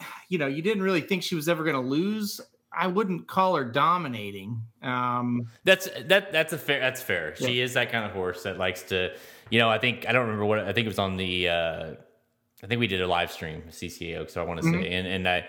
you 0.28 0.38
know, 0.38 0.46
you 0.46 0.62
didn't 0.62 0.82
really 0.82 1.02
think 1.02 1.22
she 1.22 1.34
was 1.34 1.48
ever 1.48 1.62
going 1.62 1.76
to 1.76 1.82
lose. 1.82 2.40
I 2.72 2.86
wouldn't 2.86 3.26
call 3.28 3.56
her 3.56 3.64
dominating. 3.64 4.62
Um, 4.82 5.48
that's 5.64 5.88
that 6.06 6.32
that's 6.32 6.52
a 6.54 6.58
fair 6.58 6.80
that's 6.80 7.02
fair. 7.02 7.34
Yeah. 7.38 7.46
She 7.48 7.60
is 7.60 7.74
that 7.74 7.92
kind 7.92 8.06
of 8.06 8.12
horse 8.12 8.44
that 8.44 8.56
likes 8.56 8.82
to, 8.84 9.14
you 9.50 9.58
know. 9.58 9.68
I 9.68 9.78
think 9.78 10.06
I 10.08 10.12
don't 10.12 10.22
remember 10.22 10.46
what 10.46 10.60
I 10.60 10.72
think 10.72 10.86
it 10.86 10.88
was 10.88 10.98
on 10.98 11.18
the. 11.18 11.48
Uh, 11.48 11.94
I 12.62 12.66
think 12.66 12.80
we 12.80 12.86
did 12.86 13.00
a 13.00 13.06
live 13.06 13.30
stream 13.30 13.62
CCA 13.70 14.18
Oaks, 14.18 14.34
so 14.34 14.42
I 14.42 14.44
want 14.44 14.60
to 14.60 14.66
mm-hmm. 14.66 14.82
say, 14.82 14.90
and 14.90 15.06
and 15.06 15.28
I, 15.28 15.46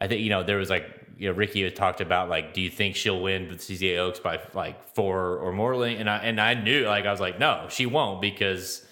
I 0.00 0.08
think 0.08 0.22
you 0.22 0.30
know 0.30 0.42
there 0.42 0.56
was 0.56 0.70
like 0.70 0.86
you 1.16 1.28
know 1.28 1.34
Ricky 1.34 1.62
had 1.62 1.76
talked 1.76 2.00
about 2.00 2.28
like, 2.28 2.54
do 2.54 2.60
you 2.60 2.70
think 2.70 2.96
she'll 2.96 3.20
win 3.20 3.48
the 3.48 3.54
CCA 3.54 3.98
Oaks 3.98 4.18
by 4.20 4.40
like 4.54 4.94
four 4.94 5.36
or 5.36 5.52
more? 5.52 5.84
And 5.84 6.10
I 6.10 6.18
and 6.18 6.40
I 6.40 6.54
knew 6.54 6.86
like 6.86 7.06
I 7.06 7.10
was 7.10 7.20
like, 7.20 7.38
no, 7.38 7.66
she 7.70 7.86
won't 7.86 8.20
because 8.20 8.84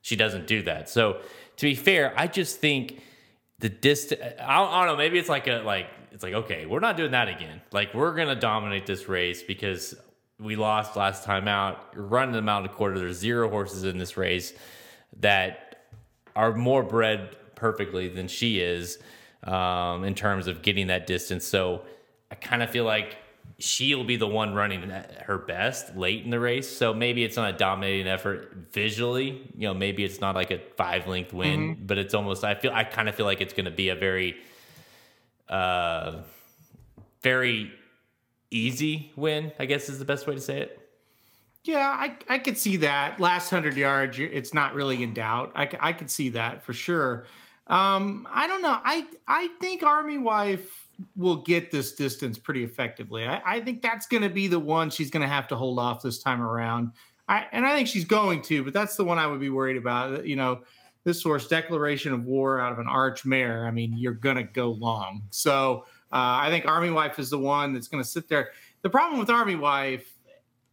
she 0.00 0.16
doesn't 0.16 0.46
do 0.46 0.62
that. 0.62 0.88
So 0.88 1.20
to 1.56 1.66
be 1.66 1.74
fair, 1.74 2.12
I 2.16 2.26
just 2.26 2.58
think 2.58 3.00
the 3.60 3.68
distance. 3.68 4.20
I, 4.40 4.62
I 4.62 4.84
don't 4.84 4.94
know. 4.94 4.96
Maybe 4.96 5.18
it's 5.18 5.28
like 5.28 5.46
a 5.46 5.62
like 5.64 5.86
it's 6.10 6.24
like 6.24 6.34
okay, 6.34 6.66
we're 6.66 6.80
not 6.80 6.96
doing 6.96 7.12
that 7.12 7.28
again. 7.28 7.60
Like 7.70 7.94
we're 7.94 8.14
gonna 8.14 8.34
dominate 8.34 8.86
this 8.86 9.08
race 9.08 9.42
because 9.42 9.94
we 10.40 10.56
lost 10.56 10.96
last 10.96 11.24
time 11.24 11.46
out. 11.46 11.92
You're 11.94 12.04
running 12.04 12.34
them 12.34 12.48
out 12.48 12.58
of 12.58 12.62
the 12.64 12.68
mountain 12.68 12.76
quarter. 12.76 12.98
There's 12.98 13.18
zero 13.18 13.48
horses 13.48 13.84
in 13.84 13.98
this 13.98 14.16
race 14.16 14.52
that 15.20 15.71
are 16.34 16.54
more 16.54 16.82
bred 16.82 17.36
perfectly 17.54 18.08
than 18.08 18.28
she 18.28 18.60
is 18.60 18.98
um, 19.44 20.04
in 20.04 20.14
terms 20.14 20.46
of 20.46 20.62
getting 20.62 20.88
that 20.88 21.06
distance. 21.06 21.44
So 21.44 21.82
I 22.30 22.34
kind 22.34 22.62
of 22.62 22.70
feel 22.70 22.84
like 22.84 23.16
she'll 23.58 24.04
be 24.04 24.16
the 24.16 24.26
one 24.26 24.54
running 24.54 24.90
her 24.90 25.38
best 25.38 25.96
late 25.96 26.24
in 26.24 26.30
the 26.30 26.40
race. 26.40 26.68
So 26.68 26.92
maybe 26.92 27.22
it's 27.24 27.36
not 27.36 27.54
a 27.54 27.56
dominating 27.56 28.08
effort 28.08 28.54
visually. 28.72 29.50
You 29.56 29.68
know, 29.68 29.74
maybe 29.74 30.04
it's 30.04 30.20
not 30.20 30.34
like 30.34 30.50
a 30.50 30.58
five 30.76 31.06
length 31.06 31.32
win, 31.32 31.60
mm-hmm. 31.74 31.86
but 31.86 31.98
it's 31.98 32.14
almost. 32.14 32.44
I 32.44 32.54
feel. 32.54 32.72
I 32.72 32.84
kind 32.84 33.08
of 33.08 33.14
feel 33.14 33.26
like 33.26 33.40
it's 33.40 33.52
going 33.52 33.66
to 33.66 33.70
be 33.70 33.90
a 33.90 33.94
very, 33.94 34.36
uh, 35.48 36.22
very 37.22 37.72
easy 38.50 39.12
win. 39.16 39.52
I 39.58 39.66
guess 39.66 39.88
is 39.88 39.98
the 39.98 40.04
best 40.04 40.26
way 40.26 40.34
to 40.34 40.40
say 40.40 40.62
it. 40.62 40.81
Yeah, 41.64 41.88
I, 41.88 42.16
I 42.28 42.38
could 42.38 42.58
see 42.58 42.76
that. 42.78 43.20
Last 43.20 43.52
100 43.52 43.76
yards, 43.76 44.18
it's 44.18 44.52
not 44.52 44.74
really 44.74 45.02
in 45.02 45.14
doubt. 45.14 45.52
I, 45.54 45.70
I 45.80 45.92
could 45.92 46.10
see 46.10 46.30
that 46.30 46.64
for 46.64 46.72
sure. 46.72 47.26
Um, 47.68 48.26
I 48.30 48.48
don't 48.48 48.62
know. 48.62 48.78
I, 48.82 49.06
I 49.28 49.48
think 49.60 49.84
Army 49.84 50.18
Wife 50.18 50.88
will 51.16 51.36
get 51.36 51.70
this 51.70 51.92
distance 51.92 52.36
pretty 52.36 52.64
effectively. 52.64 53.24
I, 53.24 53.40
I 53.44 53.60
think 53.60 53.80
that's 53.80 54.06
going 54.06 54.24
to 54.24 54.28
be 54.28 54.48
the 54.48 54.58
one 54.58 54.90
she's 54.90 55.10
going 55.10 55.22
to 55.22 55.28
have 55.28 55.46
to 55.48 55.56
hold 55.56 55.78
off 55.78 56.02
this 56.02 56.18
time 56.18 56.42
around. 56.42 56.92
I, 57.28 57.46
and 57.52 57.64
I 57.64 57.76
think 57.76 57.86
she's 57.86 58.04
going 58.04 58.42
to, 58.42 58.64
but 58.64 58.72
that's 58.72 58.96
the 58.96 59.04
one 59.04 59.18
I 59.18 59.28
would 59.28 59.40
be 59.40 59.50
worried 59.50 59.76
about. 59.76 60.26
You 60.26 60.34
know, 60.34 60.62
this 61.04 61.22
horse 61.22 61.46
declaration 61.46 62.12
of 62.12 62.24
war 62.24 62.60
out 62.60 62.72
of 62.72 62.80
an 62.80 62.88
arch 62.88 63.24
mare. 63.24 63.66
I 63.66 63.70
mean, 63.70 63.96
you're 63.96 64.12
going 64.12 64.36
to 64.36 64.42
go 64.42 64.72
long. 64.72 65.22
So 65.30 65.84
uh, 66.12 66.42
I 66.42 66.50
think 66.50 66.66
Army 66.66 66.90
Wife 66.90 67.20
is 67.20 67.30
the 67.30 67.38
one 67.38 67.72
that's 67.72 67.88
going 67.88 68.02
to 68.02 68.08
sit 68.08 68.28
there. 68.28 68.50
The 68.82 68.90
problem 68.90 69.20
with 69.20 69.30
Army 69.30 69.54
Wife 69.54 70.12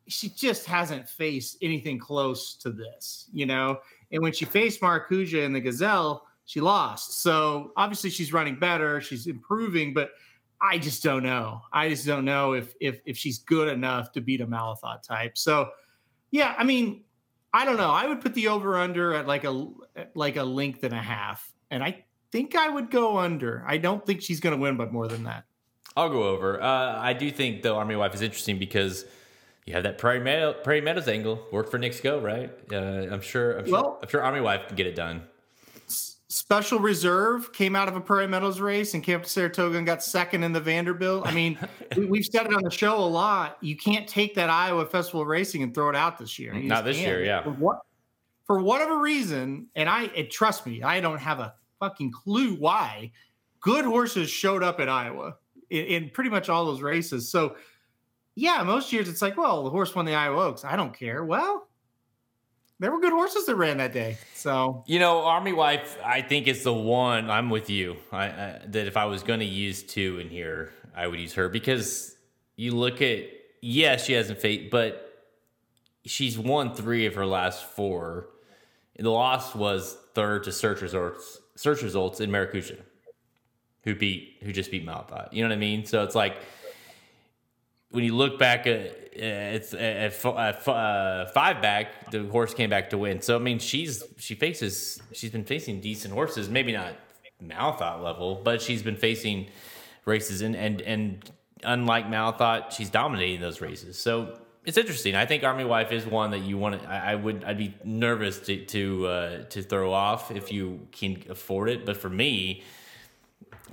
she 0.10 0.30
just 0.30 0.66
hasn't 0.66 1.08
faced 1.08 1.58
anything 1.62 2.00
close 2.00 2.56
to 2.56 2.72
this, 2.72 3.30
you 3.32 3.46
know. 3.46 3.80
And 4.12 4.22
when 4.22 4.34
she 4.34 4.46
faced 4.46 4.82
Maracuja 4.82 5.46
in 5.46 5.54
the 5.54 5.62
Gazelle, 5.62 6.26
she 6.46 6.60
lost. 6.60 7.22
So 7.22 7.72
obviously 7.78 8.10
she's 8.10 8.34
running 8.34 8.58
better, 8.58 9.00
she's 9.02 9.28
improving, 9.28 9.94
but 9.94 10.12
I 10.62 10.80
just 10.80 11.04
don't 11.04 11.24
know. 11.24 11.62
I 11.72 11.90
just 11.90 12.06
don't 12.06 12.26
know 12.26 12.54
if 12.54 12.74
if 12.82 13.02
if 13.06 13.18
she's 13.18 13.38
good 13.38 13.70
enough 13.70 14.12
to 14.14 14.22
beat 14.22 14.42
a 14.42 14.48
Malathaat 14.48 15.04
type. 15.04 15.38
So 15.38 15.70
yeah, 16.32 16.56
I 16.58 16.64
mean, 16.64 17.04
I 17.54 17.64
don't 17.64 17.78
know. 17.78 17.92
I 17.92 18.08
would 18.08 18.20
put 18.20 18.34
the 18.34 18.48
over 18.48 18.78
under 18.78 19.14
at 19.14 19.28
like 19.28 19.44
a 19.44 19.68
like 20.16 20.38
a 20.38 20.44
length 20.44 20.84
and 20.84 20.94
a 20.94 21.02
half, 21.02 21.52
and 21.70 21.84
I 21.84 22.04
think 22.32 22.56
I 22.56 22.68
would 22.68 22.90
go 22.90 23.18
under. 23.20 23.64
I 23.68 23.78
don't 23.78 24.06
think 24.06 24.22
she's 24.22 24.40
going 24.40 24.56
to 24.56 24.62
win 24.62 24.76
by 24.76 24.88
more 24.88 25.08
than 25.08 25.24
that. 25.24 25.46
I'll 25.96 26.10
go 26.10 26.24
over. 26.24 26.62
Uh, 26.62 27.00
I 27.00 27.14
do 27.14 27.32
think 27.32 27.62
though 27.62 27.78
Army 27.78 27.96
Wife 27.96 28.16
is 28.16 28.22
interesting 28.22 28.58
because 28.58 29.06
you 29.70 29.76
have 29.76 29.84
that 29.84 30.00
Prairie, 30.00 30.20
Meadow, 30.20 30.54
Prairie 30.54 30.82
Meadows 30.82 31.08
angle. 31.08 31.46
Work 31.52 31.70
for 31.70 31.78
Knicks 31.78 32.02
Go, 32.02 32.20
right? 32.20 32.50
Uh, 32.74 33.06
I'm 33.12 33.22
sure. 33.22 33.60
I'm 33.60 33.66
sure, 33.66 33.72
well, 33.72 34.00
I'm 34.02 34.10
sure 34.10 34.24
Army 34.24 34.42
Wife 34.42 34.66
can 34.66 34.76
get 34.76 34.88
it 34.88 34.96
done. 34.96 35.22
Special 35.88 36.80
Reserve 36.80 37.54
came 37.54 37.76
out 37.76 37.88
of 37.88 37.96
a 37.96 38.02
Prairie 38.02 38.26
Meadows 38.26 38.60
race 38.60 38.96
and 38.96 39.04
came 39.04 39.18
up 39.18 39.24
to 39.24 39.30
Saratoga 39.30 39.78
and 39.78 39.86
got 39.86 40.02
second 40.02 40.44
in 40.44 40.54
the 40.54 40.60
Vanderbilt. 40.60 41.28
I 41.28 41.34
mean, 41.36 41.56
we, 41.98 42.18
have 42.18 42.26
said 42.26 42.48
it 42.48 42.54
on 42.56 42.64
the 42.64 42.72
show 42.72 42.98
a 42.98 43.06
lot. 43.06 43.60
You 43.62 43.78
can't 43.78 44.08
take 44.08 44.34
that 44.34 44.50
Iowa 44.50 44.88
Festival 44.88 45.24
racing 45.24 45.62
and 45.62 45.72
throw 45.72 45.88
it 45.92 45.96
out 45.96 46.18
this 46.18 46.40
year. 46.40 46.56
You 46.56 46.68
Not 46.68 46.84
this 46.84 46.98
year, 46.98 47.24
yeah. 47.24 47.44
For, 47.44 47.52
what, 47.52 47.82
for 48.48 48.64
whatever 48.64 48.98
reason, 48.98 49.68
and 49.76 49.88
I 49.88 50.06
it, 50.16 50.32
trust 50.32 50.66
me, 50.66 50.82
I 50.82 51.00
don't 51.00 51.20
have 51.20 51.40
a 51.40 51.54
fucking 51.80 52.12
clue 52.12 52.56
why. 52.56 53.12
Good 53.60 53.86
horses 53.86 54.32
showed 54.32 54.64
up 54.64 54.80
at 54.80 54.90
Iowa 54.90 55.36
in, 55.70 55.86
in 55.86 56.10
pretty 56.10 56.32
much 56.32 56.50
all 56.50 56.66
those 56.66 56.82
races. 56.82 57.30
So 57.30 57.56
yeah, 58.40 58.64
most 58.64 58.94
years 58.94 59.10
it's 59.10 59.22
like, 59.22 59.38
well, 59.38 59.64
the 59.64 59.70
horse 59.70 59.94
won 59.94 60.06
the 60.06 60.16
Iowa 60.16 60.46
Oaks. 60.46 60.64
I 60.64 60.78
don't 60.78 60.98
care. 60.98 61.26
Well, 61.26 61.68
there 62.80 62.90
were 62.90 63.02
good 63.02 63.12
horses 63.12 63.46
that 63.48 63.56
ran 63.58 63.78
that 63.78 63.92
day. 63.92 64.18
So 64.34 64.84
you 64.88 64.98
know, 64.98 65.20
Army 65.26 65.52
Wife, 65.52 65.98
I 66.04 66.22
think 66.22 66.48
is 66.48 66.64
the 66.64 66.74
one. 66.74 67.30
I'm 67.30 67.50
with 67.50 67.70
you. 67.70 67.98
I, 68.12 68.26
I 68.26 68.62
that 68.68 68.88
if 68.88 68.96
I 68.96 69.06
was 69.06 69.24
going 69.24 69.42
to 69.42 69.46
use 69.46 69.84
two 69.84 70.20
in 70.20 70.30
here, 70.30 70.72
I 70.96 71.08
would 71.08 71.20
use 71.20 71.34
her 71.34 71.50
because 71.50 72.16
you 72.56 72.72
look 72.72 73.02
at 73.02 73.26
yes, 73.62 74.06
she 74.06 74.14
hasn't 74.14 74.40
fate, 74.40 74.72
but 74.72 75.26
she's 76.06 76.40
won 76.40 76.74
three 76.74 77.06
of 77.06 77.16
her 77.16 77.26
last 77.26 77.66
four. 77.66 78.30
The 78.98 79.10
loss 79.10 79.54
was 79.54 79.98
third 80.16 80.46
to 80.46 80.54
search 80.54 80.82
results. 80.82 81.42
Search 81.56 81.82
results 81.84 82.22
in 82.22 82.30
Maracuja, 82.32 82.80
who 83.84 83.96
beat 83.96 84.38
who 84.44 84.54
just 84.54 84.72
beat 84.72 84.86
Malathaat. 84.86 85.34
You 85.34 85.44
know 85.44 85.50
what 85.50 85.56
I 85.56 85.60
mean? 85.60 85.86
So 85.86 86.04
it's 86.04 86.16
like 86.16 86.38
when 87.92 88.04
you 88.04 88.16
look 88.16 88.38
back 88.38 88.68
at 88.68 88.96
it's 89.22 89.74
at, 89.74 89.80
at 89.82 90.68
uh, 90.68 91.26
five 91.28 91.62
back, 91.62 92.12
the 92.12 92.24
horse 92.28 92.54
came 92.54 92.70
back 92.70 92.90
to 92.92 92.98
win. 92.98 93.22
So 93.22 93.36
I 93.36 93.40
mean, 93.40 93.60
she's 93.60 94.04
she 94.18 94.36
faces 94.36 95.02
she's 95.12 95.32
been 95.32 95.46
facing 95.46 95.82
decent 95.82 96.14
horses, 96.14 96.50
maybe 96.50 96.72
not 96.72 96.94
Malathaat 97.44 98.02
level, 98.02 98.42
but 98.44 98.62
she's 98.62 98.84
been 98.84 98.96
facing 98.96 99.48
races 100.06 100.42
and 100.42 100.56
and 100.56 100.82
and 100.82 101.32
unlike 101.64 102.08
Malathaat, 102.08 102.72
she's 102.72 102.90
dominating 102.90 103.42
those 103.42 103.62
races. 103.62 103.98
So 103.98 104.40
it's 104.66 104.78
interesting. 104.78 105.16
I 105.16 105.26
think 105.26 105.44
Army 105.44 105.66
Wife 105.66 105.92
is 105.92 106.06
one 106.06 106.32
that 106.32 106.40
you 106.40 106.58
want 106.58 106.82
to. 106.82 106.90
I, 106.90 107.14
I 107.14 107.16
would. 107.16 107.44
I'd 107.44 107.58
be 107.58 107.74
nervous 107.84 108.40
to 108.42 108.66
to 108.66 109.08
uh, 109.08 109.44
to 109.46 109.62
throw 109.62 109.92
off 109.92 110.32
if 110.32 110.52
you 110.52 110.88
can 110.92 111.24
afford 111.30 111.70
it. 111.70 111.86
But 111.86 111.98
for 111.98 112.10
me, 112.10 112.64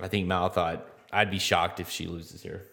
I 0.01 0.07
think 0.07 0.27
Malathaat. 0.27 0.81
I'd 1.11 1.31
be 1.31 1.39
shocked 1.39 1.79
if 1.79 1.89
she 1.89 2.07
loses 2.07 2.41
here. 2.41 2.65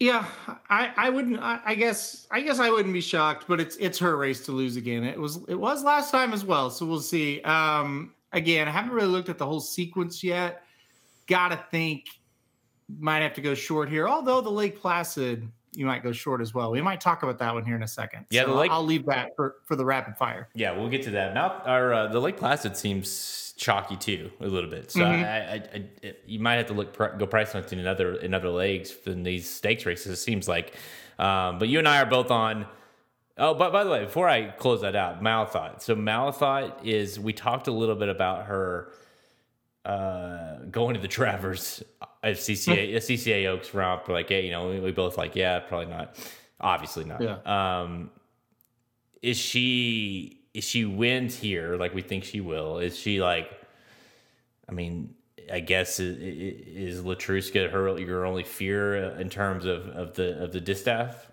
Yeah, 0.00 0.26
I, 0.70 0.92
I 0.96 1.10
wouldn't. 1.10 1.40
I, 1.40 1.60
I, 1.64 1.74
guess 1.74 2.26
I 2.30 2.40
guess 2.40 2.60
I 2.60 2.70
wouldn't 2.70 2.94
be 2.94 3.00
shocked, 3.00 3.46
but 3.48 3.60
it's 3.60 3.76
it's 3.76 3.98
her 3.98 4.16
race 4.16 4.44
to 4.46 4.52
lose 4.52 4.76
again. 4.76 5.02
It 5.02 5.18
was 5.18 5.40
it 5.48 5.56
was 5.56 5.82
last 5.82 6.12
time 6.12 6.32
as 6.32 6.44
well, 6.44 6.70
so 6.70 6.86
we'll 6.86 7.00
see. 7.00 7.40
Um, 7.42 8.14
again, 8.32 8.68
I 8.68 8.70
haven't 8.70 8.92
really 8.92 9.08
looked 9.08 9.28
at 9.28 9.38
the 9.38 9.46
whole 9.46 9.60
sequence 9.60 10.22
yet. 10.22 10.62
Got 11.26 11.48
to 11.48 11.56
think 11.70 12.06
might 12.98 13.20
have 13.20 13.34
to 13.34 13.40
go 13.40 13.54
short 13.54 13.88
here. 13.88 14.08
Although 14.08 14.40
the 14.40 14.50
Lake 14.50 14.80
Placid, 14.80 15.48
you 15.74 15.84
might 15.84 16.02
go 16.02 16.12
short 16.12 16.40
as 16.40 16.54
well. 16.54 16.70
We 16.70 16.80
might 16.80 17.00
talk 17.00 17.22
about 17.22 17.38
that 17.38 17.52
one 17.52 17.64
here 17.64 17.76
in 17.76 17.82
a 17.82 17.88
second. 17.88 18.26
Yeah, 18.30 18.44
so 18.44 18.52
the 18.52 18.54
Lake- 18.54 18.70
I'll 18.70 18.84
leave 18.84 19.04
that 19.06 19.36
for, 19.36 19.56
for 19.66 19.76
the 19.76 19.84
rapid 19.84 20.16
fire. 20.16 20.48
Yeah, 20.54 20.76
we'll 20.76 20.88
get 20.88 21.02
to 21.02 21.10
that. 21.10 21.34
Mount 21.34 21.66
or 21.66 21.92
uh, 21.92 22.06
the 22.06 22.20
Lake 22.20 22.36
Placid 22.36 22.76
seems 22.76 23.47
chalky 23.58 23.96
too, 23.96 24.30
a 24.40 24.46
little 24.46 24.70
bit. 24.70 24.90
So 24.90 25.00
Mhm. 25.00 25.24
I, 25.24 25.54
I, 25.54 25.84
I, 26.08 26.14
you 26.24 26.38
might 26.38 26.54
have 26.54 26.66
to 26.68 26.72
look 26.72 26.96
go 26.96 27.26
price 27.26 27.52
hunting 27.52 27.78
in 27.78 27.86
other 27.86 28.14
in 28.14 28.32
other 28.32 28.48
legs 28.48 28.96
than 29.04 29.22
these 29.24 29.50
stakes 29.50 29.84
races. 29.84 30.06
It 30.12 30.16
seems 30.22 30.48
like. 30.48 30.72
Um, 31.18 31.58
but 31.58 31.68
you 31.68 31.78
and 31.78 31.86
I 31.88 32.00
are 32.00 32.06
both 32.06 32.30
on. 32.30 32.66
Oh, 33.36 33.54
but 33.54 33.72
by 33.72 33.84
the 33.84 33.90
way, 33.90 34.04
before 34.04 34.28
I 34.28 34.48
close 34.50 34.80
that 34.80 34.96
out, 34.96 35.20
Malathaat. 35.22 35.82
So 35.82 35.94
Malathaat 35.94 36.84
is 36.84 37.20
we 37.20 37.32
talked 37.32 37.68
a 37.68 37.72
little 37.72 37.94
bit 37.94 38.08
about 38.08 38.46
her 38.46 38.92
uh, 39.84 40.58
going 40.70 40.94
to 40.94 41.00
the 41.00 41.08
Travers 41.08 41.82
at 42.22 42.34
CCA, 42.36 42.94
a 42.96 42.98
CCA 43.00 43.46
Oaks 43.46 43.74
romp. 43.74 44.08
We're 44.08 44.14
like, 44.14 44.28
hey, 44.28 44.44
you 44.44 44.50
know, 44.50 44.68
we, 44.70 44.80
we 44.80 44.90
both 44.92 45.16
like, 45.16 45.36
yeah, 45.36 45.60
probably 45.60 45.86
not. 45.86 46.16
Obviously 46.60 47.04
not. 47.04 47.20
Yeah. 47.20 47.38
Um, 47.44 48.10
is 49.22 49.36
she 49.36 50.37
is 50.58 50.64
she 50.64 50.84
wins 50.84 51.38
here 51.38 51.76
like 51.76 51.94
we 51.94 52.02
think 52.02 52.24
she 52.24 52.40
will? 52.40 52.78
Is 52.78 52.98
she 52.98 53.20
like? 53.20 53.48
I 54.68 54.72
mean, 54.72 55.14
I 55.52 55.60
guess 55.60 56.00
is, 56.00 56.18
is 56.18 57.04
Letruska 57.04 57.70
her 57.70 57.96
your 57.98 58.26
only 58.26 58.42
fear 58.42 58.96
in 58.96 59.30
terms 59.30 59.64
of 59.64 59.86
of 59.90 60.14
the 60.14 60.42
of 60.42 60.52
the 60.52 60.60
distaff? 60.60 61.30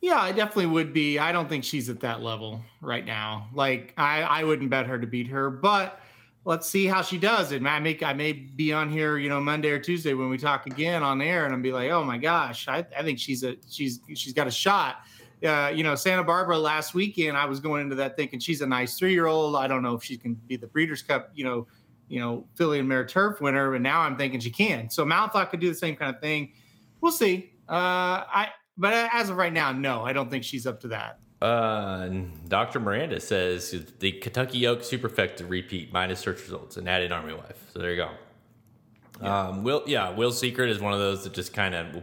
Yeah, 0.00 0.20
I 0.20 0.32
definitely 0.32 0.66
would 0.66 0.92
be. 0.92 1.16
I 1.16 1.30
don't 1.30 1.48
think 1.48 1.62
she's 1.62 1.88
at 1.88 2.00
that 2.00 2.22
level 2.22 2.60
right 2.80 3.06
now. 3.06 3.48
Like 3.54 3.94
I, 3.96 4.22
I 4.22 4.44
wouldn't 4.44 4.68
bet 4.68 4.86
her 4.86 4.98
to 4.98 5.06
beat 5.06 5.28
her, 5.28 5.48
but 5.48 6.00
let's 6.44 6.68
see 6.68 6.86
how 6.86 7.02
she 7.02 7.18
does. 7.18 7.52
It 7.52 7.64
I 7.64 7.78
make 7.78 8.02
I 8.02 8.14
may 8.14 8.32
be 8.32 8.72
on 8.72 8.90
here, 8.90 9.16
you 9.16 9.28
know, 9.28 9.40
Monday 9.40 9.70
or 9.70 9.78
Tuesday 9.78 10.12
when 10.12 10.28
we 10.28 10.38
talk 10.38 10.66
again 10.66 11.04
on 11.04 11.22
air, 11.22 11.44
and 11.44 11.54
I'll 11.54 11.62
be 11.62 11.72
like, 11.72 11.92
oh 11.92 12.02
my 12.02 12.18
gosh, 12.18 12.66
I, 12.66 12.84
I 12.98 13.04
think 13.04 13.20
she's 13.20 13.44
a 13.44 13.54
she's 13.70 14.00
she's 14.16 14.32
got 14.32 14.48
a 14.48 14.50
shot. 14.50 15.02
Uh, 15.44 15.70
you 15.74 15.84
know, 15.84 15.94
Santa 15.94 16.24
Barbara 16.24 16.58
last 16.58 16.94
weekend, 16.94 17.36
I 17.36 17.44
was 17.44 17.60
going 17.60 17.82
into 17.82 17.96
that 17.96 18.16
thinking 18.16 18.40
she's 18.40 18.62
a 18.62 18.66
nice 18.66 18.98
three 18.98 19.12
year 19.12 19.26
old. 19.26 19.54
I 19.54 19.66
don't 19.66 19.82
know 19.82 19.94
if 19.94 20.02
she 20.02 20.16
can 20.16 20.34
be 20.34 20.56
the 20.56 20.66
Breeders' 20.66 21.02
Cup, 21.02 21.30
you 21.34 21.44
know, 21.44 21.66
you 22.08 22.20
know, 22.20 22.46
Filly 22.54 22.78
and 22.78 22.88
Mare 22.88 23.04
Turf 23.04 23.40
winner, 23.40 23.74
and 23.74 23.82
now 23.82 24.00
I'm 24.00 24.16
thinking 24.16 24.40
she 24.40 24.50
can. 24.50 24.88
So 24.88 25.04
Malathaat 25.04 25.50
could 25.50 25.60
do 25.60 25.68
the 25.68 25.74
same 25.74 25.96
kind 25.96 26.14
of 26.14 26.20
thing. 26.22 26.52
We'll 27.00 27.12
see. 27.12 27.52
Uh, 27.68 28.24
I 28.28 28.48
but 28.78 28.92
as 29.12 29.30
of 29.30 29.36
right 29.36 29.52
now, 29.52 29.72
no, 29.72 30.04
I 30.04 30.12
don't 30.12 30.30
think 30.30 30.44
she's 30.44 30.66
up 30.66 30.80
to 30.80 30.88
that. 30.88 31.18
Uh, 31.40 32.08
Dr. 32.48 32.80
Miranda 32.80 33.20
says 33.20 33.74
the 33.98 34.12
Kentucky 34.12 34.66
Oak 34.66 34.80
Superfecta 34.80 35.48
repeat 35.48 35.92
minus 35.92 36.20
search 36.20 36.40
results 36.40 36.76
and 36.76 36.88
add 36.88 37.02
in 37.02 37.12
Army 37.12 37.34
Wife. 37.34 37.70
So 37.72 37.78
there 37.78 37.90
you 37.92 37.96
go. 37.96 39.26
Um, 39.26 39.62
Will, 39.62 39.82
yeah, 39.86 40.10
Will 40.10 40.32
Secret 40.32 40.70
is 40.70 40.80
one 40.80 40.92
of 40.92 40.98
those 40.98 41.24
that 41.24 41.32
just 41.32 41.52
kind 41.52 41.74
of 41.74 42.02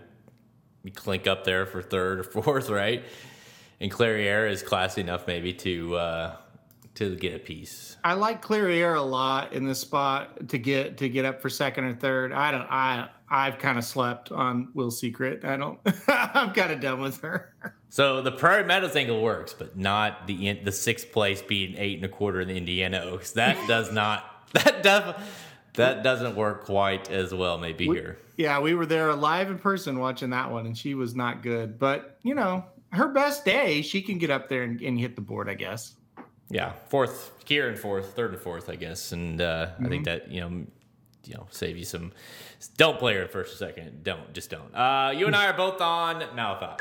clink 0.92 1.28
up 1.28 1.44
there 1.44 1.66
for 1.66 1.82
third 1.82 2.20
or 2.20 2.24
fourth, 2.42 2.70
right? 2.70 3.04
And 3.80 3.92
Clairiere 3.92 4.50
is 4.50 4.64
classy 4.64 5.02
enough 5.02 5.28
maybe 5.28 5.54
to 5.54 5.96
uh, 5.96 6.36
to 6.96 7.16
get 7.16 7.36
a 7.36 7.40
piece. 7.40 7.98
I 8.04 8.14
like 8.14 8.44
Clairiere 8.44 8.98
a 8.98 9.02
lot 9.02 9.54
in 9.54 9.66
this 9.66 9.80
spot 9.80 10.50
to 10.50 10.58
get 10.58 10.98
to 10.98 11.10
get 11.10 11.26
up 11.26 11.42
for 11.42 11.50
second 11.50 11.86
or 11.86 11.94
third. 11.96 12.32
I 12.32 12.52
don't. 12.52 12.68
I 12.70 13.10
I've 13.30 13.58
kind 13.58 13.80
of 13.80 13.84
slept 13.84 14.32
on 14.32 14.70
Will 14.76 14.92
Secret. 14.92 15.44
I 15.44 15.58
don't. 15.58 15.80
I'm 16.08 16.54
kind 16.54 16.72
of 16.72 16.80
done 16.80 17.02
with 17.02 17.20
her. 17.22 17.54
So 17.90 18.22
the 18.22 18.32
Prairie 18.32 18.64
Meadows 18.64 18.96
angle 18.96 19.22
works, 19.22 19.54
but 19.54 19.78
not 19.78 20.28
the 20.28 20.54
the 20.64 20.72
sixth 20.72 21.12
place 21.12 21.42
being 21.42 21.76
eight 21.78 21.96
and 21.96 22.06
a 22.06 22.10
quarter 22.10 22.42
in 22.42 22.48
the 22.48 22.58
Indiana 22.58 23.00
Oaks. 23.00 23.32
That 23.32 23.58
does 23.68 23.92
not. 23.92 24.30
That 24.54 24.84
does. 24.84 25.16
That 25.76 26.04
doesn't 26.04 26.36
work 26.36 26.66
quite 26.66 27.10
as 27.10 27.34
well. 27.34 27.58
Maybe 27.58 27.86
here. 27.86 28.18
Yeah, 28.38 28.60
we 28.60 28.76
were 28.76 28.86
there 28.86 29.14
live 29.14 29.50
in 29.50 29.58
person 29.60 30.00
watching 30.00 30.30
that 30.32 30.52
one, 30.52 30.66
and 30.66 30.78
she 30.78 30.94
was 30.94 31.16
not 31.16 31.42
good. 31.42 31.80
But 31.80 32.18
you 32.24 32.36
know, 32.36 32.66
her 32.92 33.08
best 33.08 33.46
day, 33.46 33.82
she 33.82 34.02
can 34.02 34.18
get 34.18 34.30
up 34.30 34.50
there 34.50 34.64
and, 34.64 34.80
and 34.82 35.00
hit 35.00 35.16
the 35.16 35.22
board. 35.22 35.50
I 35.50 35.56
guess. 35.56 35.96
Yeah, 36.50 36.74
fourth, 36.90 37.32
here 37.46 37.64
Kieran 37.64 37.78
fourth, 37.78 38.16
third 38.16 38.34
and 38.34 38.42
fourth, 38.42 38.70
I 38.70 38.76
guess, 38.76 39.12
and 39.12 39.42
uh, 39.42 39.72
I 39.84 39.88
think 39.88 40.06
that 40.06 40.30
you 40.30 40.42
know, 40.42 40.66
you 41.26 41.34
know, 41.34 41.48
save 41.50 41.78
you 41.78 41.86
some. 41.86 42.12
Don't 42.78 43.00
play 43.00 43.16
her 43.16 43.28
first 43.28 43.54
or 43.54 43.58
second. 43.58 44.04
Don't 44.04 44.34
just 44.34 44.50
don't. 44.50 44.74
Uh, 44.76 45.12
you 45.16 45.26
and 45.26 45.36
I 45.36 45.48
are 45.48 45.54
both 45.54 45.82
on 45.82 46.22
Malathaat. 46.36 46.78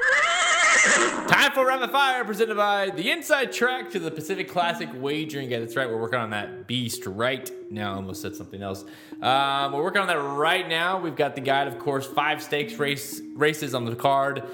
Time 0.72 1.52
for 1.52 1.66
round 1.66 1.82
Rapid 1.82 1.92
Fire, 1.92 2.24
presented 2.24 2.56
by 2.56 2.88
the 2.88 3.10
Inside 3.10 3.52
Track 3.52 3.90
to 3.90 3.98
the 3.98 4.10
Pacific 4.10 4.48
Classic 4.48 4.88
Wagering 4.94 5.50
Guide. 5.50 5.60
That's 5.60 5.76
right, 5.76 5.88
we're 5.88 6.00
working 6.00 6.18
on 6.18 6.30
that 6.30 6.66
beast 6.66 7.04
right 7.04 7.50
now. 7.70 7.92
I 7.92 7.96
almost 7.96 8.22
said 8.22 8.34
something 8.34 8.62
else. 8.62 8.82
Um, 9.20 9.72
we're 9.72 9.82
working 9.82 10.00
on 10.00 10.08
that 10.08 10.18
right 10.18 10.66
now. 10.66 10.98
We've 10.98 11.14
got 11.14 11.34
the 11.34 11.42
guide, 11.42 11.68
of 11.68 11.78
course, 11.78 12.06
five 12.06 12.42
stakes 12.42 12.74
race 12.74 13.20
races 13.34 13.74
on 13.74 13.84
the 13.84 13.94
card 13.94 14.44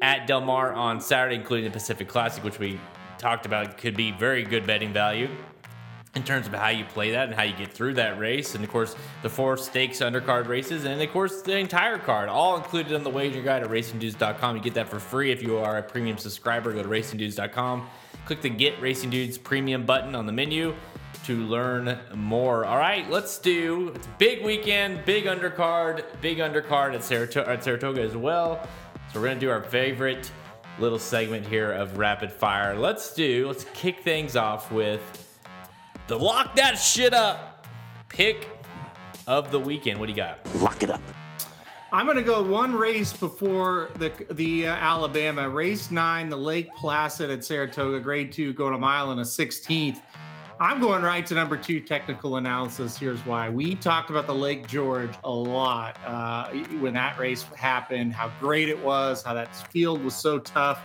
at 0.00 0.28
Del 0.28 0.42
Mar 0.42 0.72
on 0.72 1.00
Saturday, 1.00 1.34
including 1.34 1.64
the 1.64 1.72
Pacific 1.72 2.06
Classic, 2.06 2.44
which 2.44 2.60
we 2.60 2.78
talked 3.18 3.44
about 3.44 3.76
could 3.76 3.96
be 3.96 4.12
very 4.12 4.44
good 4.44 4.66
betting 4.66 4.92
value 4.92 5.28
in 6.14 6.22
terms 6.22 6.46
of 6.46 6.54
how 6.54 6.68
you 6.68 6.84
play 6.84 7.10
that 7.10 7.26
and 7.26 7.34
how 7.34 7.42
you 7.42 7.54
get 7.54 7.72
through 7.72 7.94
that 7.94 8.18
race. 8.18 8.54
And 8.54 8.62
of 8.62 8.70
course, 8.70 8.94
the 9.22 9.28
four 9.28 9.56
stakes 9.56 9.98
undercard 9.98 10.46
races, 10.46 10.84
and 10.84 11.00
of 11.00 11.10
course, 11.10 11.42
the 11.42 11.56
entire 11.56 11.98
card, 11.98 12.28
all 12.28 12.56
included 12.56 12.94
on 12.94 13.02
the 13.02 13.10
wager 13.10 13.42
guide 13.42 13.62
at 13.62 13.70
racingdudes.com. 13.70 14.56
You 14.56 14.62
get 14.62 14.74
that 14.74 14.88
for 14.88 15.00
free 15.00 15.32
if 15.32 15.42
you 15.42 15.58
are 15.58 15.78
a 15.78 15.82
premium 15.82 16.18
subscriber. 16.18 16.72
Go 16.72 16.82
to 16.82 16.88
racingdudes.com, 16.88 17.88
click 18.26 18.42
the 18.42 18.50
Get 18.50 18.80
Racing 18.80 19.10
Dudes 19.10 19.38
premium 19.38 19.84
button 19.84 20.14
on 20.14 20.26
the 20.26 20.32
menu 20.32 20.74
to 21.24 21.38
learn 21.46 21.98
more. 22.14 22.64
All 22.64 22.78
right, 22.78 23.08
let's 23.10 23.38
do 23.38 23.92
it's 23.94 24.06
big 24.18 24.44
weekend, 24.44 25.04
big 25.04 25.24
undercard, 25.24 26.04
big 26.20 26.38
undercard 26.38 26.94
at 26.94 27.02
Saratoga, 27.02 27.50
at 27.50 27.64
Saratoga 27.64 28.02
as 28.02 28.16
well. 28.16 28.66
So 29.12 29.20
we're 29.20 29.28
gonna 29.28 29.40
do 29.40 29.50
our 29.50 29.62
favorite 29.62 30.30
little 30.78 30.98
segment 30.98 31.46
here 31.46 31.72
of 31.72 31.98
rapid 31.98 32.30
fire. 32.32 32.76
Let's 32.76 33.14
do, 33.14 33.46
let's 33.46 33.64
kick 33.74 34.00
things 34.00 34.36
off 34.36 34.70
with 34.70 35.23
the 36.06 36.18
lock 36.18 36.54
that 36.56 36.74
shit 36.74 37.14
up 37.14 37.66
pick 38.08 38.48
of 39.26 39.50
the 39.50 39.58
weekend. 39.58 39.98
What 39.98 40.06
do 40.06 40.12
you 40.12 40.16
got? 40.16 40.38
Lock 40.56 40.82
it 40.82 40.90
up. 40.90 41.00
I'm 41.92 42.06
going 42.06 42.16
to 42.16 42.24
go 42.24 42.42
one 42.42 42.74
race 42.74 43.12
before 43.12 43.90
the 43.98 44.12
the 44.32 44.66
uh, 44.66 44.74
Alabama 44.74 45.48
race 45.48 45.90
nine, 45.90 46.28
the 46.28 46.36
Lake 46.36 46.68
Placid 46.74 47.30
at 47.30 47.44
Saratoga, 47.44 48.00
grade 48.00 48.32
two, 48.32 48.52
going 48.52 48.74
a 48.74 48.78
mile 48.78 49.12
and 49.12 49.20
a 49.20 49.24
sixteenth. 49.24 50.02
I'm 50.60 50.80
going 50.80 51.02
right 51.02 51.26
to 51.26 51.34
number 51.34 51.56
two 51.56 51.80
technical 51.80 52.36
analysis. 52.36 52.96
Here's 52.96 53.24
why. 53.26 53.48
We 53.48 53.74
talked 53.74 54.10
about 54.10 54.26
the 54.26 54.34
Lake 54.34 54.68
George 54.68 55.10
a 55.24 55.30
lot 55.30 55.98
uh, 56.04 56.50
when 56.78 56.94
that 56.94 57.18
race 57.18 57.42
happened, 57.56 58.12
how 58.12 58.30
great 58.38 58.68
it 58.68 58.80
was, 58.82 59.22
how 59.22 59.34
that 59.34 59.54
field 59.70 60.02
was 60.04 60.14
so 60.14 60.38
tough. 60.38 60.80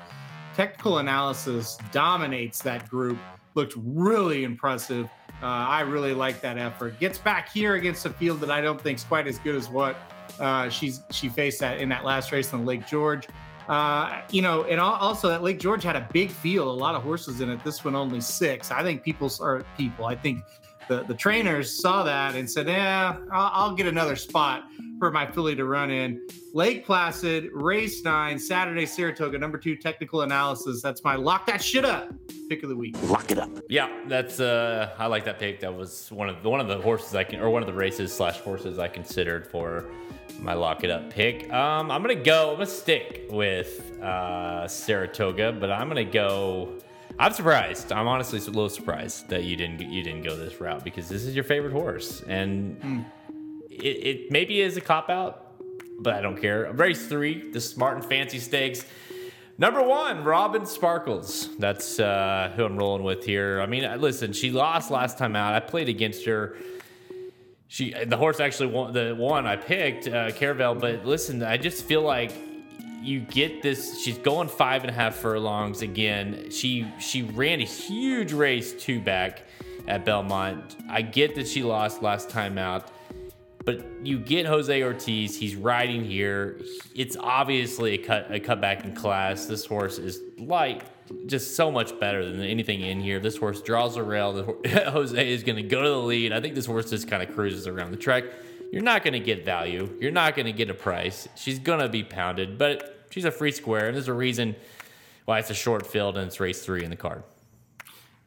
Technical 0.55 0.97
analysis 0.97 1.77
dominates 1.91 2.61
that 2.63 2.89
group. 2.89 3.17
Looked 3.59 3.73
really 3.75 4.45
impressive. 4.45 5.09
Uh, 5.43 5.47
I 5.47 5.81
really 5.81 6.13
like 6.13 6.39
that 6.39 6.57
effort. 6.57 6.97
Gets 6.97 7.17
back 7.17 7.49
here 7.49 7.75
against 7.75 8.05
a 8.05 8.09
field 8.09 8.39
that 8.39 8.49
I 8.49 8.61
don't 8.61 8.79
think 8.79 8.99
is 8.99 9.03
quite 9.03 9.27
as 9.27 9.37
good 9.37 9.53
as 9.53 9.67
what 9.67 9.97
uh, 10.39 10.69
she's 10.69 11.01
she 11.11 11.27
faced 11.27 11.59
that 11.59 11.79
in 11.79 11.89
that 11.89 12.05
last 12.05 12.31
race 12.31 12.53
on 12.53 12.65
Lake 12.65 12.87
George. 12.87 13.27
Uh, 13.67 14.21
you 14.31 14.41
know, 14.41 14.63
and 14.63 14.79
also 14.79 15.27
that 15.27 15.43
Lake 15.43 15.59
George 15.59 15.83
had 15.83 15.97
a 15.97 16.07
big 16.13 16.31
field, 16.31 16.69
a 16.69 16.71
lot 16.71 16.95
of 16.95 17.03
horses 17.03 17.41
in 17.41 17.49
it. 17.49 17.61
This 17.65 17.83
one 17.83 17.95
only 17.95 18.21
six. 18.21 18.71
I 18.71 18.81
think 18.81 19.03
people 19.03 19.29
are 19.41 19.65
people. 19.75 20.05
I 20.05 20.15
think 20.15 20.41
the 20.89 21.03
the 21.03 21.13
trainers 21.13 21.71
saw 21.71 22.03
that 22.03 22.35
and 22.35 22.49
said, 22.49 22.67
"Yeah, 22.67 23.17
I'll, 23.31 23.51
I'll 23.53 23.75
get 23.75 23.87
another 23.87 24.17
spot 24.17 24.65
for 24.99 25.11
my 25.11 25.25
filly 25.25 25.55
to 25.55 25.63
run 25.63 25.89
in." 25.89 26.27
Lake 26.53 26.85
Placid, 26.85 27.49
race 27.53 28.03
nine, 28.03 28.37
Saturday, 28.37 28.85
Saratoga, 28.85 29.37
number 29.37 29.57
two 29.57 29.77
technical 29.77 30.23
analysis. 30.23 30.81
That's 30.81 31.03
my 31.03 31.15
lock 31.15 31.45
that 31.45 31.63
shit 31.63 31.85
up 31.85 32.11
pick 32.49 32.63
of 32.63 32.69
the 32.69 32.75
week. 32.75 32.97
Lock 33.03 33.31
it 33.31 33.37
up. 33.37 33.49
Yeah, 33.69 33.89
that's 34.07 34.39
uh 34.39 34.93
I 34.97 35.05
like 35.05 35.23
that 35.25 35.39
pick. 35.39 35.59
That 35.59 35.73
was 35.73 36.11
one 36.11 36.27
of 36.27 36.41
the, 36.41 36.49
one 36.49 36.59
of 36.59 36.67
the 36.67 36.79
horses 36.79 37.13
I 37.15 37.23
can 37.23 37.39
or 37.39 37.49
one 37.51 37.61
of 37.61 37.67
the 37.67 37.73
races 37.73 38.11
slash 38.11 38.39
horses 38.39 38.79
I 38.79 38.87
considered 38.87 39.45
for 39.45 39.85
my 40.39 40.53
lock 40.53 40.83
it 40.83 40.89
up 40.89 41.11
pick. 41.11 41.51
Um 41.53 41.91
I'm 41.91 42.01
gonna 42.01 42.15
go, 42.15 42.49
I'm 42.49 42.55
gonna 42.55 42.65
stick 42.65 43.27
with 43.29 44.01
uh 44.01 44.67
Saratoga, 44.67 45.51
but 45.51 45.71
I'm 45.71 45.87
gonna 45.87 46.03
go 46.03 46.73
I'm 47.19 47.33
surprised. 47.33 47.91
I'm 47.91 48.07
honestly 48.07 48.39
a 48.39 48.43
little 48.43 48.69
surprised 48.69 49.27
that 49.27 49.43
you 49.43 49.57
didn't 49.57 49.81
you 49.81 50.01
didn't 50.01 50.23
go 50.23 50.37
this 50.37 50.61
route 50.61 50.85
because 50.85 51.09
this 51.09 51.25
is 51.25 51.35
your 51.35 51.43
favorite 51.43 51.73
horse, 51.73 52.21
and 52.21 53.05
it, 53.69 53.83
it 53.83 54.31
maybe 54.31 54.61
is 54.61 54.77
a 54.77 54.81
cop 54.81 55.09
out, 55.09 55.53
but 55.99 56.13
I 56.13 56.21
don't 56.21 56.39
care. 56.39 56.71
Race 56.71 57.07
three, 57.07 57.51
the 57.51 57.59
Smart 57.59 57.97
and 57.97 58.05
Fancy 58.05 58.39
Stakes. 58.39 58.85
Number 59.57 59.83
one, 59.83 60.23
Robin 60.23 60.65
Sparkles. 60.65 61.49
That's 61.57 61.99
uh, 61.99 62.53
who 62.55 62.63
I'm 62.63 62.77
rolling 62.77 63.03
with 63.03 63.25
here. 63.25 63.59
I 63.59 63.65
mean, 63.65 63.83
listen, 63.99 64.31
she 64.31 64.51
lost 64.51 64.89
last 64.89 65.17
time 65.17 65.35
out. 65.35 65.53
I 65.53 65.59
played 65.59 65.89
against 65.89 66.23
her. 66.23 66.55
She, 67.67 67.93
the 68.05 68.15
horse 68.15 68.39
actually 68.39 68.67
won 68.67 68.93
the 68.93 69.13
one 69.13 69.45
I 69.45 69.57
picked, 69.57 70.07
uh, 70.07 70.31
Caravel. 70.31 70.75
But 70.75 71.05
listen, 71.05 71.43
I 71.43 71.57
just 71.57 71.83
feel 71.83 72.01
like 72.01 72.31
you 73.01 73.21
get 73.21 73.61
this. 73.61 74.01
She's 74.01 74.17
going 74.17 74.47
five 74.47 74.83
and 74.83 74.89
a 74.89 74.93
half 74.93 75.15
furlongs 75.15 75.81
again. 75.81 76.49
She 76.51 76.87
she 76.99 77.23
ran 77.23 77.61
a 77.61 77.65
huge 77.65 78.33
race 78.33 78.73
two 78.73 78.99
back 78.99 79.43
at 79.87 80.05
Belmont. 80.05 80.75
I 80.89 81.01
get 81.01 81.35
that 81.35 81.47
she 81.47 81.63
lost 81.63 82.01
last 82.01 82.29
time 82.29 82.57
out. 82.57 82.91
But 83.65 83.85
you 84.03 84.17
get 84.19 84.45
Jose 84.45 84.81
Ortiz. 84.81 85.37
He's 85.37 85.55
riding 85.55 86.03
here. 86.03 86.61
It's 86.95 87.17
obviously 87.19 87.95
a 87.95 87.97
cut 87.97 88.33
a 88.33 88.39
cutback 88.39 88.85
in 88.85 88.95
class. 88.95 89.45
This 89.45 89.65
horse 89.65 89.97
is 89.97 90.21
light, 90.37 90.83
just 91.27 91.55
so 91.55 91.71
much 91.71 91.99
better 91.99 92.25
than 92.25 92.41
anything 92.41 92.81
in 92.81 93.01
here. 93.01 93.19
This 93.19 93.37
horse 93.37 93.61
draws 93.61 93.97
a 93.97 94.03
rail. 94.03 94.33
The, 94.33 94.89
Jose 94.91 95.33
is 95.33 95.43
going 95.43 95.57
to 95.57 95.63
go 95.63 95.83
to 95.83 95.89
the 95.89 95.97
lead. 95.97 96.31
I 96.31 96.41
think 96.41 96.55
this 96.55 96.65
horse 96.65 96.89
just 96.89 97.07
kind 97.07 97.21
of 97.21 97.33
cruises 97.35 97.67
around 97.67 97.91
the 97.91 97.97
track. 97.97 98.23
You're 98.71 98.83
not 98.83 99.03
going 99.03 99.13
to 99.13 99.19
get 99.19 99.43
value. 99.43 99.89
You're 99.99 100.11
not 100.11 100.35
going 100.35 100.45
to 100.45 100.51
get 100.51 100.69
a 100.69 100.73
price. 100.73 101.27
She's 101.35 101.59
going 101.59 101.79
to 101.79 101.89
be 101.89 102.03
pounded, 102.03 102.57
but 102.57 103.05
she's 103.09 103.25
a 103.25 103.31
free 103.31 103.51
square, 103.51 103.87
and 103.87 103.95
there's 103.95 104.07
a 104.07 104.13
reason 104.13 104.55
why 105.25 105.39
it's 105.39 105.49
a 105.49 105.55
short 105.55 105.85
field 105.85 106.17
and 106.17 106.27
it's 106.27 106.39
race 106.39 106.63
three 106.63 106.83
in 106.83 106.89
the 106.89 106.95
card. 106.95 107.23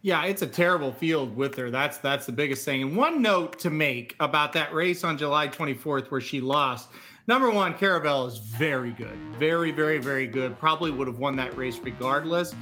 Yeah, 0.02 0.24
it's 0.24 0.42
a 0.42 0.46
terrible 0.48 0.92
field 0.92 1.36
with 1.36 1.56
her. 1.56 1.70
That's 1.70 1.98
that's 1.98 2.26
the 2.26 2.32
biggest 2.32 2.64
thing. 2.64 2.82
And 2.82 2.96
one 2.96 3.22
note 3.22 3.60
to 3.60 3.70
make 3.70 4.16
about 4.18 4.52
that 4.54 4.74
race 4.74 5.04
on 5.04 5.16
July 5.16 5.46
24th 5.46 6.10
where 6.10 6.20
she 6.20 6.40
lost. 6.40 6.88
Number 7.28 7.48
one, 7.50 7.74
Caravel 7.74 8.26
is 8.26 8.38
very 8.38 8.90
good. 8.90 9.16
Very, 9.38 9.70
very, 9.70 9.98
very 9.98 10.26
good. 10.26 10.58
Probably 10.58 10.90
would 10.90 11.06
have 11.06 11.20
won 11.20 11.36
that 11.36 11.56
race 11.56 11.78
regardless. 11.78 12.52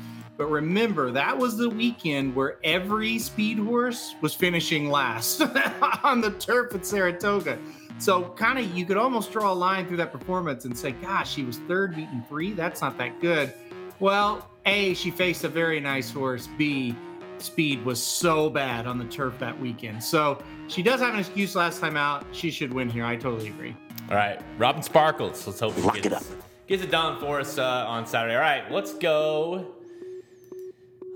But 0.41 0.47
remember, 0.47 1.11
that 1.11 1.37
was 1.37 1.59
the 1.59 1.69
weekend 1.69 2.35
where 2.35 2.57
every 2.65 3.19
speed 3.19 3.59
horse 3.59 4.15
was 4.23 4.33
finishing 4.33 4.89
last 4.89 5.43
on 6.03 6.23
the 6.23 6.31
turf 6.31 6.75
at 6.75 6.87
Saratoga. 6.87 7.59
So 7.99 8.31
kind 8.39 8.59
of 8.59 8.75
you 8.75 8.87
could 8.87 8.97
almost 8.97 9.33
draw 9.33 9.53
a 9.53 9.55
line 9.55 9.87
through 9.87 9.99
that 9.99 10.11
performance 10.11 10.65
and 10.65 10.75
say, 10.75 10.93
gosh, 10.93 11.31
she 11.31 11.45
was 11.45 11.59
third 11.69 11.95
beating 11.95 12.25
three. 12.27 12.55
That's 12.55 12.81
not 12.81 12.97
that 12.97 13.21
good. 13.21 13.53
Well, 13.99 14.49
A, 14.65 14.95
she 14.95 15.11
faced 15.11 15.45
a 15.45 15.49
very 15.51 15.79
nice 15.79 16.11
horse. 16.11 16.49
B, 16.57 16.97
speed 17.37 17.85
was 17.85 18.03
so 18.03 18.49
bad 18.49 18.87
on 18.87 18.97
the 18.97 19.05
turf 19.05 19.39
that 19.41 19.61
weekend. 19.61 20.03
So 20.03 20.43
she 20.69 20.83
does 20.83 21.01
have 21.01 21.13
an 21.13 21.21
excuse 21.21 21.55
last 21.55 21.83
time 21.83 21.99
out. 21.99 22.25
She 22.33 22.51
should 22.51 22.73
win 22.73 22.89
here. 22.89 23.05
I 23.05 23.17
totally 23.17 23.49
agree. 23.49 23.77
All 24.09 24.17
right, 24.17 24.41
Robin 24.57 24.83
Sparkles. 24.83 25.47
Let's 25.47 25.61
hope 25.61 25.75
he 25.75 25.83
Lock 25.83 25.97
gets, 25.97 26.07
it 26.07 26.13
up. 26.15 26.23
gets 26.67 26.83
it 26.83 26.91
done 26.91 27.21
for 27.21 27.41
us 27.41 27.59
uh, 27.59 27.85
on 27.87 28.07
Saturday. 28.07 28.37
All 28.37 28.41
right, 28.41 28.73
let's 28.73 28.95
go. 28.95 29.75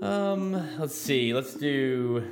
Um, 0.01 0.77
let's 0.77 0.95
see. 0.95 1.33
Let's 1.33 1.53
do. 1.53 2.29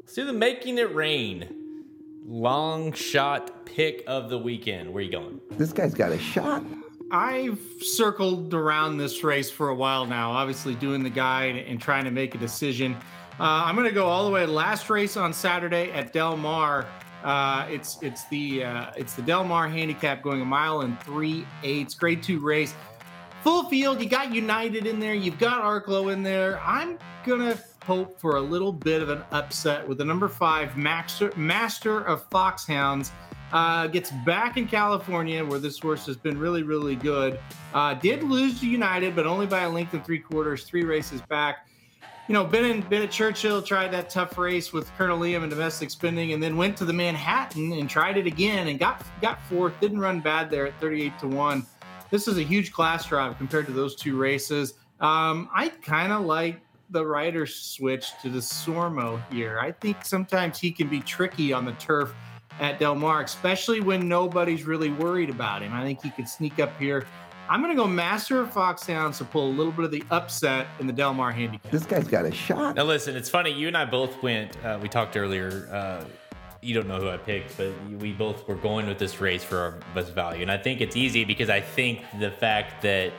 Let's 0.00 0.14
do 0.14 0.24
the 0.24 0.32
making 0.32 0.78
it 0.78 0.94
rain. 0.94 1.84
Long 2.26 2.92
shot 2.92 3.64
pick 3.64 4.04
of 4.06 4.28
the 4.28 4.38
weekend. 4.38 4.92
Where 4.92 5.02
you 5.02 5.10
going? 5.10 5.40
This 5.52 5.72
guy's 5.72 5.94
got 5.94 6.12
a 6.12 6.18
shot. 6.18 6.62
I've 7.10 7.60
circled 7.80 8.54
around 8.54 8.98
this 8.98 9.24
race 9.24 9.50
for 9.50 9.68
a 9.68 9.74
while 9.74 10.06
now, 10.06 10.30
obviously 10.30 10.76
doing 10.76 11.02
the 11.02 11.10
guide 11.10 11.56
and 11.56 11.80
trying 11.80 12.04
to 12.04 12.10
make 12.10 12.34
a 12.34 12.38
decision. 12.38 12.94
Uh, 13.40 13.64
I'm 13.64 13.74
going 13.74 13.88
to 13.88 13.94
go 13.94 14.06
all 14.06 14.26
the 14.26 14.30
way 14.30 14.46
last 14.46 14.90
race 14.90 15.16
on 15.16 15.32
Saturday 15.32 15.90
at 15.92 16.12
Del 16.12 16.36
Mar. 16.36 16.86
Uh, 17.24 17.66
it's 17.70 17.98
it's 18.00 18.26
the 18.28 18.64
uh, 18.64 18.90
it's 18.96 19.14
the 19.14 19.22
Del 19.22 19.44
Mar 19.44 19.68
handicap 19.68 20.22
going 20.22 20.40
a 20.40 20.44
mile 20.44 20.82
and 20.82 21.00
three 21.00 21.44
eighths, 21.62 21.94
grade 21.94 22.22
two 22.22 22.38
race, 22.38 22.74
full 23.42 23.64
field. 23.64 24.00
You 24.00 24.08
got 24.08 24.32
United 24.34 24.86
in 24.86 25.00
there, 25.00 25.14
you've 25.14 25.38
got 25.38 25.62
Arklow 25.62 26.12
in 26.12 26.22
there. 26.22 26.60
I'm 26.60 26.98
gonna 27.24 27.58
hope 27.82 28.20
for 28.20 28.36
a 28.36 28.40
little 28.40 28.72
bit 28.72 29.02
of 29.02 29.08
an 29.08 29.22
upset 29.30 29.86
with 29.86 29.98
the 29.98 30.04
number 30.04 30.28
five 30.28 30.76
Master 30.76 31.32
Master 31.36 32.00
of 32.00 32.24
Foxhounds. 32.30 33.12
Uh, 33.52 33.88
gets 33.88 34.12
back 34.24 34.56
in 34.56 34.68
California 34.68 35.44
where 35.44 35.58
this 35.58 35.76
horse 35.80 36.06
has 36.06 36.16
been 36.16 36.38
really, 36.38 36.62
really 36.62 36.94
good. 36.94 37.36
Uh, 37.74 37.94
did 37.94 38.22
lose 38.22 38.60
to 38.60 38.68
United, 38.68 39.16
but 39.16 39.26
only 39.26 39.44
by 39.46 39.62
a 39.62 39.68
length 39.68 39.92
and 39.92 40.04
three 40.04 40.20
quarters, 40.20 40.62
three 40.62 40.84
races 40.84 41.20
back. 41.22 41.66
You 42.28 42.34
know, 42.34 42.44
been 42.44 42.64
in 42.64 42.82
been 42.82 43.02
at 43.02 43.10
Churchill, 43.10 43.60
tried 43.60 43.90
that 43.90 44.08
tough 44.08 44.38
race 44.38 44.72
with 44.72 44.88
Colonel 44.96 45.18
Liam 45.18 45.42
and 45.42 45.50
domestic 45.50 45.90
spending, 45.90 46.32
and 46.32 46.40
then 46.40 46.56
went 46.56 46.76
to 46.76 46.84
the 46.84 46.92
Manhattan 46.92 47.72
and 47.72 47.90
tried 47.90 48.16
it 48.16 48.26
again 48.26 48.68
and 48.68 48.78
got 48.78 49.04
got 49.20 49.42
fourth. 49.48 49.72
Didn't 49.80 49.98
run 49.98 50.20
bad 50.20 50.48
there 50.48 50.68
at 50.68 50.78
38 50.78 51.18
to 51.18 51.26
one. 51.26 51.66
This 52.10 52.26
is 52.26 52.38
a 52.38 52.42
huge 52.42 52.72
class 52.72 53.06
drive 53.06 53.38
compared 53.38 53.66
to 53.66 53.72
those 53.72 53.94
two 53.94 54.16
races. 54.16 54.74
Um, 55.00 55.48
I 55.54 55.68
kind 55.68 56.12
of 56.12 56.24
like 56.24 56.60
the 56.90 57.06
rider 57.06 57.46
switch 57.46 58.10
to 58.22 58.28
Desormeaux 58.28 59.22
here. 59.32 59.58
I 59.60 59.72
think 59.72 60.04
sometimes 60.04 60.58
he 60.58 60.72
can 60.72 60.88
be 60.88 61.00
tricky 61.00 61.52
on 61.52 61.64
the 61.64 61.72
turf 61.72 62.12
at 62.58 62.78
Del 62.78 62.96
Mar, 62.96 63.22
especially 63.22 63.80
when 63.80 64.08
nobody's 64.08 64.64
really 64.64 64.90
worried 64.90 65.30
about 65.30 65.62
him. 65.62 65.72
I 65.72 65.82
think 65.84 66.02
he 66.02 66.10
could 66.10 66.28
sneak 66.28 66.58
up 66.58 66.76
here. 66.78 67.06
I'm 67.48 67.62
going 67.62 67.74
to 67.74 67.80
go 67.80 67.88
Master 67.88 68.40
of 68.40 68.52
Foxhounds 68.52 69.18
to 69.18 69.24
pull 69.24 69.48
a 69.48 69.54
little 69.54 69.72
bit 69.72 69.84
of 69.84 69.90
the 69.90 70.04
upset 70.10 70.68
in 70.78 70.86
the 70.86 70.92
Del 70.92 71.14
Mar 71.14 71.32
handicap. 71.32 71.70
This 71.72 71.84
guy's 71.84 72.06
got 72.06 72.24
a 72.24 72.32
shot. 72.32 72.76
Now 72.76 72.84
listen, 72.84 73.16
it's 73.16 73.30
funny. 73.30 73.50
You 73.50 73.66
and 73.68 73.76
I 73.76 73.84
both 73.84 74.22
went. 74.22 74.62
Uh, 74.64 74.78
we 74.80 74.88
talked 74.88 75.16
earlier. 75.16 75.68
Uh, 75.72 76.04
you 76.62 76.74
don't 76.74 76.88
know 76.88 77.00
who 77.00 77.08
I 77.08 77.16
picked, 77.16 77.56
but 77.56 77.72
we 77.98 78.12
both 78.12 78.46
were 78.46 78.54
going 78.54 78.86
with 78.86 78.98
this 78.98 79.20
race 79.20 79.42
for 79.42 79.58
our 79.58 79.78
best 79.94 80.12
value, 80.12 80.42
and 80.42 80.50
I 80.50 80.58
think 80.58 80.80
it's 80.80 80.96
easy 80.96 81.24
because 81.24 81.48
I 81.48 81.60
think 81.60 82.02
the 82.18 82.30
fact 82.30 82.82
that 82.82 83.12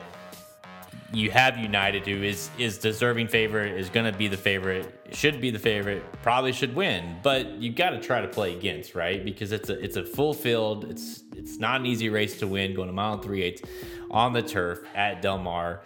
you 1.12 1.30
have 1.30 1.58
United, 1.58 2.06
who 2.06 2.22
is 2.22 2.50
is 2.58 2.78
deserving 2.78 3.28
favorite, 3.28 3.78
is 3.78 3.90
going 3.90 4.10
to 4.10 4.16
be 4.16 4.28
the 4.28 4.36
favorite, 4.36 4.92
should 5.12 5.40
be 5.40 5.50
the 5.50 5.58
favorite, 5.58 6.02
probably 6.22 6.52
should 6.52 6.74
win, 6.74 7.16
but 7.22 7.50
you 7.52 7.70
got 7.72 7.90
to 7.90 8.00
try 8.00 8.20
to 8.20 8.28
play 8.28 8.56
against, 8.56 8.94
right? 8.94 9.24
Because 9.24 9.52
it's 9.52 9.68
a 9.68 9.78
it's 9.82 9.96
a 9.96 10.04
full 10.04 10.32
field. 10.32 10.84
It's 10.84 11.22
it's 11.36 11.58
not 11.58 11.80
an 11.80 11.86
easy 11.86 12.08
race 12.08 12.38
to 12.38 12.46
win, 12.46 12.74
going 12.74 12.88
a 12.88 12.92
mile 12.92 13.14
and 13.14 13.22
three 13.22 13.42
eighths 13.42 13.62
on 14.10 14.32
the 14.32 14.42
turf 14.42 14.80
at 14.94 15.20
Del 15.20 15.38
Mar. 15.38 15.80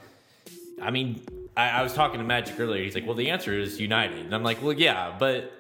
I 0.81 0.91
mean, 0.91 1.23
I, 1.57 1.71
I 1.71 1.83
was 1.83 1.95
talking 1.95 2.19
to 2.19 2.25
Magic 2.25 2.59
earlier. 2.61 2.85
He's 2.85 2.95
like, 2.95 3.07
"Well, 3.07 3.17
the 3.17 3.31
answer 3.31 3.59
is 3.59 3.81
United," 3.81 4.19
and 4.19 4.35
I'm 4.35 4.45
like, 4.45 4.63
"Well, 4.63 4.75
yeah, 4.75 5.17
but 5.19 5.53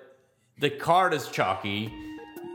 the 0.59 0.71
card 0.71 1.15
is 1.15 1.29
chalky." 1.29 1.93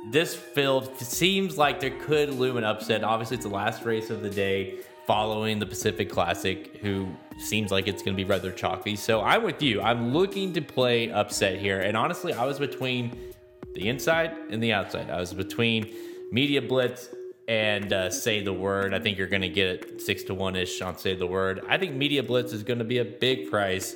This 0.10 0.36
field 0.36 0.97
seems 0.97 1.60
like 1.60 1.80
there 1.80 1.91
could 1.91 2.32
loom 2.32 2.58
an 2.58 2.64
upset. 2.64 3.04
Obviously, 3.04 3.36
it's 3.36 3.45
the 3.45 3.52
last 3.52 3.86
race 3.86 4.10
of 4.10 4.24
the 4.24 4.32
day 4.32 4.80
following 5.06 5.60
the 5.60 5.66
Pacific 5.66 6.10
Classic, 6.10 6.78
who 6.78 7.08
seems 7.38 7.72
like 7.72 7.88
it's 7.88 8.02
going 8.02 8.16
to 8.16 8.24
be 8.24 8.28
rather 8.28 8.52
chalky. 8.52 8.95
So 8.95 9.22
I'm 9.22 9.43
with 9.43 9.62
you. 9.62 9.82
I'm 9.82 10.14
looking 10.14 10.54
to 10.54 10.62
play 10.62 11.12
upset 11.12 11.60
here. 11.60 11.82
And 11.82 11.97
honestly, 11.97 12.34
I 12.34 12.45
was 12.45 12.60
between 12.60 13.34
the 13.74 13.89
inside 13.89 14.32
and 14.49 14.62
the 14.62 14.74
outside. 14.74 15.10
I 15.10 15.20
was 15.20 15.34
between 15.34 15.93
Media 16.32 16.62
Blitz 16.62 17.10
and 17.47 17.91
uh, 17.91 18.10
Say 18.10 18.43
the 18.43 18.54
Word. 18.54 18.93
I 18.93 18.99
think 18.99 19.18
you're 19.18 19.28
going 19.28 19.41
to 19.41 19.49
get 19.49 19.68
it 19.68 20.02
six 20.02 20.24
to 20.24 20.34
one 20.34 20.56
ish 20.56 20.82
on 20.82 20.97
Say 20.97 21.16
the 21.16 21.28
Word. 21.28 21.62
I 21.68 21.78
think 21.78 21.95
Media 21.95 22.24
Blitz 22.24 22.54
is 22.54 22.64
going 22.64 22.80
to 22.80 22.86
be 22.86 22.99
a 22.99 23.06
big 23.06 23.49
price. 23.49 23.95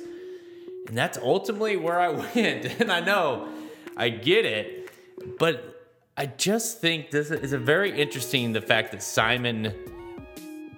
And 0.88 0.96
that's 0.96 1.18
ultimately 1.18 1.76
where 1.76 1.98
I 1.98 2.08
went. 2.34 2.80
And 2.80 2.92
I 2.92 3.00
know 3.00 3.48
I 3.96 4.10
get 4.10 4.44
it, 4.44 4.90
but 5.38 5.76
I 6.16 6.26
just 6.26 6.80
think 6.80 7.10
this 7.10 7.30
is 7.30 7.52
a 7.52 7.58
very 7.58 7.98
interesting 7.98 8.52
the 8.52 8.60
fact 8.60 8.92
that 8.92 9.02
Simon 9.02 9.72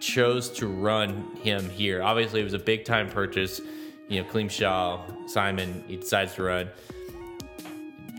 chose 0.00 0.50
to 0.50 0.68
run 0.68 1.36
him 1.42 1.68
here. 1.68 2.02
Obviously, 2.02 2.40
it 2.40 2.44
was 2.44 2.54
a 2.54 2.58
big 2.58 2.84
time 2.84 3.08
purchase. 3.08 3.60
You 4.08 4.22
know, 4.22 4.28
Klim 4.28 4.48
Shaw, 4.48 5.00
Simon, 5.26 5.84
he 5.88 5.96
decides 5.96 6.34
to 6.36 6.44
run. 6.44 6.68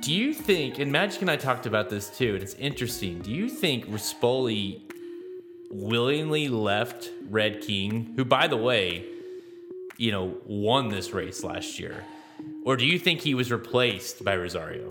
Do 0.02 0.14
you 0.14 0.34
think, 0.34 0.80
and 0.80 0.92
Magic 0.92 1.22
and 1.22 1.32
I 1.32 1.36
talked 1.36 1.66
about 1.66 1.90
this 1.90 2.10
too, 2.10 2.36
and 2.36 2.44
it's 2.44 2.54
interesting. 2.56 3.20
Do 3.20 3.32
you 3.32 3.50
think 3.50 3.86
Rispoli 3.88 4.82
willingly 5.72 6.48
left 6.48 7.12
Red 7.30 7.62
King, 7.62 8.14
who, 8.16 8.26
by 8.26 8.48
the 8.48 8.58
way, 8.58 9.06
you 9.98 10.12
know, 10.12 10.38
won 10.46 10.90
this 10.90 11.12
race 11.12 11.44
last 11.44 11.80
year? 11.80 12.06
Or 12.70 12.78
do 12.78 12.86
you 12.86 13.00
think 13.00 13.22
he 13.22 13.34
was 13.34 13.52
replaced 13.52 14.24
by 14.24 14.36
Rosario? 14.36 14.90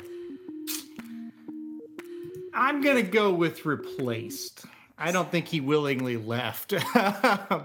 I'm 2.53 2.81
going 2.81 2.97
to 2.97 3.09
go 3.09 3.33
with 3.33 3.65
replaced. 3.65 4.65
I 4.99 5.13
don't 5.13 5.31
think 5.31 5.47
he 5.47 5.61
willingly 5.61 6.17
left, 6.17 6.75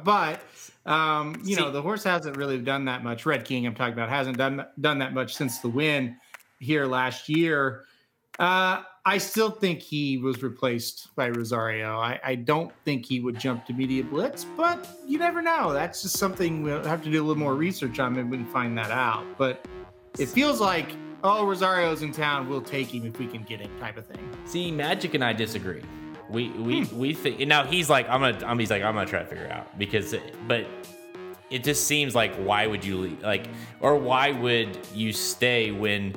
but 0.03 0.39
um, 0.85 1.41
you 1.43 1.55
know 1.55 1.71
the 1.71 1.81
horse 1.81 2.03
hasn't 2.03 2.37
really 2.37 2.59
done 2.59 2.85
that 2.85 3.03
much. 3.03 3.25
Red 3.25 3.43
King, 3.43 3.65
I'm 3.65 3.73
talking 3.73 3.93
about, 3.93 4.09
hasn't 4.09 4.37
done 4.37 4.63
done 4.79 4.99
that 4.99 5.15
much 5.15 5.33
since 5.33 5.57
the 5.61 5.69
win 5.69 6.15
here 6.59 6.85
last 6.85 7.27
year. 7.27 7.85
Uh, 8.37 8.83
I 9.05 9.17
still 9.17 9.49
think 9.49 9.79
he 9.79 10.19
was 10.19 10.43
replaced 10.43 11.09
by 11.15 11.29
Rosario. 11.29 11.97
I, 11.97 12.19
I 12.23 12.35
don't 12.35 12.71
think 12.85 13.07
he 13.07 13.19
would 13.19 13.39
jump 13.39 13.65
to 13.65 13.73
Media 13.73 14.03
Blitz, 14.03 14.45
but 14.55 14.87
you 15.07 15.17
never 15.17 15.41
know. 15.41 15.73
That's 15.73 16.03
just 16.03 16.17
something 16.17 16.61
we'll 16.61 16.83
have 16.83 17.03
to 17.03 17.09
do 17.09 17.19
a 17.19 17.25
little 17.25 17.41
more 17.41 17.55
research 17.55 17.97
on. 17.97 18.15
and 18.15 18.29
we 18.29 18.37
can 18.37 18.45
find 18.45 18.77
that 18.77 18.91
out. 18.91 19.25
But 19.39 19.65
it 20.19 20.27
feels 20.27 20.59
like, 20.61 20.91
oh, 21.23 21.45
Rosario's 21.45 22.01
in 22.01 22.11
town. 22.11 22.47
We'll 22.47 22.61
take 22.61 22.93
him 22.93 23.05
if 23.05 23.19
we 23.19 23.27
can 23.27 23.43
get 23.43 23.59
him, 23.59 23.71
type 23.79 23.97
of 23.97 24.05
thing. 24.05 24.19
See, 24.45 24.71
Magic 24.71 25.13
and 25.13 25.23
I 25.23 25.33
disagree. 25.33 25.81
We 26.29 26.49
we 26.49 26.85
hmm. 26.85 26.97
we 26.97 27.13
think 27.13 27.39
now 27.41 27.65
he's 27.65 27.89
like 27.89 28.07
I'm 28.09 28.21
gonna 28.21 28.45
I'm, 28.45 28.57
he's 28.57 28.71
like 28.71 28.81
I'm 28.81 28.95
gonna 28.95 29.05
try 29.05 29.19
to 29.19 29.25
figure 29.25 29.45
it 29.45 29.51
out 29.51 29.77
because 29.77 30.15
but 30.47 30.65
it 31.49 31.63
just 31.63 31.85
seems 31.85 32.15
like 32.15 32.33
why 32.35 32.65
would 32.65 32.83
you 32.83 32.97
leave 32.97 33.21
like 33.21 33.47
or 33.81 33.97
why 33.97 34.31
would 34.31 34.79
you 34.95 35.11
stay 35.11 35.71
when 35.71 36.15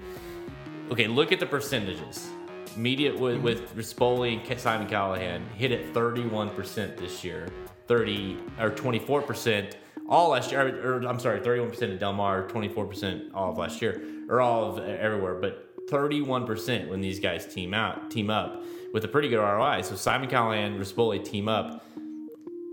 okay 0.91 1.09
look 1.09 1.33
at 1.33 1.41
the 1.41 1.47
percentages 1.47 2.29
media 2.77 3.15
with 3.17 3.39
hmm. 3.39 3.43
with 3.43 3.77
Rispoli 3.77 4.49
and 4.49 4.61
Simon 4.61 4.89
Callahan 4.89 5.45
hit 5.57 5.73
at 5.73 5.93
31 5.93 6.51
percent 6.51 6.97
this 6.97 7.25
year 7.25 7.49
30 7.89 8.39
or 8.61 8.71
24 8.71 9.23
percent 9.23 9.77
all 10.09 10.31
last 10.31 10.51
year 10.53 10.85
or, 10.85 11.07
I'm 11.07 11.19
sorry 11.19 11.41
31 11.41 11.71
percent 11.71 11.93
of 11.93 11.99
Del 11.99 12.13
Mar 12.13 12.47
24 12.49 12.87
percent 12.87 13.35
all 13.35 13.51
of 13.51 13.59
last 13.59 13.83
year 13.83 14.03
or 14.29 14.41
all 14.41 14.65
of 14.65 14.79
everywhere 14.89 15.35
but 15.35 15.63
31% 15.89 16.89
when 16.89 17.01
these 17.01 17.21
guys 17.21 17.47
team 17.47 17.73
out, 17.73 18.11
team 18.11 18.29
up. 18.31 18.63
with 18.93 19.05
a 19.05 19.09
pretty 19.09 19.29
good 19.29 19.39
ROI. 19.39 19.83
So 19.83 19.95
Simon 19.95 20.29
Callahan, 20.29 20.79
Rispoli 20.79 21.25
team 21.25 21.49
up. 21.49 21.85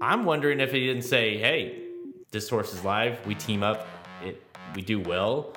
I'm 0.01 0.25
wondering 0.25 0.59
if 0.59 0.71
he 0.71 0.86
didn't 0.88 1.03
say, 1.03 1.38
"Hey, 1.38 1.84
this 2.31 2.49
horse 2.49 2.73
is 2.73 2.84
live. 2.84 3.25
We 3.27 3.36
team 3.36 3.61
up. 3.63 3.88
It 4.23 4.41
we 4.75 4.81
do 4.81 4.99
well. 4.99 5.53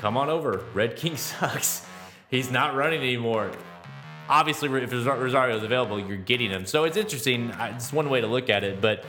Come 0.00 0.16
on 0.16 0.28
over. 0.28 0.64
Red 0.74 0.96
King 0.96 1.16
sucks. 1.28 1.86
He's 2.28 2.50
not 2.50 2.74
running 2.74 3.00
anymore. 3.00 3.50
Obviously, 4.28 4.68
if 4.82 4.92
Rosario 4.92 5.56
is 5.56 5.62
available, 5.62 5.98
you're 6.00 6.16
getting 6.16 6.50
him. 6.50 6.64
So 6.66 6.84
it's 6.84 6.96
interesting. 6.96 7.52
It's 7.58 7.92
one 7.92 8.08
way 8.08 8.20
to 8.20 8.26
look 8.26 8.50
at 8.50 8.64
it, 8.64 8.80
but 8.80 9.04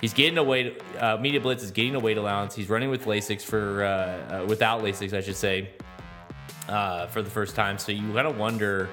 he's 0.00 0.14
getting 0.14 0.38
a 0.38 0.42
weight. 0.42 0.82
Uh, 0.98 1.16
Media 1.18 1.40
Blitz 1.40 1.62
is 1.62 1.70
getting 1.70 1.94
a 1.94 2.00
weight 2.00 2.18
allowance. 2.18 2.54
He's 2.54 2.68
running 2.68 2.90
with 2.90 3.04
Lasix 3.04 3.42
for 3.42 3.84
uh, 3.84 4.42
uh, 4.42 4.46
without 4.46 4.82
Lasix, 4.82 5.12
I 5.12 5.20
should 5.20 5.36
say, 5.36 5.70
uh, 6.68 7.06
for 7.08 7.22
the 7.22 7.30
first 7.30 7.54
time. 7.54 7.78
So 7.78 7.92
you 7.92 8.12
gotta 8.12 8.30
wonder 8.30 8.88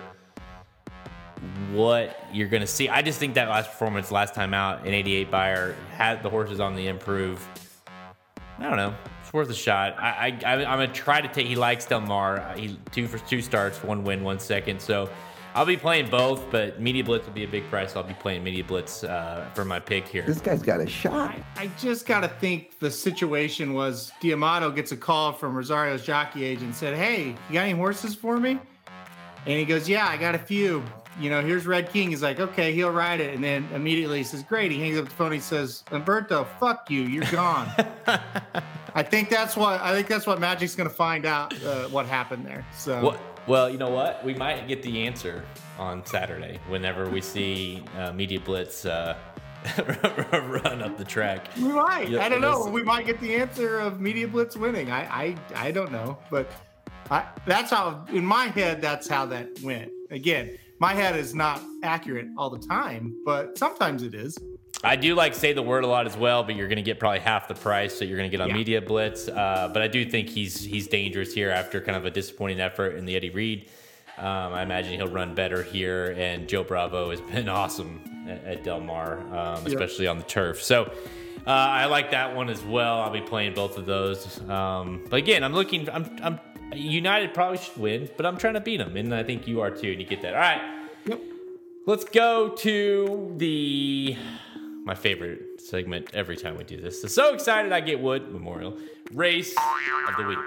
what 1.72 2.18
you're 2.32 2.49
to 2.62 2.68
see. 2.68 2.89
I 2.89 3.01
just 3.01 3.20
think 3.20 3.36
that 3.36 3.49
last 3.49 3.70
performance, 3.70 4.12
last 4.12 4.34
time 4.34 4.53
out, 4.53 4.86
an 4.86 4.93
88 4.93 5.30
Beyer 5.30 5.76
had 5.91 6.24
the 6.24 6.30
horses 6.30 6.60
on 6.60 6.76
the 6.76 6.88
improve. 6.88 7.45
I 8.58 8.64
don't 8.64 8.78
know. 8.78 8.95
It's 9.22 9.34
worth 9.34 9.49
a 9.49 9.56
shot. 9.56 9.97
I, 9.99 10.39
I, 10.45 10.66
I'm 10.66 10.88
to 10.88 10.93
try 10.93 11.20
to 11.20 11.28
take. 11.28 11.47
He 11.47 11.56
likes 11.56 11.86
Del 11.86 12.01
Mar. 12.01 12.53
He 12.56 12.80
two 12.91 13.08
for 13.08 13.18
two 13.28 13.41
starts, 13.41 13.84
one 13.84 14.03
win, 14.03 14.24
one 14.24 14.39
second. 14.39 14.80
So 14.80 15.10
I'll 15.56 15.66
be 15.66 15.78
playing 15.78 16.10
both, 16.10 16.51
but 16.51 16.82
Media 16.82 17.01
Blitz 17.01 17.26
will 17.26 17.34
be 17.34 17.45
a 17.45 17.47
big 17.47 17.64
price. 17.70 17.95
I'll 17.95 18.03
be 18.03 18.14
playing 18.14 18.43
Media 18.43 18.64
Blitz 18.64 19.06
uh, 19.06 19.49
for 19.53 19.64
my 19.64 19.80
pick 19.80 20.06
here. 20.06 20.24
This 20.24 20.41
guy's 20.41 20.62
got 20.62 20.82
a 20.82 20.88
shot. 20.88 21.34
I, 21.56 21.64
I 21.64 21.68
just 21.80 22.06
got 22.06 22.20
to 22.22 22.28
think 22.28 22.78
the 22.80 22.91
situation 22.91 23.74
was 23.74 24.12
D'Amato 24.20 24.70
gets 24.70 24.91
a 24.91 24.97
call 24.97 25.32
from 25.32 25.56
Rosario's 25.56 26.06
jockey 26.06 26.43
agent 26.43 26.76
said, 26.76 26.97
Hey, 26.97 27.30
you 27.47 27.53
got 27.53 27.62
any 27.62 27.72
horses 27.72 28.14
for 28.14 28.38
me? 28.38 28.60
And 29.45 29.60
he 29.60 29.64
goes, 29.64 29.88
Yeah, 29.88 30.08
I 30.08 30.18
got 30.18 30.36
a 30.36 30.39
few 30.39 30.84
you 31.20 31.30
know, 31.30 31.41
here's 31.41 31.66
Red 31.66 31.91
King. 31.91 32.10
He's 32.10 32.22
like, 32.22 32.39
okay, 32.39 32.74
he'll 32.74 32.91
ride 32.91 33.22
it. 33.22 33.34
And 33.34 33.43
then 33.43 33.68
immediately 33.74 34.18
he 34.18 34.24
says, 34.24 34.43
great. 34.43 34.72
He 34.72 34.80
hangs 34.80 34.97
up 34.97 35.06
the 35.06 35.12
phone. 35.12 35.32
He 35.32 35.39
says, 35.39 35.84
Umberto, 35.91 36.45
fuck 36.60 36.89
you. 36.89 37.03
You're 37.03 37.32
gone. 37.32 37.70
I 38.95 39.03
think 39.03 39.30
that's 39.30 39.56
what 39.58 39.82
I 39.82 39.93
think 39.93 40.08
that's 40.08 40.26
what 40.26 40.39
Magic's 40.39 40.76
going 40.76 40.89
to 40.89 40.95
find 40.95 41.26
out 41.26 41.53
uh, 41.64 41.88
what 41.89 42.06
happened 42.06 42.45
there. 42.45 42.66
So, 42.74 43.01
well, 43.01 43.20
well, 43.48 43.70
you 43.70 43.78
know 43.78 43.89
what? 43.89 44.24
We 44.24 44.34
might 44.34 44.68
get 44.68 44.82
the 44.82 45.06
answer 45.06 45.43
on 45.78 46.06
Saturday 46.06 46.60
whenever 46.68 47.10
we 47.10 47.22
see 47.22 47.84
uh, 47.98 48.12
Media 48.14 48.39
Blitz 48.39 48.86
uh, 48.86 49.16
run 50.32 50.82
up 50.82 50.98
the 50.98 51.06
track. 51.06 51.48
We 51.58 51.70
might. 51.70 52.14
I 52.16 52.30
don't 52.30 52.41
know. 52.41 52.68
We 52.68 52.84
might 52.84 53.06
get 53.06 53.20
the 53.20 53.36
answer 53.36 53.80
of 53.80 54.00
Media 54.00 54.28
Blitz 54.28 54.56
winning. 54.56 54.91
I 54.91 55.04
I, 55.06 55.36
I 55.56 55.72
don't 55.72 55.91
know, 55.91 56.18
but 56.30 56.52
I, 57.10 57.26
that's 57.46 57.72
how 57.72 58.06
in 58.12 58.26
my 58.26 58.46
head 58.46 58.82
that's 58.82 59.08
how 59.08 59.26
that 59.28 59.50
went. 59.62 59.91
Again, 60.12 60.58
my 60.80 60.93
head 60.93 61.16
is 61.16 61.34
not 61.34 61.62
accurate 61.84 62.28
all 62.38 62.50
the 62.50 62.60
time, 62.60 63.16
but 63.26 63.58
sometimes 63.58 64.04
it 64.04 64.14
is. 64.14 64.38
I 64.84 64.95
do 64.95 65.15
like 65.15 65.34
say 65.34 65.53
the 65.53 65.61
word 65.61 65.84
a 65.84 65.88
lot 65.88 66.05
as 66.05 66.15
well, 66.15 66.43
but 66.43 66.55
you're 66.55 66.67
going 66.67 66.78
to 66.78 66.84
get 66.84 66.99
probably 66.99 67.19
half 67.19 67.47
the 67.47 67.55
price, 67.55 67.97
so 67.97 68.05
you're 68.05 68.17
going 68.17 68.30
to 68.30 68.38
get 68.38 68.41
on 68.41 68.49
yeah. 68.49 68.55
media 68.55 68.82
blitz. 68.82 69.28
Uh, 69.28 69.69
but 69.73 69.82
I 69.82 69.88
do 69.88 70.05
think 70.05 70.30
he's 70.30 70.63
he's 70.63 70.88
dangerous 70.88 71.34
here 71.34 71.49
after 71.49 71.82
kind 71.82 71.97
of 71.97 72.05
a 72.05 72.11
disappointing 72.11 72.59
effort 72.59 72.95
in 72.95 73.05
the 73.05 73.15
Eddie 73.15 73.30
Read. 73.30 73.69
Um, 74.17 74.53
I 74.53 74.61
imagine 74.61 74.93
he'll 74.93 75.07
run 75.07 75.36
better 75.36 75.63
here, 75.63 76.15
and 76.17 76.47
Joe 76.47 76.63
Bravo 76.63 77.09
has 77.09 77.21
been 77.34 77.49
awesome 77.49 78.28
at, 78.28 78.43
at 78.43 78.63
Del 78.63 78.80
Mar, 78.80 79.19
um, 79.36 79.65
especially 79.65 80.07
on 80.07 80.17
the 80.17 80.26
turf. 80.26 80.61
So. 80.61 80.91
Uh, 81.47 81.51
I 81.51 81.86
like 81.86 82.09
that 82.09 82.36
one 82.36 82.49
as 82.49 82.63
well. 82.63 83.01
I'll 83.01 83.11
be 83.11 83.21
playing 83.21 83.53
both 83.53 83.78
of 83.78 83.86
those. 83.86 84.41
Um, 84.49 85.05
but 85.11 85.17
again, 85.17 85.43
I'm 85.43 85.53
looking. 85.53 85.88
I'm, 85.91 86.17
I'm 86.23 86.39
United 86.73 87.36
probably 87.36 87.59
should 87.59 87.78
win, 87.78 88.09
but 88.17 88.26
I'm 88.26 88.38
trying 88.38 88.55
to 88.55 88.61
beat 88.61 88.78
them, 88.78 88.97
and 88.97 89.13
I 89.13 89.23
think 89.23 89.47
you 89.47 89.61
are 89.61 89.69
too. 89.69 89.91
And 89.91 90.01
you 90.01 90.07
get 90.07 90.21
that. 90.23 90.34
All 90.34 90.39
right. 90.39 90.61
Yep. 91.05 91.21
Let's 91.86 92.03
go 92.05 92.49
to 92.49 93.34
the 93.38 94.17
my 94.86 94.96
favorite 94.96 95.60
segment 95.60 96.12
every 96.14 96.38
time 96.38 96.58
we 96.58 96.64
do 96.64 96.80
this. 96.80 97.02
So, 97.02 97.08
so 97.08 97.34
excited 97.34 97.72
I 97.74 97.82
get 97.82 98.00
wood 98.00 98.32
memorial 98.32 98.78
race 99.14 99.54
of 100.08 100.16
the 100.16 100.24
week. 100.24 100.38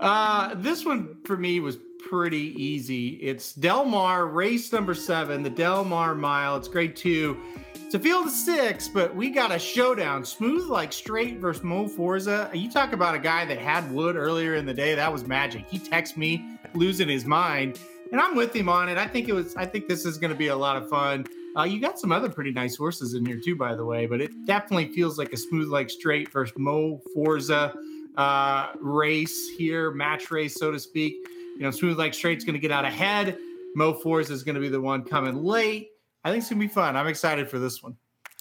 Uh, 0.00 0.54
this 0.56 0.84
one 0.84 1.16
for 1.24 1.36
me 1.36 1.60
was 1.60 1.78
pretty 2.08 2.60
easy. 2.60 3.10
It's 3.16 3.54
Del 3.54 3.84
Mar 3.84 4.26
race 4.26 4.72
number 4.72 4.94
seven, 4.94 5.42
the 5.42 5.50
Del 5.50 5.84
Mar 5.84 6.14
Mile. 6.14 6.56
It's 6.56 6.68
grade 6.68 6.96
two. 6.96 7.38
It's 7.74 7.94
a 7.94 7.98
field 7.98 8.26
of 8.26 8.32
six, 8.32 8.88
but 8.88 9.14
we 9.14 9.30
got 9.30 9.52
a 9.52 9.58
showdown. 9.58 10.24
Smooth 10.24 10.68
Like 10.68 10.92
Strait 10.92 11.38
versus 11.38 11.62
Mo 11.62 11.86
Forza. 11.86 12.50
You 12.54 12.70
talk 12.70 12.92
about 12.92 13.14
a 13.14 13.18
guy 13.18 13.44
that 13.44 13.58
had 13.58 13.90
wood 13.92 14.16
earlier 14.16 14.54
in 14.54 14.64
the 14.66 14.74
day. 14.74 14.94
That 14.94 15.12
was 15.12 15.26
magic. 15.26 15.66
He 15.68 15.78
texted 15.78 16.16
me 16.16 16.44
losing 16.74 17.08
his 17.08 17.24
mind, 17.26 17.78
and 18.10 18.20
I'm 18.20 18.34
with 18.34 18.56
him 18.56 18.68
on 18.68 18.88
it. 18.88 18.96
I 18.96 19.06
think 19.06 19.28
it 19.28 19.32
was. 19.32 19.54
I 19.56 19.66
think 19.66 19.88
this 19.88 20.06
is 20.06 20.16
going 20.16 20.32
to 20.32 20.38
be 20.38 20.48
a 20.48 20.56
lot 20.56 20.76
of 20.76 20.88
fun. 20.88 21.26
Uh, 21.56 21.62
you 21.62 21.80
got 21.80 21.98
some 21.98 22.12
other 22.12 22.28
pretty 22.28 22.50
nice 22.52 22.76
horses 22.76 23.14
in 23.14 23.24
here 23.24 23.38
too, 23.38 23.56
by 23.56 23.74
the 23.74 23.84
way. 23.84 24.06
But 24.06 24.20
it 24.20 24.30
definitely 24.46 24.92
feels 24.92 25.18
like 25.18 25.32
a 25.32 25.36
Smooth 25.36 25.68
Like 25.68 25.90
Strait 25.90 26.30
versus 26.32 26.56
Mo 26.58 27.00
Forza 27.14 27.74
uh, 28.16 28.68
race 28.80 29.50
here, 29.56 29.90
match 29.90 30.30
race, 30.30 30.54
so 30.54 30.70
to 30.70 30.78
speak. 30.78 31.14
You 31.56 31.62
know, 31.62 31.70
Smooth 31.70 31.98
Like 31.98 32.14
Strait's 32.14 32.44
going 32.44 32.54
to 32.54 32.60
get 32.60 32.72
out 32.72 32.84
ahead. 32.84 33.38
Mo 33.76 33.92
Forza 33.94 34.32
is 34.32 34.42
going 34.42 34.56
to 34.56 34.60
be 34.60 34.68
the 34.68 34.80
one 34.80 35.04
coming 35.04 35.36
late. 35.36 35.90
I 36.24 36.30
think 36.30 36.40
it's 36.40 36.48
gonna 36.48 36.60
be 36.60 36.68
fun. 36.68 36.96
I'm 36.96 37.06
excited 37.06 37.50
for 37.50 37.58
this 37.58 37.82
one. 37.82 37.96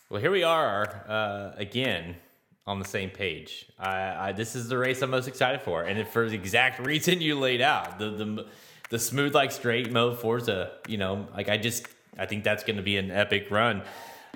Well, 0.09 0.22
here 0.22 0.32
we 0.32 0.43
are 0.43 1.05
uh, 1.07 1.51
again 1.57 2.16
on 2.66 2.80
the 2.80 2.86
same 2.86 3.09
page. 3.09 3.70
I, 3.78 4.30
I, 4.30 4.32
this 4.32 4.55
is 4.55 4.70
the 4.70 4.78
race 4.78 5.01
I'm 5.01 5.09
most 5.09 5.28
excited 5.28 5.61
for, 5.61 5.84
and 5.84 6.07
for 6.07 6.30
the 6.30 6.36
exact 6.36 6.80
reason 6.86 7.20
you 7.20 7.38
laid 7.38 7.61
out 7.61 7.99
the 7.99 8.11
the 8.11 8.47
the 8.89 8.99
Smooth 8.99 9.36
Like 9.36 9.51
Strait 9.51 9.91
Mo 9.91 10.16
Forza. 10.16 10.72
You 10.88 10.97
know, 10.97 11.28
like 11.36 11.49
I 11.49 11.57
just 11.57 11.88
I 12.18 12.26
think 12.26 12.43
that's 12.43 12.64
going 12.64 12.78
to 12.78 12.84
be 12.84 12.97
an 12.97 13.11
epic 13.11 13.49
run. 13.51 13.82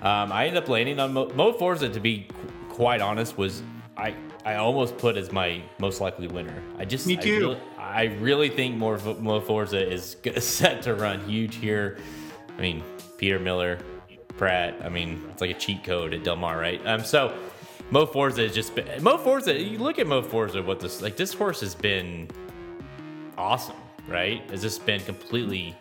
Um, 0.00 0.32
I 0.32 0.46
ended 0.46 0.62
up 0.62 0.68
landing 0.68 1.00
on 1.00 1.12
Mo, 1.12 1.28
Mo 1.34 1.52
Forza. 1.52 1.88
To 1.88 2.00
be 2.00 2.28
qu- 2.28 2.74
quite 2.74 3.00
honest, 3.00 3.36
was 3.36 3.62
I 3.96 4.14
I 4.44 4.54
almost 4.54 4.96
put 4.98 5.16
as 5.16 5.32
my 5.32 5.60
most 5.78 6.00
likely 6.00 6.28
winner. 6.28 6.62
I 6.78 6.84
just 6.84 7.06
me 7.06 7.16
too. 7.16 7.34
I 7.34 7.38
really, 7.38 7.60
I 7.78 8.02
really 8.20 8.48
think 8.48 8.76
Mo, 8.76 8.96
Mo 9.20 9.40
Forza 9.40 9.92
is 9.92 10.16
set 10.38 10.82
to 10.82 10.94
run 10.94 11.20
huge 11.28 11.56
here. 11.56 11.98
I 12.56 12.60
mean, 12.60 12.84
Peter 13.18 13.38
Miller, 13.38 13.78
Prat. 14.36 14.76
I 14.82 14.88
mean, 14.88 15.24
it's 15.32 15.40
like 15.40 15.50
a 15.50 15.58
cheat 15.58 15.82
code 15.84 16.14
at 16.14 16.22
Del 16.22 16.36
Mar, 16.36 16.58
right? 16.58 16.80
Um, 16.86 17.02
so 17.02 17.36
Mo 17.90 18.06
Forza 18.06 18.44
is 18.44 18.54
just 18.54 18.74
been, 18.74 19.02
Mo 19.02 19.18
Forza. 19.18 19.60
You 19.60 19.78
look 19.78 19.98
at 19.98 20.06
Mo 20.06 20.22
Forza. 20.22 20.62
What 20.62 20.78
this 20.78 21.02
like? 21.02 21.16
This 21.16 21.34
horse 21.34 21.60
has 21.60 21.74
been 21.74 22.28
awesome, 23.36 23.76
right? 24.06 24.48
Has 24.50 24.62
just 24.62 24.86
been 24.86 25.00
completely 25.00 25.74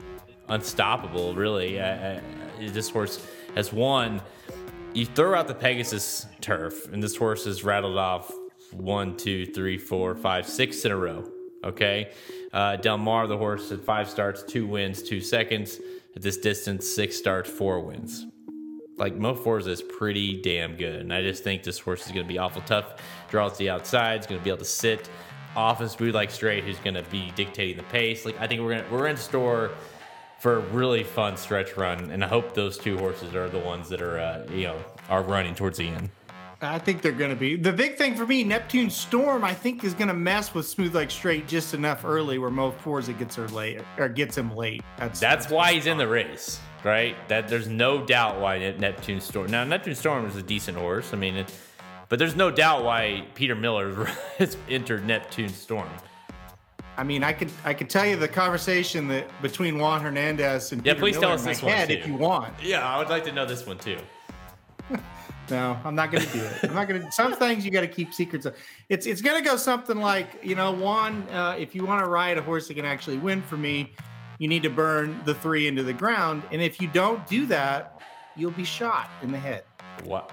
unstoppable. 0.49 1.33
Really, 1.35 1.79
uh, 1.79 2.19
this 2.59 2.89
horse 2.89 3.25
has 3.55 3.71
won. 3.73 4.21
You 4.93 5.05
throw 5.05 5.37
out 5.37 5.47
the 5.47 5.55
Pegasus 5.55 6.25
turf, 6.41 6.91
and 6.91 7.01
this 7.01 7.15
horse 7.15 7.45
has 7.45 7.63
rattled 7.63 7.97
off 7.97 8.31
one, 8.71 9.15
two, 9.17 9.45
three, 9.45 9.77
four, 9.77 10.15
five, 10.15 10.47
six 10.47 10.83
in 10.85 10.91
a 10.91 10.97
row. 10.97 11.29
Okay, 11.63 12.11
uh, 12.53 12.77
Del 12.77 12.97
Mar, 12.97 13.27
the 13.27 13.37
horse 13.37 13.69
had 13.69 13.81
five 13.81 14.09
starts, 14.09 14.43
two 14.43 14.67
wins, 14.67 15.01
two 15.03 15.21
seconds. 15.21 15.79
At 16.15 16.23
this 16.23 16.37
distance, 16.37 16.87
six 16.87 17.15
starts, 17.15 17.49
four 17.49 17.79
wins. 17.79 18.25
Like 18.97 19.15
Mo 19.15 19.35
Forza 19.35 19.69
is 19.69 19.83
pretty 19.83 20.41
damn 20.41 20.75
good, 20.75 21.01
and 21.01 21.13
I 21.13 21.21
just 21.21 21.43
think 21.43 21.61
this 21.61 21.77
horse 21.77 22.05
is 22.07 22.11
going 22.11 22.25
to 22.25 22.27
be 22.27 22.39
awful 22.39 22.63
tough. 22.63 22.95
Draws 23.29 23.53
to 23.53 23.57
the 23.59 23.69
outside, 23.69 24.21
is 24.21 24.25
going 24.25 24.39
to 24.39 24.43
be 24.43 24.49
able 24.49 24.59
to 24.59 24.65
sit 24.65 25.09
off 25.55 25.81
and 25.81 25.89
Smooth 25.91 26.15
Like 26.15 26.31
Strait. 26.31 26.63
Who's 26.63 26.79
going 26.79 26.95
to 26.95 27.03
be 27.03 27.31
dictating 27.35 27.77
the 27.77 27.83
pace? 27.83 28.25
Like 28.25 28.39
I 28.39 28.47
think 28.47 28.61
we're 28.61 28.77
gonna 28.77 28.87
we're 28.91 29.07
in 29.07 29.17
store 29.17 29.71
for 30.39 30.57
a 30.57 30.59
really 30.59 31.03
fun 31.03 31.37
stretch 31.37 31.77
run, 31.77 32.11
and 32.11 32.23
I 32.23 32.27
hope 32.27 32.53
those 32.53 32.77
two 32.77 32.97
horses 32.97 33.35
are 33.35 33.49
the 33.49 33.59
ones 33.59 33.89
that 33.89 34.01
are 34.01 34.19
uh, 34.19 34.45
you 34.51 34.63
know 34.63 34.77
are 35.09 35.23
running 35.23 35.55
towards 35.55 35.77
the 35.77 35.87
end. 35.87 36.09
I 36.61 36.79
think 36.79 37.03
they're 37.03 37.11
going 37.11 37.29
to 37.29 37.35
be. 37.35 37.55
The 37.55 37.71
big 37.71 37.97
thing 37.97 38.15
for 38.15 38.25
me, 38.25 38.43
Neptune 38.43 38.89
Storm, 38.89 39.43
I 39.43 39.53
think 39.53 39.83
is 39.83 39.93
going 39.93 40.07
to 40.07 40.13
mess 40.15 40.55
with 40.55 40.67
Smooth 40.67 40.95
Like 40.95 41.11
Strait 41.11 41.47
just 41.47 41.75
enough 41.75 42.03
early 42.03 42.39
where 42.39 42.49
Mo 42.49 42.71
Forza 42.71 43.13
gets 43.13 43.35
her 43.35 43.47
late 43.49 43.79
or 43.99 44.09
gets 44.09 44.35
him 44.35 44.55
late. 44.55 44.81
That's 44.97 45.19
that's, 45.19 45.45
that's 45.45 45.53
why 45.53 45.73
he's 45.73 45.85
in 45.85 45.97
the 45.97 46.07
race, 46.07 46.59
right? 46.83 47.15
That 47.27 47.47
there's 47.47 47.67
no 47.67 48.03
doubt 48.03 48.39
why 48.39 48.57
Neptune 48.71 49.21
Storm. 49.21 49.51
Now 49.51 49.63
Neptune 49.65 49.93
Storm 49.93 50.25
is 50.25 50.35
a 50.35 50.41
decent 50.41 50.77
horse. 50.77 51.13
I 51.13 51.17
mean, 51.17 51.35
it, 51.35 51.53
but 52.09 52.17
there's 52.17 52.35
no 52.35 52.49
doubt 52.49 52.83
why 52.83 53.25
Peter 53.35 53.55
Miller 53.55 54.05
has 54.37 54.57
entered 54.67 55.05
Neptune 55.05 55.49
Storm. 55.49 55.89
I 56.97 57.03
mean, 57.03 57.23
I 57.23 57.31
could 57.31 57.51
I 57.63 57.73
could 57.73 57.89
tell 57.89 58.05
you 58.05 58.15
the 58.15 58.27
conversation 58.27 59.07
that 59.09 59.29
between 59.41 59.77
Juan 59.77 60.01
Hernandez 60.01 60.71
and 60.71 60.83
yeah, 60.85 60.93
Peter 60.93 61.01
please 61.01 61.15
Miller 61.15 61.27
tell 61.27 61.33
us 61.35 61.45
this 61.45 61.61
one 61.61 61.87
too. 61.87 61.93
if 61.93 62.07
you 62.07 62.15
want. 62.15 62.53
Yeah, 62.61 62.87
I 62.87 62.97
would 62.97 63.09
like 63.09 63.23
to 63.25 63.31
know 63.31 63.45
this 63.45 63.65
one 63.65 63.77
too. 63.77 63.99
No, 65.49 65.79
I'm 65.85 65.95
not 65.95 66.11
going 66.11 66.25
to 66.25 66.33
do 66.33 66.43
it. 66.43 66.63
I'm 66.63 66.73
not 66.73 66.89
going 66.89 67.01
to. 67.01 67.11
Some 67.11 67.33
things 67.33 67.63
you 67.63 67.71
got 67.71 67.79
to 67.79 67.87
keep 67.87 68.13
secrets. 68.13 68.45
Of. 68.45 68.57
It's 68.89 69.05
it's 69.05 69.21
going 69.21 69.41
to 69.41 69.49
go 69.49 69.55
something 69.55 69.97
like 69.97 70.27
you 70.43 70.55
know, 70.55 70.73
Juan, 70.73 71.23
Uh, 71.31 71.55
if 71.57 71.73
you 71.73 71.85
want 71.85 72.03
to 72.03 72.09
ride 72.09 72.37
a 72.37 72.41
horse 72.41 72.67
that 72.67 72.73
can 72.73 72.83
actually 72.85 73.17
win 73.17 73.41
for 73.41 73.55
me, 73.55 73.93
you 74.39 74.47
need 74.47 74.63
to 74.63 74.69
burn 74.69 75.21
the 75.25 75.33
three 75.33 75.67
into 75.67 75.83
the 75.83 75.93
ground, 75.93 76.43
and 76.51 76.61
if 76.61 76.81
you 76.81 76.87
don't 76.89 77.25
do 77.27 77.45
that, 77.45 78.01
you'll 78.35 78.51
be 78.51 78.65
shot 78.65 79.09
in 79.21 79.31
the 79.31 79.37
head. 79.37 79.63
What? 80.03 80.31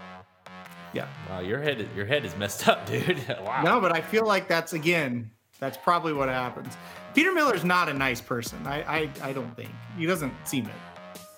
Yeah. 0.93 1.07
Wow, 1.29 1.41
your 1.41 1.61
head 1.61 1.89
your 1.97 2.07
head 2.07 2.25
is 2.25 2.37
messed 2.37 2.69
up, 2.69 2.87
dude. 2.87 3.19
wow. 3.43 3.63
No, 3.63 3.81
but 3.81 3.95
I 3.95 4.01
feel 4.01 4.27
like 4.27 4.49
that's 4.49 4.73
again, 4.73 5.31
that's 5.61 5.77
probably 5.77 6.13
what 6.13 6.29
happens. 6.29 6.77
Peter 7.15 7.33
Miller's 7.33 7.65
not 7.65 7.89
a 7.89 7.95
nice 7.95 8.21
person. 8.21 8.67
I, 8.67 8.83
I, 8.83 9.11
I 9.23 9.33
don't 9.33 9.55
think 9.57 9.71
he 9.97 10.07
doesn't 10.07 10.33
seem 10.45 10.67
it. 10.67 10.73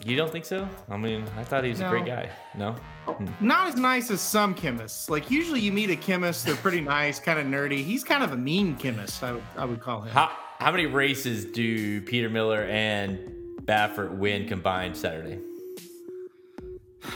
You 0.04 0.16
don't 0.16 0.30
think 0.30 0.44
so? 0.44 0.68
I 0.88 0.96
mean, 0.96 1.24
I 1.36 1.44
thought 1.44 1.64
he 1.64 1.70
was 1.70 1.80
a 1.80 1.88
great 1.88 2.04
guy. 2.04 2.30
No. 2.54 2.72
Hmm. 3.06 3.26
Not 3.40 3.68
as 3.68 3.76
nice 3.76 4.10
as 4.10 4.20
some 4.20 4.54
chemists. 4.54 5.08
Like 5.08 5.30
usually 5.30 5.60
you 5.60 5.72
meet 5.72 5.90
a 5.90 5.96
chemist, 5.96 6.44
they're 6.44 6.54
pretty 6.56 6.80
nice, 6.80 7.18
kind 7.18 7.38
of 7.38 7.46
nerdy. 7.46 7.82
He's 7.82 8.04
kind 8.04 8.22
of 8.22 8.32
a 8.32 8.36
mean 8.36 8.76
chemist. 8.76 9.22
I 9.22 9.32
would, 9.32 9.42
I 9.56 9.64
would 9.64 9.80
call 9.80 10.02
him. 10.02 10.12
How 10.12 10.30
how 10.58 10.70
many 10.70 10.86
races 10.86 11.44
do 11.44 12.00
Peter 12.02 12.30
Miller 12.30 12.64
and 12.64 13.18
Baffert 13.62 14.16
win 14.16 14.46
combined 14.46 14.96
Saturday? 14.96 15.38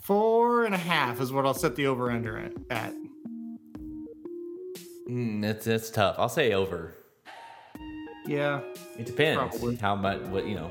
Four 0.00 0.64
and 0.64 0.74
a 0.74 0.78
half 0.78 1.20
is 1.20 1.32
what 1.32 1.44
I'll 1.46 1.54
set 1.54 1.76
the 1.76 1.86
over 1.86 2.10
under 2.10 2.50
at. 2.70 2.94
Mm, 5.08 5.42
that's 5.42 5.64
that's 5.64 5.90
tough. 5.90 6.16
I'll 6.18 6.28
say 6.28 6.52
over. 6.52 6.94
Yeah, 8.26 8.60
It 8.98 9.04
depends 9.04 9.58
Probably. 9.58 9.76
how 9.76 9.94
much 9.94 10.20
what 10.22 10.46
you 10.46 10.54
know 10.54 10.70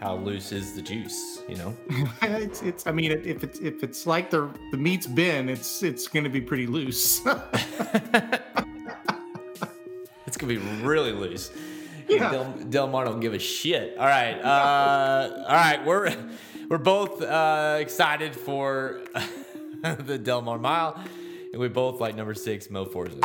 how 0.00 0.16
loose 0.16 0.52
is 0.52 0.74
the 0.74 0.80
juice. 0.82 1.42
You 1.48 1.56
know. 1.56 1.76
it's, 2.22 2.62
it's. 2.62 2.86
I 2.86 2.92
mean, 2.92 3.12
if 3.12 3.44
it's 3.44 3.58
if 3.58 3.82
it's 3.84 4.06
like 4.06 4.30
the 4.30 4.48
the 4.70 4.78
meat's 4.78 5.06
been, 5.06 5.48
it's 5.50 5.82
it's 5.82 6.08
going 6.08 6.24
to 6.24 6.30
be 6.30 6.40
pretty 6.40 6.66
loose. 6.66 7.20
It's 10.26 10.36
gonna 10.38 10.52
be 10.54 10.58
really 10.82 11.12
loose. 11.12 11.52
Yeah. 12.08 12.30
Del, 12.30 12.52
Del 12.68 12.88
Mar 12.88 13.04
don't 13.04 13.20
give 13.20 13.34
a 13.34 13.38
shit. 13.38 13.96
All 13.96 14.06
right, 14.06 14.32
uh, 14.40 15.44
all 15.46 15.54
right. 15.54 15.84
We're 15.86 16.12
we're 16.68 16.78
both 16.78 17.22
uh, 17.22 17.76
excited 17.78 18.34
for 18.34 19.00
the 19.82 20.18
Del 20.18 20.42
Mar 20.42 20.58
Mile, 20.58 20.98
and 21.54 21.60
we 21.60 21.68
both 21.68 22.00
like 22.00 22.16
number 22.16 22.34
six, 22.34 22.68
Mo 22.68 22.84
Forza. 22.84 23.16
It's 23.16 23.20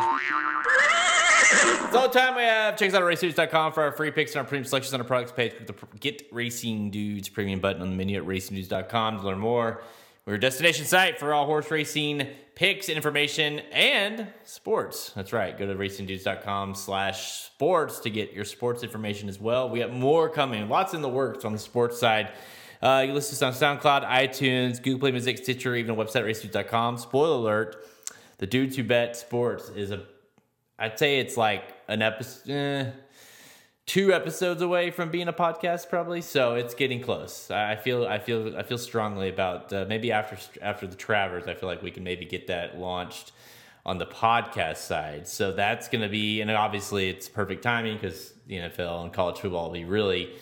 all 1.96 2.08
the 2.08 2.20
time 2.20 2.36
we 2.36 2.44
have. 2.44 2.78
Check 2.78 2.90
us 2.90 2.96
out 2.96 3.02
at 3.02 3.08
racingdudes.com 3.08 3.74
for 3.74 3.82
our 3.82 3.92
free 3.92 4.12
picks 4.12 4.34
and 4.34 4.42
our 4.42 4.46
premium 4.46 4.66
selections 4.66 4.94
on 4.94 5.02
our 5.02 5.08
products 5.08 5.32
page 5.32 5.54
with 5.58 5.66
the 5.66 5.74
Get 6.00 6.28
Racing 6.32 6.92
Dudes 6.92 7.28
premium 7.28 7.60
button 7.60 7.82
on 7.82 7.90
the 7.90 7.96
menu 7.96 8.22
at 8.22 8.28
racingdudes.com 8.28 9.18
to 9.18 9.26
learn 9.26 9.40
more. 9.40 9.82
We're 10.28 10.36
a 10.36 10.40
destination 10.40 10.86
site 10.86 11.18
for 11.18 11.34
all 11.34 11.48
horse 11.48 11.72
racing 11.72 12.28
picks, 12.54 12.88
information, 12.88 13.62
and 13.72 14.28
sports. 14.44 15.12
That's 15.16 15.34
right. 15.34 15.58
Go 15.58 15.66
to 15.66 15.74
racingdudes.com 15.74 16.76
slash 16.76 17.32
sports 17.32 17.98
to 18.02 18.12
get 18.12 18.34
your 18.34 18.46
sports 18.46 18.84
information 18.84 19.28
as 19.28 19.40
well. 19.40 19.70
We 19.70 19.80
got 19.80 19.92
more 19.92 20.30
coming. 20.30 20.70
Lots 20.70 20.94
in 20.94 21.02
the 21.02 21.10
works 21.10 21.46
on 21.46 21.54
the 21.54 21.58
sports 21.58 22.00
side. 22.00 22.32
Uh, 22.82 23.04
you 23.08 23.14
listen 23.14 23.38
to 23.38 23.46
us 23.46 23.62
on 23.62 23.80
SoundCloud, 23.80 24.08
iTunes, 24.08 24.82
Google 24.82 25.00
Play 25.00 25.12
Music, 25.12 25.38
Stitcher, 25.38 25.76
even 25.76 25.96
website, 25.96 26.24
racingdudes.com. 26.24 26.98
Spoiler 26.98 27.36
alert, 27.36 27.86
the 28.40 28.48
Dudes 28.48 28.76
Who 28.76 28.84
Bet 28.84 29.16
Sports 29.16 29.70
is 29.70 29.92
a 29.92 30.04
I'd 30.80 30.98
say 30.98 31.20
it's 31.20 31.36
like 31.36 31.64
an 31.90 32.02
episode, 32.02 32.52
eh, 32.52 32.92
two 33.86 34.14
episodes 34.14 34.62
away 34.62 34.92
from 34.92 35.12
being 35.12 35.28
a 35.28 35.34
podcast, 35.34 35.90
probably. 35.90 36.22
So 36.22 36.56
it's 36.56 36.74
getting 36.74 37.02
close. 37.02 37.52
I 37.52 37.76
feel, 37.76 38.08
I 38.08 38.18
feel, 38.18 38.56
I 38.58 38.64
feel 38.64 38.78
strongly 38.78 39.28
about 39.28 39.74
uh, 39.74 39.86
maybe 39.90 40.14
after 40.14 40.38
after 40.62 40.88
the 40.88 40.96
Travers, 40.96 41.48
I 41.48 41.54
feel 41.54 41.68
like 41.68 41.84
we 41.84 41.92
can 41.92 42.04
maybe 42.04 42.26
get 42.26 42.48
that 42.48 42.80
launched 42.80 43.34
on 43.86 43.98
the 43.98 44.06
podcast 44.06 44.78
side. 44.78 45.28
So 45.28 45.52
that's 45.52 45.90
going 45.90 46.02
to 46.02 46.10
be, 46.10 46.40
and 46.40 46.50
obviously 46.50 47.10
it's 47.10 47.28
perfect 47.28 47.62
timing 47.62 47.96
because 47.96 48.34
the 48.48 48.56
NFL 48.56 49.04
and 49.04 49.12
college 49.12 49.40
football 49.40 49.66
will 49.66 49.74
be 49.74 49.84
really. 49.86 50.34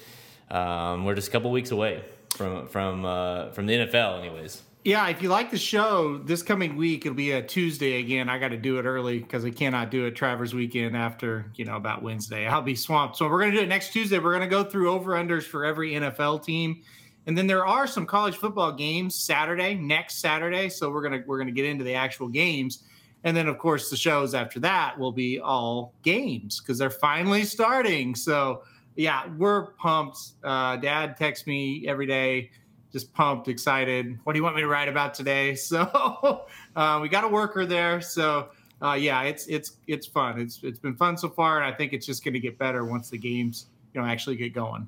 Um, 0.52 1.04
we're 1.04 1.16
just 1.16 1.30
a 1.30 1.32
couple 1.32 1.52
weeks 1.52 1.72
away 1.72 2.04
from 2.30 2.68
from 2.68 3.06
uh, 3.06 3.50
from 3.52 3.66
the 3.66 3.74
NFL, 3.74 4.20
anyways. 4.20 4.62
Yeah, 4.88 5.10
if 5.10 5.22
you 5.22 5.28
like 5.28 5.52
the 5.52 5.58
show, 5.58 6.18
this 6.20 6.42
coming 6.42 6.78
week 6.78 7.06
it'll 7.06 7.14
be 7.14 7.34
a 7.34 7.42
Tuesday 7.42 8.00
again. 8.00 8.30
I 8.30 8.40
got 8.40 8.52
to 8.52 8.58
do 8.58 8.80
it 8.80 8.84
early 8.84 9.20
because 9.20 9.44
I 9.44 9.50
cannot 9.50 9.92
do 9.92 10.06
it 10.06 10.16
Travers 10.16 10.54
weekend 10.54 10.96
after 10.96 11.52
you 11.56 11.66
know 11.66 11.76
about 11.76 12.04
Wednesday. 12.04 12.48
I'll 12.48 12.62
be 12.62 12.74
swamped. 12.74 13.18
So 13.18 13.28
we're 13.28 13.42
gonna 13.42 13.52
do 13.52 13.60
it 13.60 13.68
next 13.68 13.92
Tuesday. 13.92 14.18
We're 14.18 14.32
gonna 14.32 14.48
go 14.48 14.64
through 14.64 14.90
over 14.92 15.12
unders 15.12 15.44
for 15.44 15.66
every 15.66 15.92
NFL 15.92 16.46
team. 16.46 16.84
And 17.26 17.38
then 17.38 17.48
there 17.48 17.66
are 17.66 17.86
some 17.86 18.06
college 18.06 18.38
football 18.38 18.72
games 18.72 19.14
Saturday, 19.14 19.74
next 19.74 20.22
Saturday. 20.22 20.70
So 20.70 20.90
we're 20.90 21.02
gonna 21.02 21.22
we're 21.28 21.38
gonna 21.38 21.52
get 21.52 21.66
into 21.66 21.84
the 21.84 21.96
actual 21.96 22.30
games. 22.30 22.84
And 23.26 23.36
then 23.36 23.50
of 23.50 23.58
course 23.58 23.90
the 23.90 23.98
shows 23.98 24.34
after 24.34 24.62
that 24.62 24.98
will 24.98 25.12
be 25.12 25.38
all 25.38 25.96
games 26.02 26.62
because 26.62 26.78
they're 26.78 26.90
finally 26.90 27.44
starting. 27.44 28.16
So 28.16 28.64
yeah, 28.96 29.28
we're 29.38 29.72
pumped. 29.74 30.18
Uh, 30.46 30.78
Dad 30.78 31.18
texts 31.18 31.46
me 31.46 31.86
every 31.90 32.06
day, 32.06 32.52
just 32.98 33.14
pumped, 33.14 33.48
excited. 33.48 34.18
What 34.24 34.34
do 34.34 34.40
you 34.40 34.44
want 34.44 34.56
me 34.56 34.62
to 34.62 34.68
write 34.68 34.90
about 34.90 35.14
today? 35.14 35.56
So 35.68 36.44
uh, 36.76 37.00
we 37.02 37.10
got 37.10 37.24
a 37.24 37.28
worker 37.28 37.66
there. 37.66 38.02
So 38.02 38.50
uh, 38.82 38.94
yeah, 38.94 39.22
it's 39.24 39.46
it's 39.48 39.78
it's 39.88 40.08
fun. 40.08 40.40
It's 40.40 40.60
it's 40.64 40.80
been 40.80 40.96
fun 40.96 41.18
so 41.18 41.30
far, 41.30 41.62
and 41.62 41.66
I 41.72 41.76
think 41.78 41.94
it's 41.94 42.06
just 42.06 42.24
going 42.24 42.34
to 42.34 42.40
get 42.40 42.58
better 42.58 42.86
once 42.86 43.10
the 43.10 43.18
games 43.18 43.68
you 43.94 44.02
know 44.02 44.08
actually 44.08 44.36
get 44.36 44.54
going. 44.54 44.88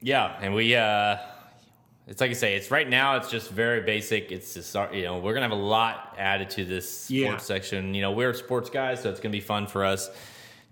Yeah, 0.00 0.36
and 0.40 0.54
we 0.54 0.74
uh 0.74 1.16
it's 2.06 2.20
like 2.20 2.30
I 2.30 2.34
say, 2.34 2.54
it's 2.56 2.70
right 2.70 2.88
now 2.88 3.16
it's 3.16 3.30
just 3.30 3.50
very 3.50 3.82
basic. 3.82 4.32
It's 4.32 4.54
just 4.54 4.74
you 4.92 5.02
know, 5.02 5.18
we're 5.18 5.34
gonna 5.34 5.48
have 5.48 5.52
a 5.58 5.62
lot 5.78 6.14
added 6.18 6.50
to 6.50 6.64
this 6.64 6.88
sports 6.90 7.10
Yeah. 7.10 7.36
section. 7.38 7.94
You 7.94 8.02
know, 8.02 8.12
we're 8.12 8.34
sports 8.34 8.70
guys, 8.70 9.02
so 9.02 9.10
it's 9.10 9.20
gonna 9.20 9.32
be 9.32 9.40
fun 9.40 9.66
for 9.66 9.84
us 9.84 10.10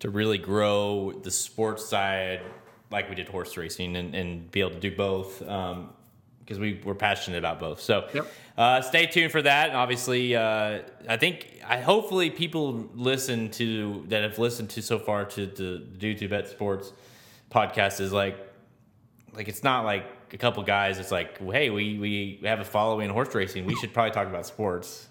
to 0.00 0.10
really 0.10 0.38
grow 0.38 1.12
the 1.12 1.30
sports 1.30 1.88
side 1.88 2.40
like 2.90 3.08
we 3.08 3.16
did 3.16 3.28
horse 3.28 3.56
racing 3.56 3.96
and, 3.96 4.14
and 4.14 4.50
be 4.50 4.60
able 4.60 4.70
to 4.70 4.80
do 4.80 4.94
both. 4.96 5.42
Um 5.42 5.90
because 6.46 6.60
we 6.60 6.80
we're 6.84 6.94
passionate 6.94 7.38
about 7.38 7.58
both. 7.58 7.80
So 7.80 8.08
Yep. 8.14 8.26
uh, 8.56 8.80
stay 8.82 9.06
tuned 9.06 9.32
for 9.32 9.42
that. 9.42 9.68
And 9.70 9.76
obviously, 9.76 10.36
uh, 10.36 10.82
I 11.08 11.16
think 11.16 11.48
I 11.66 11.78
hopefully 11.80 12.30
people 12.30 12.88
listen 12.94 13.50
to 13.52 14.04
that 14.08 14.22
have 14.22 14.38
listened 14.38 14.70
to 14.70 14.82
so 14.82 14.98
far 15.00 15.24
to 15.24 15.46
the 15.46 15.78
Dudes 15.78 16.20
Who 16.20 16.28
Bet 16.28 16.48
Sports 16.48 16.92
podcast 17.50 18.00
is 18.00 18.12
like 18.12 18.38
like 19.34 19.48
it's 19.48 19.64
not 19.64 19.84
like 19.84 20.04
a 20.32 20.36
couple 20.38 20.62
guys. 20.62 20.98
It's 20.98 21.10
like, 21.12 21.38
hey, 21.50 21.70
we 21.70 21.98
we 21.98 22.40
have 22.44 22.60
a 22.60 22.64
following 22.64 23.06
in 23.06 23.12
horse 23.12 23.34
racing. 23.34 23.66
We 23.66 23.74
should 23.76 23.92
probably 23.92 24.12
talk 24.12 24.28
about 24.28 24.46
sports. 24.46 25.08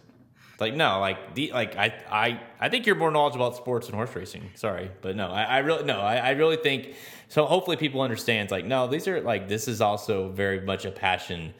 Like 0.57 0.73
no, 0.73 1.01
like 1.01 1.35
the 1.35 1.51
like 1.51 1.75
I 1.75 1.93
I 2.09 2.39
I 2.61 2.69
think 2.69 2.85
you're 2.85 2.95
more 2.95 3.11
knowledgeable 3.11 3.45
about 3.47 3.57
sports 3.57 3.87
and 3.87 3.95
horse 3.95 4.15
racing. 4.15 4.51
Sorry, 4.55 4.89
but 5.01 5.17
no, 5.17 5.27
I, 5.27 5.43
I 5.43 5.57
really 5.59 5.83
no, 5.83 5.99
I, 5.99 6.15
I 6.15 6.29
really 6.31 6.55
think 6.55 6.95
so. 7.27 7.45
Hopefully, 7.45 7.77
people 7.77 8.01
understand. 8.01 8.51
Like 8.51 8.65
no, 8.65 8.87
these 8.87 9.07
are 9.07 9.21
like 9.21 9.47
this 9.47 9.67
is 9.67 9.81
also 9.81 10.29
very 10.29 10.61
much 10.61 10.85
a 10.85 10.91
passion 10.91 11.53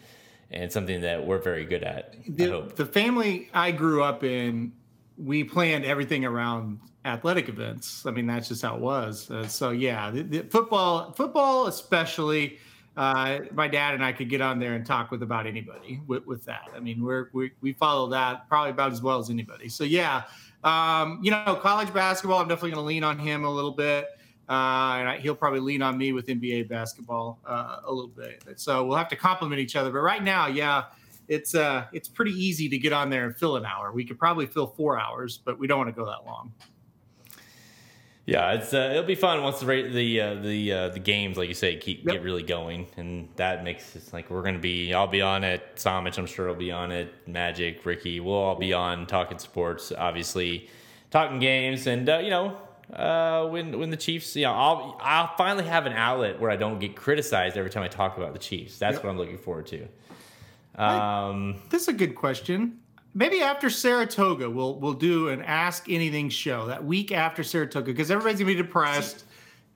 and 0.52 0.72
something 0.72 1.02
that 1.02 1.26
we're 1.26 1.40
very 1.40 1.66
good 1.66 1.84
at. 1.84 2.16
The, 2.28 2.72
the 2.76 2.86
family 2.86 3.50
I 3.54 3.72
grew 3.72 4.04
up 4.04 4.24
in, 4.24 4.72
we 5.18 5.44
planned 5.44 5.86
everything 5.86 6.24
around 6.26 6.80
athletic 7.04 7.50
events. 7.50 8.06
I 8.06 8.12
mean, 8.12 8.26
that's 8.26 8.48
just 8.48 8.62
how 8.62 8.76
it 8.76 8.82
was. 8.82 9.30
Uh, 9.30 9.48
so 9.48 9.72
yeah, 9.72 10.12
the, 10.12 10.24
the 10.24 10.44
football, 10.44 11.12
football 11.14 11.68
especially. 11.68 12.60
Uh, 12.98 13.40
my 13.52 13.68
dad 13.68 13.94
and 13.94 14.06
I 14.06 14.14
could 14.14 14.30
get 14.30 14.40
on 14.40 14.58
there 14.58 14.74
and 14.74 14.86
talk 14.86 15.12
with 15.12 15.22
about 15.22 15.46
anybody 15.46 16.00
with, 16.08 16.26
with 16.26 16.46
that. 16.46 16.70
I 16.74 16.80
mean, 16.80 17.04
we're, 17.04 17.28
we 17.34 17.52
we 17.60 17.74
follow 17.74 18.08
that 18.12 18.48
probably 18.48 18.72
about 18.72 18.94
as 18.94 19.02
well 19.02 19.20
as 19.20 19.30
anybody. 19.30 19.68
So 19.68 19.84
yeah, 19.84 20.24
um, 20.64 21.20
you 21.22 21.30
know, 21.30 21.60
college 21.62 21.94
basketball. 21.94 22.40
I'm 22.40 22.48
definitely 22.48 22.72
going 22.72 22.84
to 22.84 22.88
lean 22.88 23.04
on 23.04 23.20
him 23.20 23.44
a 23.44 23.50
little 23.50 23.74
bit. 23.74 24.08
Uh, 24.48 24.98
and 25.00 25.10
I, 25.10 25.18
he'll 25.20 25.36
probably 25.36 25.60
lean 25.60 25.82
on 25.82 25.98
me 25.98 26.14
with 26.14 26.28
NBA 26.28 26.70
basketball 26.70 27.40
uh, 27.46 27.78
a 27.86 27.92
little 27.92 28.10
bit. 28.10 28.44
So 28.58 28.86
we'll 28.86 28.98
have 28.98 29.10
to 29.10 29.16
complement 29.16 29.60
each 29.60 29.76
other. 29.76 29.92
But 29.92 30.00
right 30.00 30.24
now, 30.24 30.48
yeah, 30.48 30.86
it's 31.28 31.56
uh 31.56 31.86
it's 31.92 32.08
pretty 32.08 32.32
easy 32.32 32.70
to 32.70 32.78
get 32.78 32.94
on 32.94 33.10
there 33.10 33.26
and 33.26 33.36
fill 33.36 33.56
an 33.56 33.66
hour. 33.66 33.92
We 33.92 34.06
could 34.06 34.20
probably 34.20 34.46
fill 34.46 34.68
four 34.68 35.00
hours, 35.00 35.40
but 35.44 35.58
we 35.58 35.68
don't 35.68 35.80
want 35.80 35.90
to 35.90 35.96
go 35.96 36.06
that 36.06 36.26
long. 36.26 36.54
Yeah, 38.28 38.54
it's 38.54 38.74
uh, 38.74 38.90
it'll 38.92 39.04
be 39.04 39.16
fun 39.16 39.44
once 39.44 39.60
the 39.60 39.66
the 39.66 40.22
uh, 40.22 40.34
the 40.36 40.72
uh, 40.74 40.90
the 40.90 41.00
games, 41.00 41.38
like 41.38 41.48
you 41.48 41.54
say, 41.54 41.76
keep 41.78 42.04
Yep. 42.06 42.14
get 42.14 42.24
really 42.24 42.42
going, 42.42 42.88
and 42.98 43.30
that 43.36 43.64
makes 43.64 43.96
it 43.96 44.12
like 44.14 44.32
we're 44.32 44.42
gonna 44.42 44.58
be. 44.58 44.94
I'll 44.96 45.06
be 45.06 45.22
on 45.22 45.44
it. 45.44 45.76
Samich, 45.76 46.18
I'm 46.18 46.26
sure, 46.26 46.48
will 46.48 46.56
be 46.56 46.72
on 46.72 46.92
it. 46.92 47.14
Magic, 47.28 47.86
Ricky, 47.86 48.20
we'll 48.20 48.34
all 48.34 48.56
be 48.56 48.74
on 48.74 49.06
talking 49.06 49.38
sports, 49.38 49.92
obviously, 49.96 50.70
talking 51.12 51.38
games, 51.38 51.86
and 51.86 52.10
uh, 52.10 52.18
you 52.18 52.32
know, 52.32 52.58
uh, 52.94 53.48
when 53.48 53.78
when 53.80 53.90
the 53.90 53.98
Chiefs, 53.98 54.36
you 54.36 54.44
know, 54.44 54.54
I'll 54.54 54.98
I'll 55.02 55.36
finally 55.38 55.66
have 55.66 55.86
an 55.86 55.94
outlet 55.94 56.40
where 56.40 56.50
I 56.52 56.56
don't 56.56 56.80
get 56.80 56.96
criticized 56.96 57.58
every 57.58 57.70
time 57.72 57.84
I 57.84 57.88
talk 57.88 58.18
about 58.18 58.34
the 58.34 58.40
Chiefs. 58.40 58.78
That's 58.78 58.96
Yep. 58.96 59.04
what 59.04 59.10
I'm 59.12 59.18
looking 59.18 59.38
forward 59.38 59.68
to. 59.68 59.88
Um, 60.82 61.62
This 61.70 61.84
is 61.84 61.88
a 61.88 61.94
good 61.94 62.16
question. 62.16 62.80
Maybe 63.14 63.42
after 63.42 63.70
Saratoga, 63.70 64.50
we'll 64.50 64.78
we'll 64.80 64.94
do 64.94 65.30
an 65.30 65.42
Ask 65.42 65.90
Anything 65.90 66.30
show 66.30 66.68
that 66.68 66.84
week 66.84 67.12
after 67.12 67.44
Saratoga 67.44 67.86
because 67.86 68.12
everybody's 68.12 68.40
gonna 68.40 68.48
be 68.52 68.56
depressed, 68.56 69.24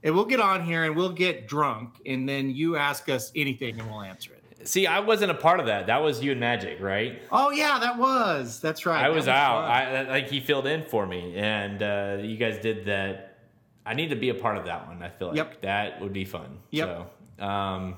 and 0.03 0.14
we'll 0.14 0.26
get 0.26 0.41
on 0.41 0.64
here 0.66 0.84
and 0.84 0.95
we'll 0.95 1.14
get 1.14 1.47
drunk, 1.47 2.01
and 2.05 2.28
then 2.28 2.49
you 2.49 2.76
ask 2.76 3.07
us 3.07 3.32
anything 3.36 3.80
and 3.80 3.89
we'll 3.89 4.01
answer 4.01 4.34
it. 4.34 4.38
See, 4.64 4.88
I 4.88 4.99
wasn't 4.99 5.32
a 5.32 5.36
part 5.36 5.60
of 5.60 5.66
that. 5.68 5.88
That 5.88 6.01
was 6.01 6.24
you 6.24 6.32
and 6.32 6.39
Magic, 6.39 6.80
right? 6.82 7.22
Oh 7.32 7.51
yeah, 7.51 7.80
that 7.80 7.97
was 7.97 8.60
that's 8.60 8.86
right. 8.86 9.03
I 9.05 9.10
That 9.10 9.16
was 9.16 9.28
out. 9.28 9.64
I 9.66 10.03
like 10.10 10.30
he 10.30 10.39
filled 10.39 10.68
in 10.68 10.84
for 10.84 11.05
me, 11.05 11.36
and 11.36 11.82
uh, 11.82 12.18
you 12.22 12.38
guys 12.38 12.57
did 12.60 12.86
that. 12.86 13.26
I 13.86 13.93
need 13.93 14.10
to 14.10 14.16
be 14.16 14.30
a 14.30 14.36
part 14.36 14.57
of 14.57 14.66
that 14.66 14.88
one. 14.88 15.01
I 15.01 15.10
feel 15.10 15.30
like 15.30 15.38
Yep. 15.38 15.62
that 15.62 16.01
would 16.01 16.14
be 16.14 16.26
fun. 16.26 16.60
Yep. 16.72 17.07
So, 17.39 17.45
um, 17.45 17.95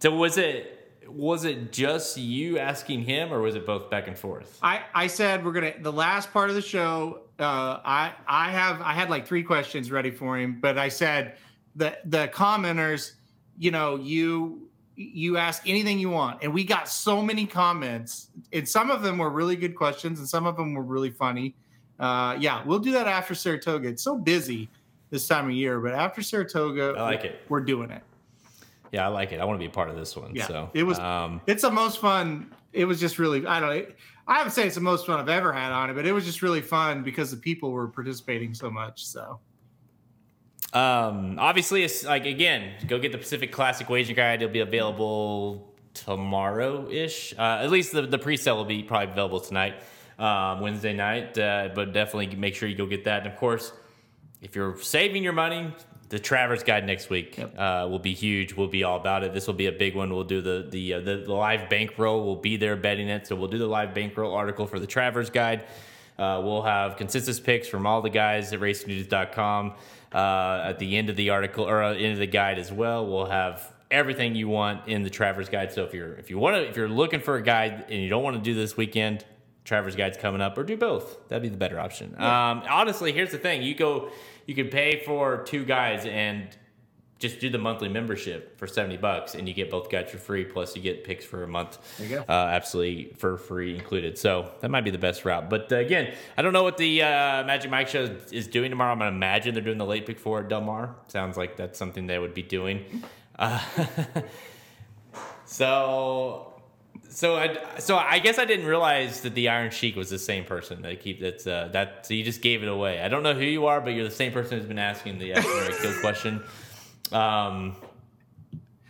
so 0.00 0.10
was 0.14 0.38
it 0.38 0.76
was 1.08 1.44
it 1.44 1.72
just 1.72 2.16
you 2.16 2.58
asking 2.58 3.04
him, 3.04 3.32
or 3.32 3.40
was 3.40 3.54
it 3.54 3.66
both 3.66 3.90
back 3.90 4.08
and 4.08 4.18
forth? 4.18 4.58
I, 4.62 4.82
I 4.94 5.06
said 5.08 5.44
we're 5.44 5.52
gonna 5.52 5.74
the 5.80 5.92
last 5.92 6.32
part 6.32 6.48
of 6.50 6.56
the 6.56 6.62
show. 6.62 7.22
Uh, 7.38 7.80
I 7.84 8.12
I 8.26 8.50
have 8.50 8.80
I 8.80 8.92
had 8.94 9.10
like 9.10 9.26
three 9.26 9.42
questions 9.42 9.90
ready 9.90 10.10
for 10.10 10.38
him, 10.38 10.58
but 10.60 10.78
I 10.78 10.88
said 10.88 11.36
the 11.76 11.96
the 12.04 12.28
commenters, 12.28 13.12
you 13.58 13.70
know, 13.70 13.96
you 13.96 14.69
you 15.00 15.36
ask 15.36 15.62
anything 15.66 15.98
you 15.98 16.10
want, 16.10 16.42
and 16.42 16.52
we 16.52 16.64
got 16.64 16.88
so 16.88 17.22
many 17.22 17.46
comments, 17.46 18.28
and 18.52 18.68
some 18.68 18.90
of 18.90 19.02
them 19.02 19.18
were 19.18 19.30
really 19.30 19.56
good 19.56 19.74
questions, 19.74 20.18
and 20.18 20.28
some 20.28 20.46
of 20.46 20.56
them 20.56 20.74
were 20.74 20.82
really 20.82 21.10
funny. 21.10 21.54
Uh, 21.98 22.36
yeah, 22.38 22.62
we'll 22.64 22.78
do 22.78 22.92
that 22.92 23.06
after 23.06 23.34
Saratoga. 23.34 23.88
It's 23.88 24.02
so 24.02 24.16
busy 24.16 24.68
this 25.10 25.26
time 25.26 25.46
of 25.46 25.52
year, 25.52 25.80
but 25.80 25.92
after 25.92 26.22
Saratoga, 26.22 26.94
I 26.96 27.02
like 27.02 27.24
it. 27.24 27.40
We're 27.48 27.60
doing 27.60 27.90
it. 27.90 28.02
Yeah, 28.92 29.06
I 29.06 29.08
like 29.08 29.32
it. 29.32 29.40
I 29.40 29.44
want 29.44 29.58
to 29.58 29.62
be 29.62 29.70
a 29.70 29.74
part 29.74 29.88
of 29.88 29.96
this 29.96 30.16
one. 30.16 30.34
Yeah, 30.34 30.46
so 30.46 30.70
it 30.74 30.82
was. 30.82 30.98
Um, 30.98 31.40
it's 31.46 31.62
the 31.62 31.70
most 31.70 32.00
fun. 32.00 32.54
It 32.72 32.84
was 32.84 33.00
just 33.00 33.18
really. 33.18 33.46
I 33.46 33.60
don't. 33.60 33.70
know. 33.70 33.86
I 34.26 34.38
haven't 34.38 34.52
say 34.52 34.66
it's 34.66 34.76
the 34.76 34.80
most 34.80 35.06
fun 35.06 35.18
I've 35.18 35.28
ever 35.28 35.52
had 35.52 35.72
on 35.72 35.90
it, 35.90 35.94
but 35.94 36.06
it 36.06 36.12
was 36.12 36.24
just 36.24 36.42
really 36.42 36.60
fun 36.60 37.02
because 37.02 37.30
the 37.30 37.36
people 37.36 37.72
were 37.72 37.88
participating 37.88 38.54
so 38.54 38.70
much. 38.70 39.04
So 39.04 39.40
um, 40.72 41.36
obviously, 41.38 41.82
it's 41.82 42.04
like 42.04 42.26
again, 42.26 42.74
go 42.86 42.98
get 42.98 43.12
the 43.12 43.18
Pacific 43.18 43.50
Classic 43.52 43.88
Wager 43.88 44.14
Guide. 44.14 44.42
It'll 44.42 44.52
be 44.52 44.60
available 44.60 45.72
tomorrow 45.94 46.88
ish. 46.90 47.34
Uh, 47.36 47.58
at 47.62 47.70
least 47.70 47.92
the 47.92 48.02
the 48.02 48.18
pre-sale 48.18 48.56
will 48.56 48.64
be 48.64 48.82
probably 48.82 49.10
available 49.10 49.40
tonight, 49.40 49.74
um, 50.18 50.60
Wednesday 50.60 50.92
night. 50.92 51.36
Uh, 51.36 51.70
but 51.74 51.92
definitely 51.92 52.36
make 52.36 52.54
sure 52.54 52.68
you 52.68 52.76
go 52.76 52.86
get 52.86 53.04
that. 53.04 53.24
And 53.24 53.32
of 53.32 53.36
course, 53.38 53.72
if 54.40 54.54
you're 54.54 54.80
saving 54.80 55.24
your 55.24 55.32
money, 55.32 55.74
the 56.08 56.18
Travers 56.18 56.62
Guide 56.62 56.86
next 56.86 57.10
week 57.10 57.36
Yep. 57.38 57.58
uh, 57.58 57.86
will 57.90 57.98
be 57.98 58.14
huge. 58.14 58.54
We'll 58.54 58.68
be 58.68 58.84
all 58.84 58.96
about 58.96 59.24
it. 59.24 59.32
This 59.34 59.46
will 59.46 59.54
be 59.54 59.66
a 59.66 59.72
big 59.72 59.96
one. 59.96 60.12
We'll 60.14 60.24
do 60.24 60.40
the 60.40 60.68
the 60.70 60.94
uh, 60.94 61.00
the, 61.00 61.16
the 61.26 61.32
live 61.32 61.68
bankroll. 61.68 62.24
We'll 62.24 62.36
be 62.36 62.56
there 62.56 62.76
betting 62.76 63.08
it. 63.08 63.26
So 63.26 63.34
we'll 63.34 63.48
do 63.48 63.58
the 63.58 63.66
live 63.66 63.92
bankroll 63.92 64.34
article 64.34 64.66
for 64.66 64.78
the 64.78 64.86
Travers 64.86 65.30
Guide. 65.30 65.64
Uh, 66.18 66.40
we'll 66.44 66.62
have 66.62 66.96
consensus 66.96 67.40
picks 67.40 67.66
from 67.66 67.86
all 67.86 68.02
the 68.02 68.10
guys 68.10 68.52
at 68.52 68.60
racingnews.com 68.60 69.72
uh, 70.12 70.62
at 70.64 70.78
the 70.78 70.96
end 70.96 71.10
of 71.10 71.16
the 71.16 71.30
article 71.30 71.64
or 71.64 71.82
uh, 71.82 71.94
end 71.94 72.12
of 72.12 72.18
the 72.18 72.26
guide 72.26 72.58
as 72.58 72.72
well. 72.72 73.06
We'll 73.06 73.26
have 73.26 73.72
everything 73.90 74.34
you 74.34 74.48
want 74.48 74.88
in 74.88 75.02
the 75.02 75.10
Travers 75.10 75.48
Guide. 75.48 75.72
So 75.72 75.84
if 75.84 75.94
you're 75.94 76.14
if 76.14 76.30
you 76.30 76.38
want 76.38 76.56
to 76.56 76.68
if 76.68 76.76
you're 76.76 76.88
looking 76.88 77.20
for 77.20 77.36
a 77.36 77.42
guide 77.42 77.86
and 77.88 78.02
you 78.02 78.08
don't 78.08 78.22
want 78.22 78.36
to 78.36 78.42
do 78.42 78.54
this 78.54 78.76
weekend, 78.76 79.24
Travers 79.64 79.96
Guide's 79.96 80.16
coming 80.16 80.40
up, 80.40 80.56
or 80.58 80.64
do 80.64 80.76
both. 80.76 81.28
That'd 81.28 81.42
be 81.42 81.48
the 81.48 81.56
better 81.56 81.78
option. 81.78 82.14
Um, 82.18 82.62
honestly, 82.68 83.12
here's 83.12 83.30
the 83.30 83.38
thing: 83.38 83.62
you 83.62 83.74
go, 83.74 84.10
you 84.46 84.54
can 84.54 84.68
pay 84.68 85.02
for 85.04 85.42
two 85.44 85.64
guides 85.64 86.06
and 86.06 86.48
just 87.20 87.38
do 87.38 87.48
the 87.50 87.58
monthly 87.58 87.88
membership 87.88 88.58
for 88.58 88.66
seventy 88.66 88.96
bucks, 88.96 89.34
and 89.36 89.46
you 89.46 89.54
get 89.54 89.70
both 89.70 89.88
guides 89.90 90.10
for 90.10 90.18
free. 90.18 90.44
Plus, 90.44 90.74
you 90.74 90.82
get 90.82 91.04
picks 91.04 91.24
for 91.24 91.42
a 91.44 91.46
month, 91.46 91.78
There 91.98 92.08
you 92.08 92.16
go. 92.16 92.22
uh, 92.28 92.32
absolutely 92.32 93.12
for 93.18 93.36
free 93.36 93.74
included. 93.76 94.18
So 94.18 94.50
that 94.60 94.70
might 94.70 94.80
be 94.84 94.90
the 94.90 94.98
best 94.98 95.24
route. 95.24 95.48
But 95.48 95.70
uh, 95.72 95.76
again, 95.76 96.14
I 96.36 96.42
don't 96.42 96.52
know 96.52 96.64
what 96.64 96.76
the 96.78 97.02
uh, 97.02 97.44
Magic 97.44 97.70
Mike 97.70 97.86
show 97.88 98.16
is 98.32 98.48
doing 98.48 98.70
tomorrow. 98.70 98.90
I'm 98.92 98.98
gonna 98.98 99.10
imagine 99.14 99.54
they're 99.54 99.62
doing 99.62 99.78
the 99.78 99.86
late 99.86 100.06
pick 100.06 100.18
four 100.18 100.40
at 100.40 100.48
Del 100.48 100.62
Mar. 100.62 100.96
Sounds 101.06 101.36
like 101.36 101.56
that's 101.56 101.78
something 101.78 102.06
they 102.06 102.18
would 102.18 102.34
be 102.34 102.42
doing. 102.42 103.02
Uh, 103.38 103.62
so 105.46 106.46
so 107.08 107.36
I 107.36 107.78
so 107.78 107.96
I 107.96 108.18
guess 108.18 108.38
I 108.38 108.44
didn't 108.44 108.66
realize 108.66 109.22
that 109.22 109.34
the 109.34 109.48
Iron 109.48 109.70
Sheik 109.70 109.96
was 109.96 110.10
the 110.10 110.18
same 110.18 110.44
person 110.44 110.82
that 110.82 111.00
keep 111.00 111.20
that's 111.20 111.46
uh, 111.46 111.68
that 111.72 112.06
so 112.06 112.14
you 112.14 112.22
just 112.24 112.40
gave 112.42 112.62
it 112.62 112.68
away. 112.68 113.00
I 113.00 113.08
don't 113.08 113.22
know 113.22 113.34
who 113.34 113.44
you 113.44 113.66
are, 113.66 113.80
but 113.80 113.90
you're 113.90 114.04
the 114.04 114.10
same 114.10 114.32
person 114.32 114.58
who's 114.58 114.66
been 114.66 114.78
asking 114.78 115.18
the 115.18 115.32
kill 115.80 116.00
question. 116.00 116.42
Um, 117.12 117.76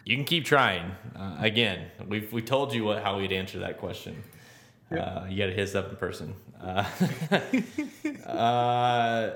you 0.04 0.16
can 0.16 0.24
keep 0.24 0.44
trying. 0.44 0.90
Uh, 1.16 1.36
again, 1.38 1.86
we've 2.08 2.32
we 2.32 2.42
told 2.42 2.74
you 2.74 2.84
what 2.84 3.02
how 3.02 3.18
we'd 3.18 3.32
answer 3.32 3.58
that 3.60 3.78
question. 3.78 4.22
Uh, 4.90 5.24
you 5.28 5.38
got 5.38 5.46
to 5.46 5.52
hit 5.52 5.68
us 5.68 5.74
up 5.74 5.88
in 5.88 5.96
person. 5.96 6.34
Uh, 6.60 6.84
uh, 8.28 9.30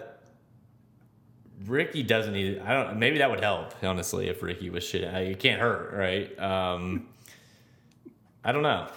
Ricky 1.67 2.03
doesn't 2.03 2.33
need. 2.33 2.59
I 2.59 2.75
don't. 2.75 2.99
Maybe 2.99 3.19
that 3.19 3.31
would 3.31 3.41
help. 3.41 3.73
Honestly, 3.83 4.29
if 4.29 4.43
Ricky 4.43 4.71
was 4.71 4.85
shit, 4.85 5.03
it 5.03 5.39
can't 5.39 5.61
hurt, 5.61 5.93
right? 5.95 6.39
Um, 6.41 7.07
I 8.45 8.53
don't 8.53 8.63
know. 8.63 8.89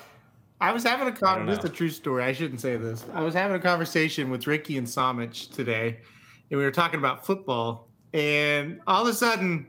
I 0.59 0.71
was 0.71 0.83
having 0.83 1.07
a 1.07 1.11
con- 1.11 1.45
this 1.45 1.59
is 1.59 1.65
a 1.65 1.69
true 1.69 1.89
story. 1.89 2.23
I 2.23 2.33
shouldn't 2.33 2.61
say 2.61 2.75
this. 2.77 3.05
I 3.13 3.21
was 3.21 3.35
having 3.35 3.55
a 3.55 3.59
conversation 3.59 4.31
with 4.31 4.47
Ricky 4.47 4.77
and 4.77 4.87
Samich 4.87 5.53
today, 5.53 5.99
and 6.49 6.57
we 6.57 6.65
were 6.65 6.71
talking 6.71 6.99
about 6.99 7.25
football. 7.25 7.87
And 8.13 8.79
all 8.87 9.03
of 9.03 9.07
a 9.07 9.13
sudden, 9.13 9.67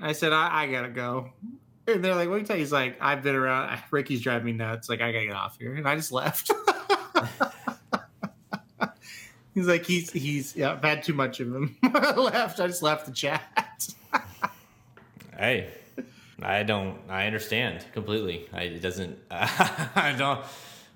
I 0.00 0.12
said, 0.12 0.32
"I, 0.32 0.62
I 0.62 0.70
gotta 0.70 0.88
go." 0.88 1.30
And 1.86 2.04
they're 2.04 2.14
like, 2.14 2.28
"What 2.28 2.36
do 2.36 2.40
you 2.40 2.46
tell?" 2.46 2.56
He's 2.56 2.72
like, 2.72 2.96
"I've 3.00 3.22
been 3.22 3.34
around. 3.34 3.78
Ricky's 3.90 4.20
driving 4.20 4.46
me 4.46 4.52
nuts. 4.52 4.88
Like, 4.88 5.00
I 5.00 5.12
gotta 5.12 5.26
get 5.26 5.34
off 5.34 5.56
here." 5.58 5.74
And 5.74 5.88
I 5.88 5.96
just 5.96 6.12
left. 6.12 6.50
he's 9.54 9.66
like, 9.66 9.84
"He's 9.84 10.10
he's 10.12 10.56
yeah. 10.56 10.72
I've 10.72 10.82
had 10.82 11.02
too 11.02 11.14
much 11.14 11.40
of 11.40 11.54
him." 11.54 11.76
I 11.82 12.14
left. 12.14 12.60
I 12.60 12.66
just 12.66 12.82
left 12.82 13.06
the 13.06 13.12
chat. 13.12 13.88
Hey, 15.36 15.70
I 16.42 16.62
don't. 16.62 16.98
I 17.08 17.26
understand 17.26 17.84
completely. 17.92 18.48
I, 18.52 18.62
it 18.62 18.80
doesn't. 18.80 19.18
I 19.30 20.14
don't. 20.16 20.40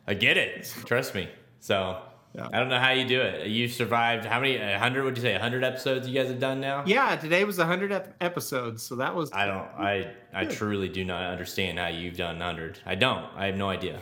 I 0.06 0.14
get 0.14 0.36
it. 0.36 0.72
Trust 0.86 1.14
me. 1.14 1.28
So 1.60 2.00
Yeah. 2.34 2.48
I 2.52 2.58
don't 2.60 2.68
know 2.68 2.78
how 2.78 2.90
you 2.92 3.06
do 3.08 3.20
it. 3.20 3.48
You 3.48 3.66
survived. 3.66 4.24
How 4.24 4.38
many? 4.40 4.54
A 4.56 4.78
hundred? 4.78 5.02
Would 5.04 5.16
you 5.16 5.22
say? 5.22 5.34
A 5.34 5.40
hundred 5.40 5.64
episodes 5.64 6.06
you 6.08 6.14
guys 6.14 6.28
have 6.28 6.38
done 6.38 6.60
now? 6.60 6.84
yeah, 6.86 7.16
today 7.16 7.42
was 7.44 7.58
100 7.58 7.90
ep- 7.90 8.14
episodes, 8.20 8.82
so 8.84 8.94
that 8.96 9.14
was 9.16 9.30
I 9.32 9.46
don't. 9.46 9.66
I. 9.76 10.12
I 10.32 10.44
truly 10.44 10.88
do 10.88 11.04
not 11.04 11.24
understand 11.32 11.78
how 11.80 11.88
you've 11.88 12.16
done 12.16 12.40
hundred. 12.40 12.78
I 12.86 12.94
don't. 12.94 13.24
I 13.34 13.46
have 13.46 13.56
no 13.56 13.68
idea. 13.68 13.98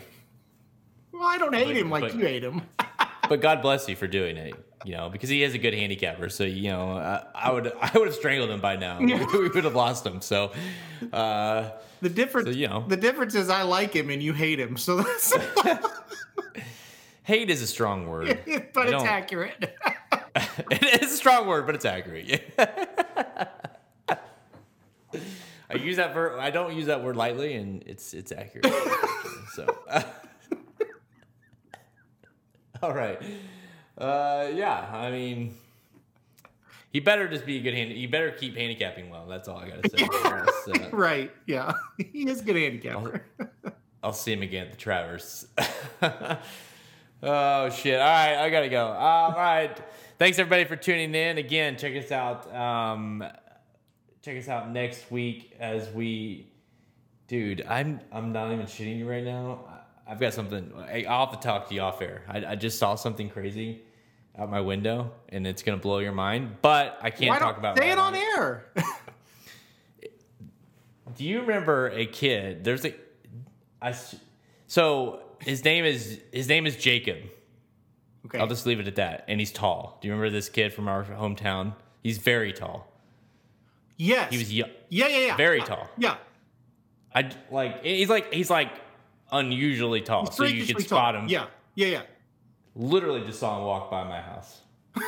Well, 1.13 1.23
I 1.27 1.39
don't 1.39 1.55
hate 1.55 1.69
But- 1.69 1.77
him 1.77 1.91
like 1.91 2.03
but- 2.03 2.15
you 2.17 2.21
hate 2.27 2.45
him. 2.45 2.63
But 3.29 3.43
God 3.43 3.61
bless 3.61 3.87
you 3.91 3.95
for 3.95 4.07
doing 4.07 4.39
it. 4.39 4.55
You 4.87 4.97
know, 4.97 5.11
because 5.11 5.29
he 5.29 5.43
is 5.43 5.53
a 5.53 5.59
good 5.59 5.75
handicapper. 5.75 6.31
So 6.31 6.45
you 6.45 6.71
know, 6.71 6.93
uh, 6.93 7.25
I 7.35 7.51
would. 7.53 7.71
I 7.79 7.91
would 7.95 8.09
have 8.09 8.15
strangled 8.15 8.49
him 8.49 8.61
by 8.61 8.77
now. 8.77 8.99
we 9.01 9.15
would 9.49 9.65
have 9.65 9.75
lost 9.75 10.07
him. 10.07 10.21
So. 10.23 10.53
Uh, 11.13 11.71
The 12.01 12.09
difference, 12.09 12.49
So, 12.49 12.55
you 12.55 12.69
know. 12.69 12.85
the 12.89 12.97
difference 12.97 13.35
is 13.35 13.51
I 13.51 13.63
like 13.65 13.93
him 13.93 14.09
and 14.09 14.23
you 14.23 14.33
hate 14.33 14.59
him. 14.61 14.77
So 14.79 14.97
that's, 15.03 15.35
hate 17.29 17.51
is 17.51 17.61
a 17.61 17.67
strong 17.67 18.07
word. 18.07 18.39
but 18.73 18.89
I 18.89 18.97
it's 18.97 19.05
accurate. 19.05 19.55
it 20.71 21.03
is 21.03 21.13
a 21.13 21.17
strong 21.17 21.47
word, 21.47 21.67
but 21.67 21.75
it's 21.75 21.85
accurate. 21.85 22.43
I 25.71 25.75
use 25.75 25.97
that 25.97 26.15
ver- 26.15 26.39
I 26.39 26.51
don't 26.51 26.75
use 26.75 26.87
that 26.87 27.05
word 27.05 27.17
lightly, 27.17 27.55
and 27.55 27.83
it's 27.85 28.15
it's 28.15 28.33
accurate. 28.33 28.73
so, 29.53 29.67
all 32.83 32.95
right. 32.95 33.21
Uh, 33.99 34.49
yeah, 34.55 34.89
I 34.91 35.11
mean, 35.11 35.55
he 36.91 37.01
better 37.01 37.29
just 37.29 37.45
be 37.45 37.59
a 37.59 37.61
good 37.61 37.75
hand. 37.75 37.91
He 37.91 38.07
better 38.07 38.31
keep 38.31 38.57
handicapping 38.57 39.11
well. 39.11 39.27
That's 39.27 39.49
all 39.49 39.59
I 39.59 39.69
gotta 39.69 39.91
say. 39.91 40.03
Else, 40.03 40.69
uh, 40.69 40.97
right? 40.97 41.31
Yeah, 41.47 41.73
he 41.99 42.27
is 42.27 42.41
a 42.41 42.45
good 42.45 42.57
handicapper. 42.57 43.23
I'll 44.03 44.15
see 44.15 44.33
him 44.33 44.41
again 44.43 44.67
at 44.67 44.71
the 44.71 44.79
Travers. 44.79 45.47
Oh 47.23 47.71
shit! 47.71 48.01
All 48.01 48.07
right, 48.07 48.37
I 48.37 48.51
gotta 48.51 48.69
go. 48.69 48.89
Um, 48.89 48.95
all 48.97 49.33
right, 49.33 49.77
thanks 50.19 50.39
everybody 50.39 50.65
for 50.65 50.77
tuning 50.77 51.15
in. 51.15 51.39
Again, 51.39 51.77
check 51.77 51.95
us 51.97 52.11
out. 52.13 52.53
Um, 52.55 53.25
check 54.23 54.37
us 54.39 54.49
out 54.49 54.71
next 54.71 55.11
week 55.11 55.57
as 55.61 55.89
we, 55.91 56.49
dude. 57.27 57.65
I'm 57.69 58.01
I'm 58.13 58.33
not 58.33 58.53
even 58.53 58.67
shitting 58.67 58.99
you 58.99 59.09
right 59.09 59.25
now. 59.25 59.61
I've 60.07 60.21
got 60.21 60.33
something. 60.35 60.73
I- 60.79 61.05
I'll 61.09 61.27
have 61.27 61.39
to 61.41 61.47
talk 61.47 61.69
to 61.69 61.75
you 61.75 61.83
off 61.83 62.01
air. 62.01 62.23
I, 62.29 62.45
I 62.47 62.55
just 62.55 62.79
saw 62.79 62.95
something 62.95 63.29
crazy 63.29 63.83
out 64.39 64.51
my 64.51 64.61
window, 64.61 65.13
and 65.29 65.47
it's 65.47 65.63
gonna 65.63 65.79
blow 65.79 65.99
your 65.99 66.13
mind. 66.13 66.57
But 66.63 66.99
I 67.03 67.11
can't 67.11 67.31
Why 67.31 67.39
talk 67.39 67.59
about 67.59 67.77
say 67.79 67.91
it 67.91 67.99
on 67.99 68.15
air? 68.15 68.65
Do 71.17 71.25
you 71.25 71.41
remember 71.41 71.89
a 71.89 72.07
kid? 72.07 72.63
There's 72.63 72.85
a, 72.85 72.95
I, 73.83 73.95
so 74.69 75.23
his 75.41 75.65
name 75.65 75.85
is 75.85 76.21
his 76.33 76.49
name 76.49 76.67
is 76.67 76.77
Jacob. 76.77 77.19
okay, 78.27 78.39
I'll 78.39 78.47
just 78.47 78.67
leave 78.67 78.81
it 78.81 78.87
at 78.89 78.97
that. 78.97 79.25
And 79.29 79.41
he's 79.41 79.53
tall. 79.53 79.99
Do 80.01 80.09
you 80.09 80.15
remember 80.15 80.31
this 80.31 80.49
kid 80.49 80.73
from 80.73 80.89
our 80.89 81.05
hometown? 81.05 81.75
He's 82.03 82.19
very 82.19 82.53
tall. 82.53 82.91
yes, 83.97 84.31
He 84.31 84.39
was 84.39 84.53
young, 84.53 84.71
yeah, 84.89 85.09
yeah, 85.09 85.27
yeah, 85.27 85.37
very 85.37 85.61
tall. 85.61 85.83
Uh, 85.85 85.87
yeah, 85.99 86.17
I 87.15 87.31
like 87.51 87.85
he's 87.85 88.09
like 88.09 88.33
he's 88.33 88.51
like 88.51 88.71
unusually 89.33 90.01
tall, 90.01 90.27
He's 90.27 90.35
so 90.37 90.45
you 90.45 90.65
could 90.75 90.85
spot 90.85 91.15
tall. 91.15 91.23
him. 91.23 91.29
Yeah, 91.29 91.47
yeah, 91.75 91.87
yeah. 91.89 92.03
Literally 92.75 93.25
just 93.27 93.41
saw 93.41 93.59
him 93.59 93.65
walk 93.65 93.91
by 93.91 94.05
my 94.05 94.21
house. 94.21 94.61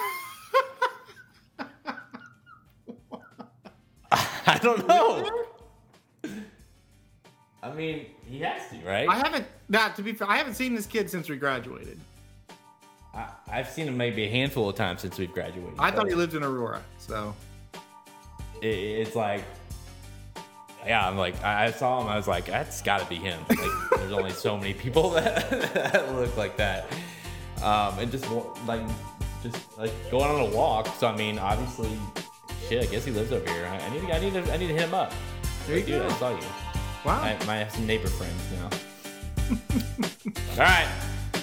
I 4.46 4.58
don't 4.60 4.86
know. 4.88 5.30
I 7.62 7.72
mean, 7.72 8.06
he 8.26 8.40
has 8.40 8.68
to, 8.70 8.78
right? 8.86 9.08
I 9.08 9.16
haven't. 9.16 9.46
Not 9.70 9.94
to 9.96 10.02
be 10.02 10.12
fair, 10.12 10.28
I 10.28 10.36
haven't 10.36 10.54
seen 10.54 10.74
this 10.74 10.84
kid 10.84 11.08
since 11.08 11.28
we 11.28 11.36
graduated. 11.36 11.98
I, 13.14 13.28
I've 13.48 13.70
seen 13.70 13.86
him 13.86 13.96
maybe 13.96 14.24
a 14.24 14.28
handful 14.28 14.68
of 14.68 14.74
times 14.74 15.00
since 15.00 15.16
we've 15.16 15.32
graduated. 15.32 15.74
I 15.78 15.92
thought 15.92 16.08
he 16.08 16.14
lived 16.14 16.34
in 16.34 16.42
Aurora. 16.42 16.82
So 16.98 17.34
it, 18.60 18.66
it's 18.66 19.14
like 19.14 19.44
yeah, 20.84 21.06
I'm 21.06 21.16
like, 21.16 21.42
I 21.44 21.66
I 21.66 21.70
saw 21.70 22.00
him. 22.00 22.08
I 22.08 22.16
was 22.16 22.26
like, 22.26 22.46
that's 22.46 22.82
got 22.82 23.00
to 23.00 23.06
be 23.06 23.16
him. 23.16 23.38
Like, 23.48 23.58
there's 23.96 24.12
only 24.12 24.30
so 24.30 24.56
many 24.56 24.74
people 24.74 25.10
that, 25.10 25.50
that 25.74 26.14
look 26.14 26.36
like 26.36 26.56
that. 26.56 26.90
Um, 27.62 27.98
and 27.98 28.10
just 28.10 28.28
like, 28.66 28.82
just 29.42 29.78
like 29.78 29.92
going 30.10 30.30
on 30.30 30.40
a 30.52 30.56
walk. 30.56 30.88
So 30.98 31.06
I 31.06 31.16
mean, 31.16 31.38
obviously, 31.38 31.96
shit. 32.68 32.82
I 32.82 32.86
guess 32.86 33.04
he 33.04 33.12
lives 33.12 33.30
over 33.30 33.48
here. 33.52 33.66
I, 33.66 33.76
I 33.78 33.90
need, 33.90 34.00
to, 34.06 34.14
I 34.14 34.18
need, 34.18 34.32
to, 34.32 34.52
I 34.52 34.56
need 34.56 34.68
to 34.68 34.74
hit 34.74 34.82
him 34.82 34.94
up. 34.94 35.12
There 35.66 35.78
you 35.78 35.84
Dude, 35.84 36.02
go. 36.02 36.08
I 36.08 36.12
saw 36.14 36.30
you. 36.30 36.46
Wow. 37.04 37.20
I 37.22 37.32
might 37.46 37.58
have 37.58 37.72
some 37.72 37.86
neighbor 37.86 38.08
friends 38.08 38.42
now. 38.52 38.70
All 39.50 39.56
right, 40.58 40.88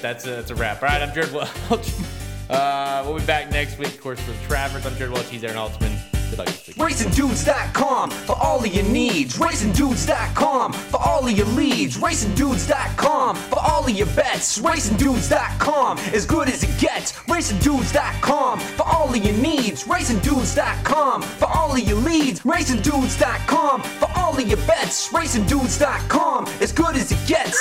that's 0.01 0.25
a, 0.25 0.29
that's 0.29 0.51
a 0.51 0.55
wrap. 0.55 0.81
All 0.81 0.89
right, 0.89 1.01
I'm 1.01 1.13
Jared 1.13 1.31
Welch. 1.33 1.91
Uh, 2.49 3.03
we'll 3.05 3.19
be 3.19 3.25
back 3.25 3.51
next 3.51 3.77
week, 3.77 3.89
of 3.89 3.99
course, 3.99 4.21
for 4.21 4.31
the 4.31 4.37
Travers. 4.47 4.85
I'm 4.85 4.95
Jared 4.95 5.11
Welch. 5.11 5.27
He's 5.27 5.43
Aaron 5.43 5.57
Altsman. 5.57 6.06
Good 6.29 6.39
luck. 6.39 6.47
RacingDudes.com 6.47 8.11
for 8.11 8.35
all 8.37 8.63
of 8.63 8.73
your 8.73 8.83
needs. 8.85 9.37
RacingDudes.com 9.37 10.73
for 10.73 11.01
all 11.01 11.25
of 11.27 11.31
your 11.31 11.47
leads. 11.47 11.97
RacingDudes.com 11.97 13.35
for 13.35 13.59
all 13.59 13.83
of 13.85 13.89
your 13.89 14.07
bets. 14.07 14.59
RacingDudes.com 14.59 15.97
as 15.97 16.25
good 16.25 16.49
as 16.49 16.63
it 16.63 16.79
gets. 16.79 17.13
RacingDudes.com 17.13 18.59
for 18.59 18.83
all 18.83 19.09
of 19.09 19.17
your 19.17 19.35
needs. 19.35 19.83
RacingDudes.com 19.85 21.21
for 21.21 21.45
all 21.45 21.73
of 21.73 21.79
your 21.79 21.97
leads. 21.97 22.41
RacingDudes.com 22.41 23.81
for 23.81 24.09
all 24.15 24.37
of 24.37 24.47
your 24.47 24.57
bets. 24.67 25.11
RacingDudes.com 25.11 26.47
as 26.61 26.71
good 26.71 26.95
as 26.95 27.11
it 27.11 27.27
gets. 27.27 27.57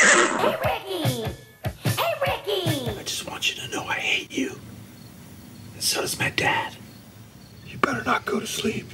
Hey, 0.00 0.56
Ricky! 0.64 1.24
Hey, 1.84 2.14
Ricky! 2.22 2.90
I 2.98 3.02
just 3.02 3.28
want 3.28 3.54
you 3.54 3.60
to 3.62 3.68
know 3.74 3.84
I 3.84 3.94
hate 3.94 4.32
you. 4.32 4.58
And 5.74 5.82
so 5.82 6.00
does 6.00 6.18
my 6.18 6.30
dad. 6.30 6.76
You 7.80 7.92
better 7.94 8.04
not 8.04 8.26
go 8.26 8.38
to 8.38 8.46
sleep. 8.46 8.90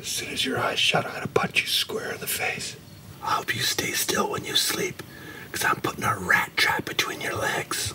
As 0.00 0.08
soon 0.08 0.30
as 0.30 0.44
your 0.44 0.58
eyes 0.58 0.80
shut, 0.80 1.06
I'm 1.06 1.12
gonna 1.12 1.28
punch 1.28 1.60
you 1.60 1.68
square 1.68 2.12
in 2.12 2.18
the 2.18 2.26
face. 2.26 2.74
I 3.22 3.34
hope 3.34 3.54
you 3.54 3.62
stay 3.62 3.92
still 3.92 4.28
when 4.28 4.44
you 4.44 4.56
sleep, 4.56 5.00
because 5.44 5.64
I'm 5.64 5.80
putting 5.80 6.02
a 6.02 6.18
rat 6.18 6.56
trap 6.56 6.86
between 6.86 7.20
your 7.20 7.36
legs. 7.36 7.94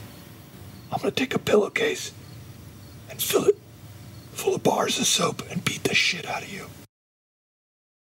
I'm 0.89 0.99
gonna 0.99 1.11
take 1.11 1.36
a 1.36 1.39
pillowcase 1.39 2.13
and 3.09 3.21
fill 3.21 3.43
it 3.43 3.57
full 4.31 4.55
of 4.55 4.63
bars 4.63 4.99
of 4.99 5.05
soap 5.05 5.43
and 5.51 5.65
beat 5.65 5.84
the 5.84 5.93
shit 5.93 6.25
out 6.27 6.43
of 6.43 6.53
you. 6.53 6.67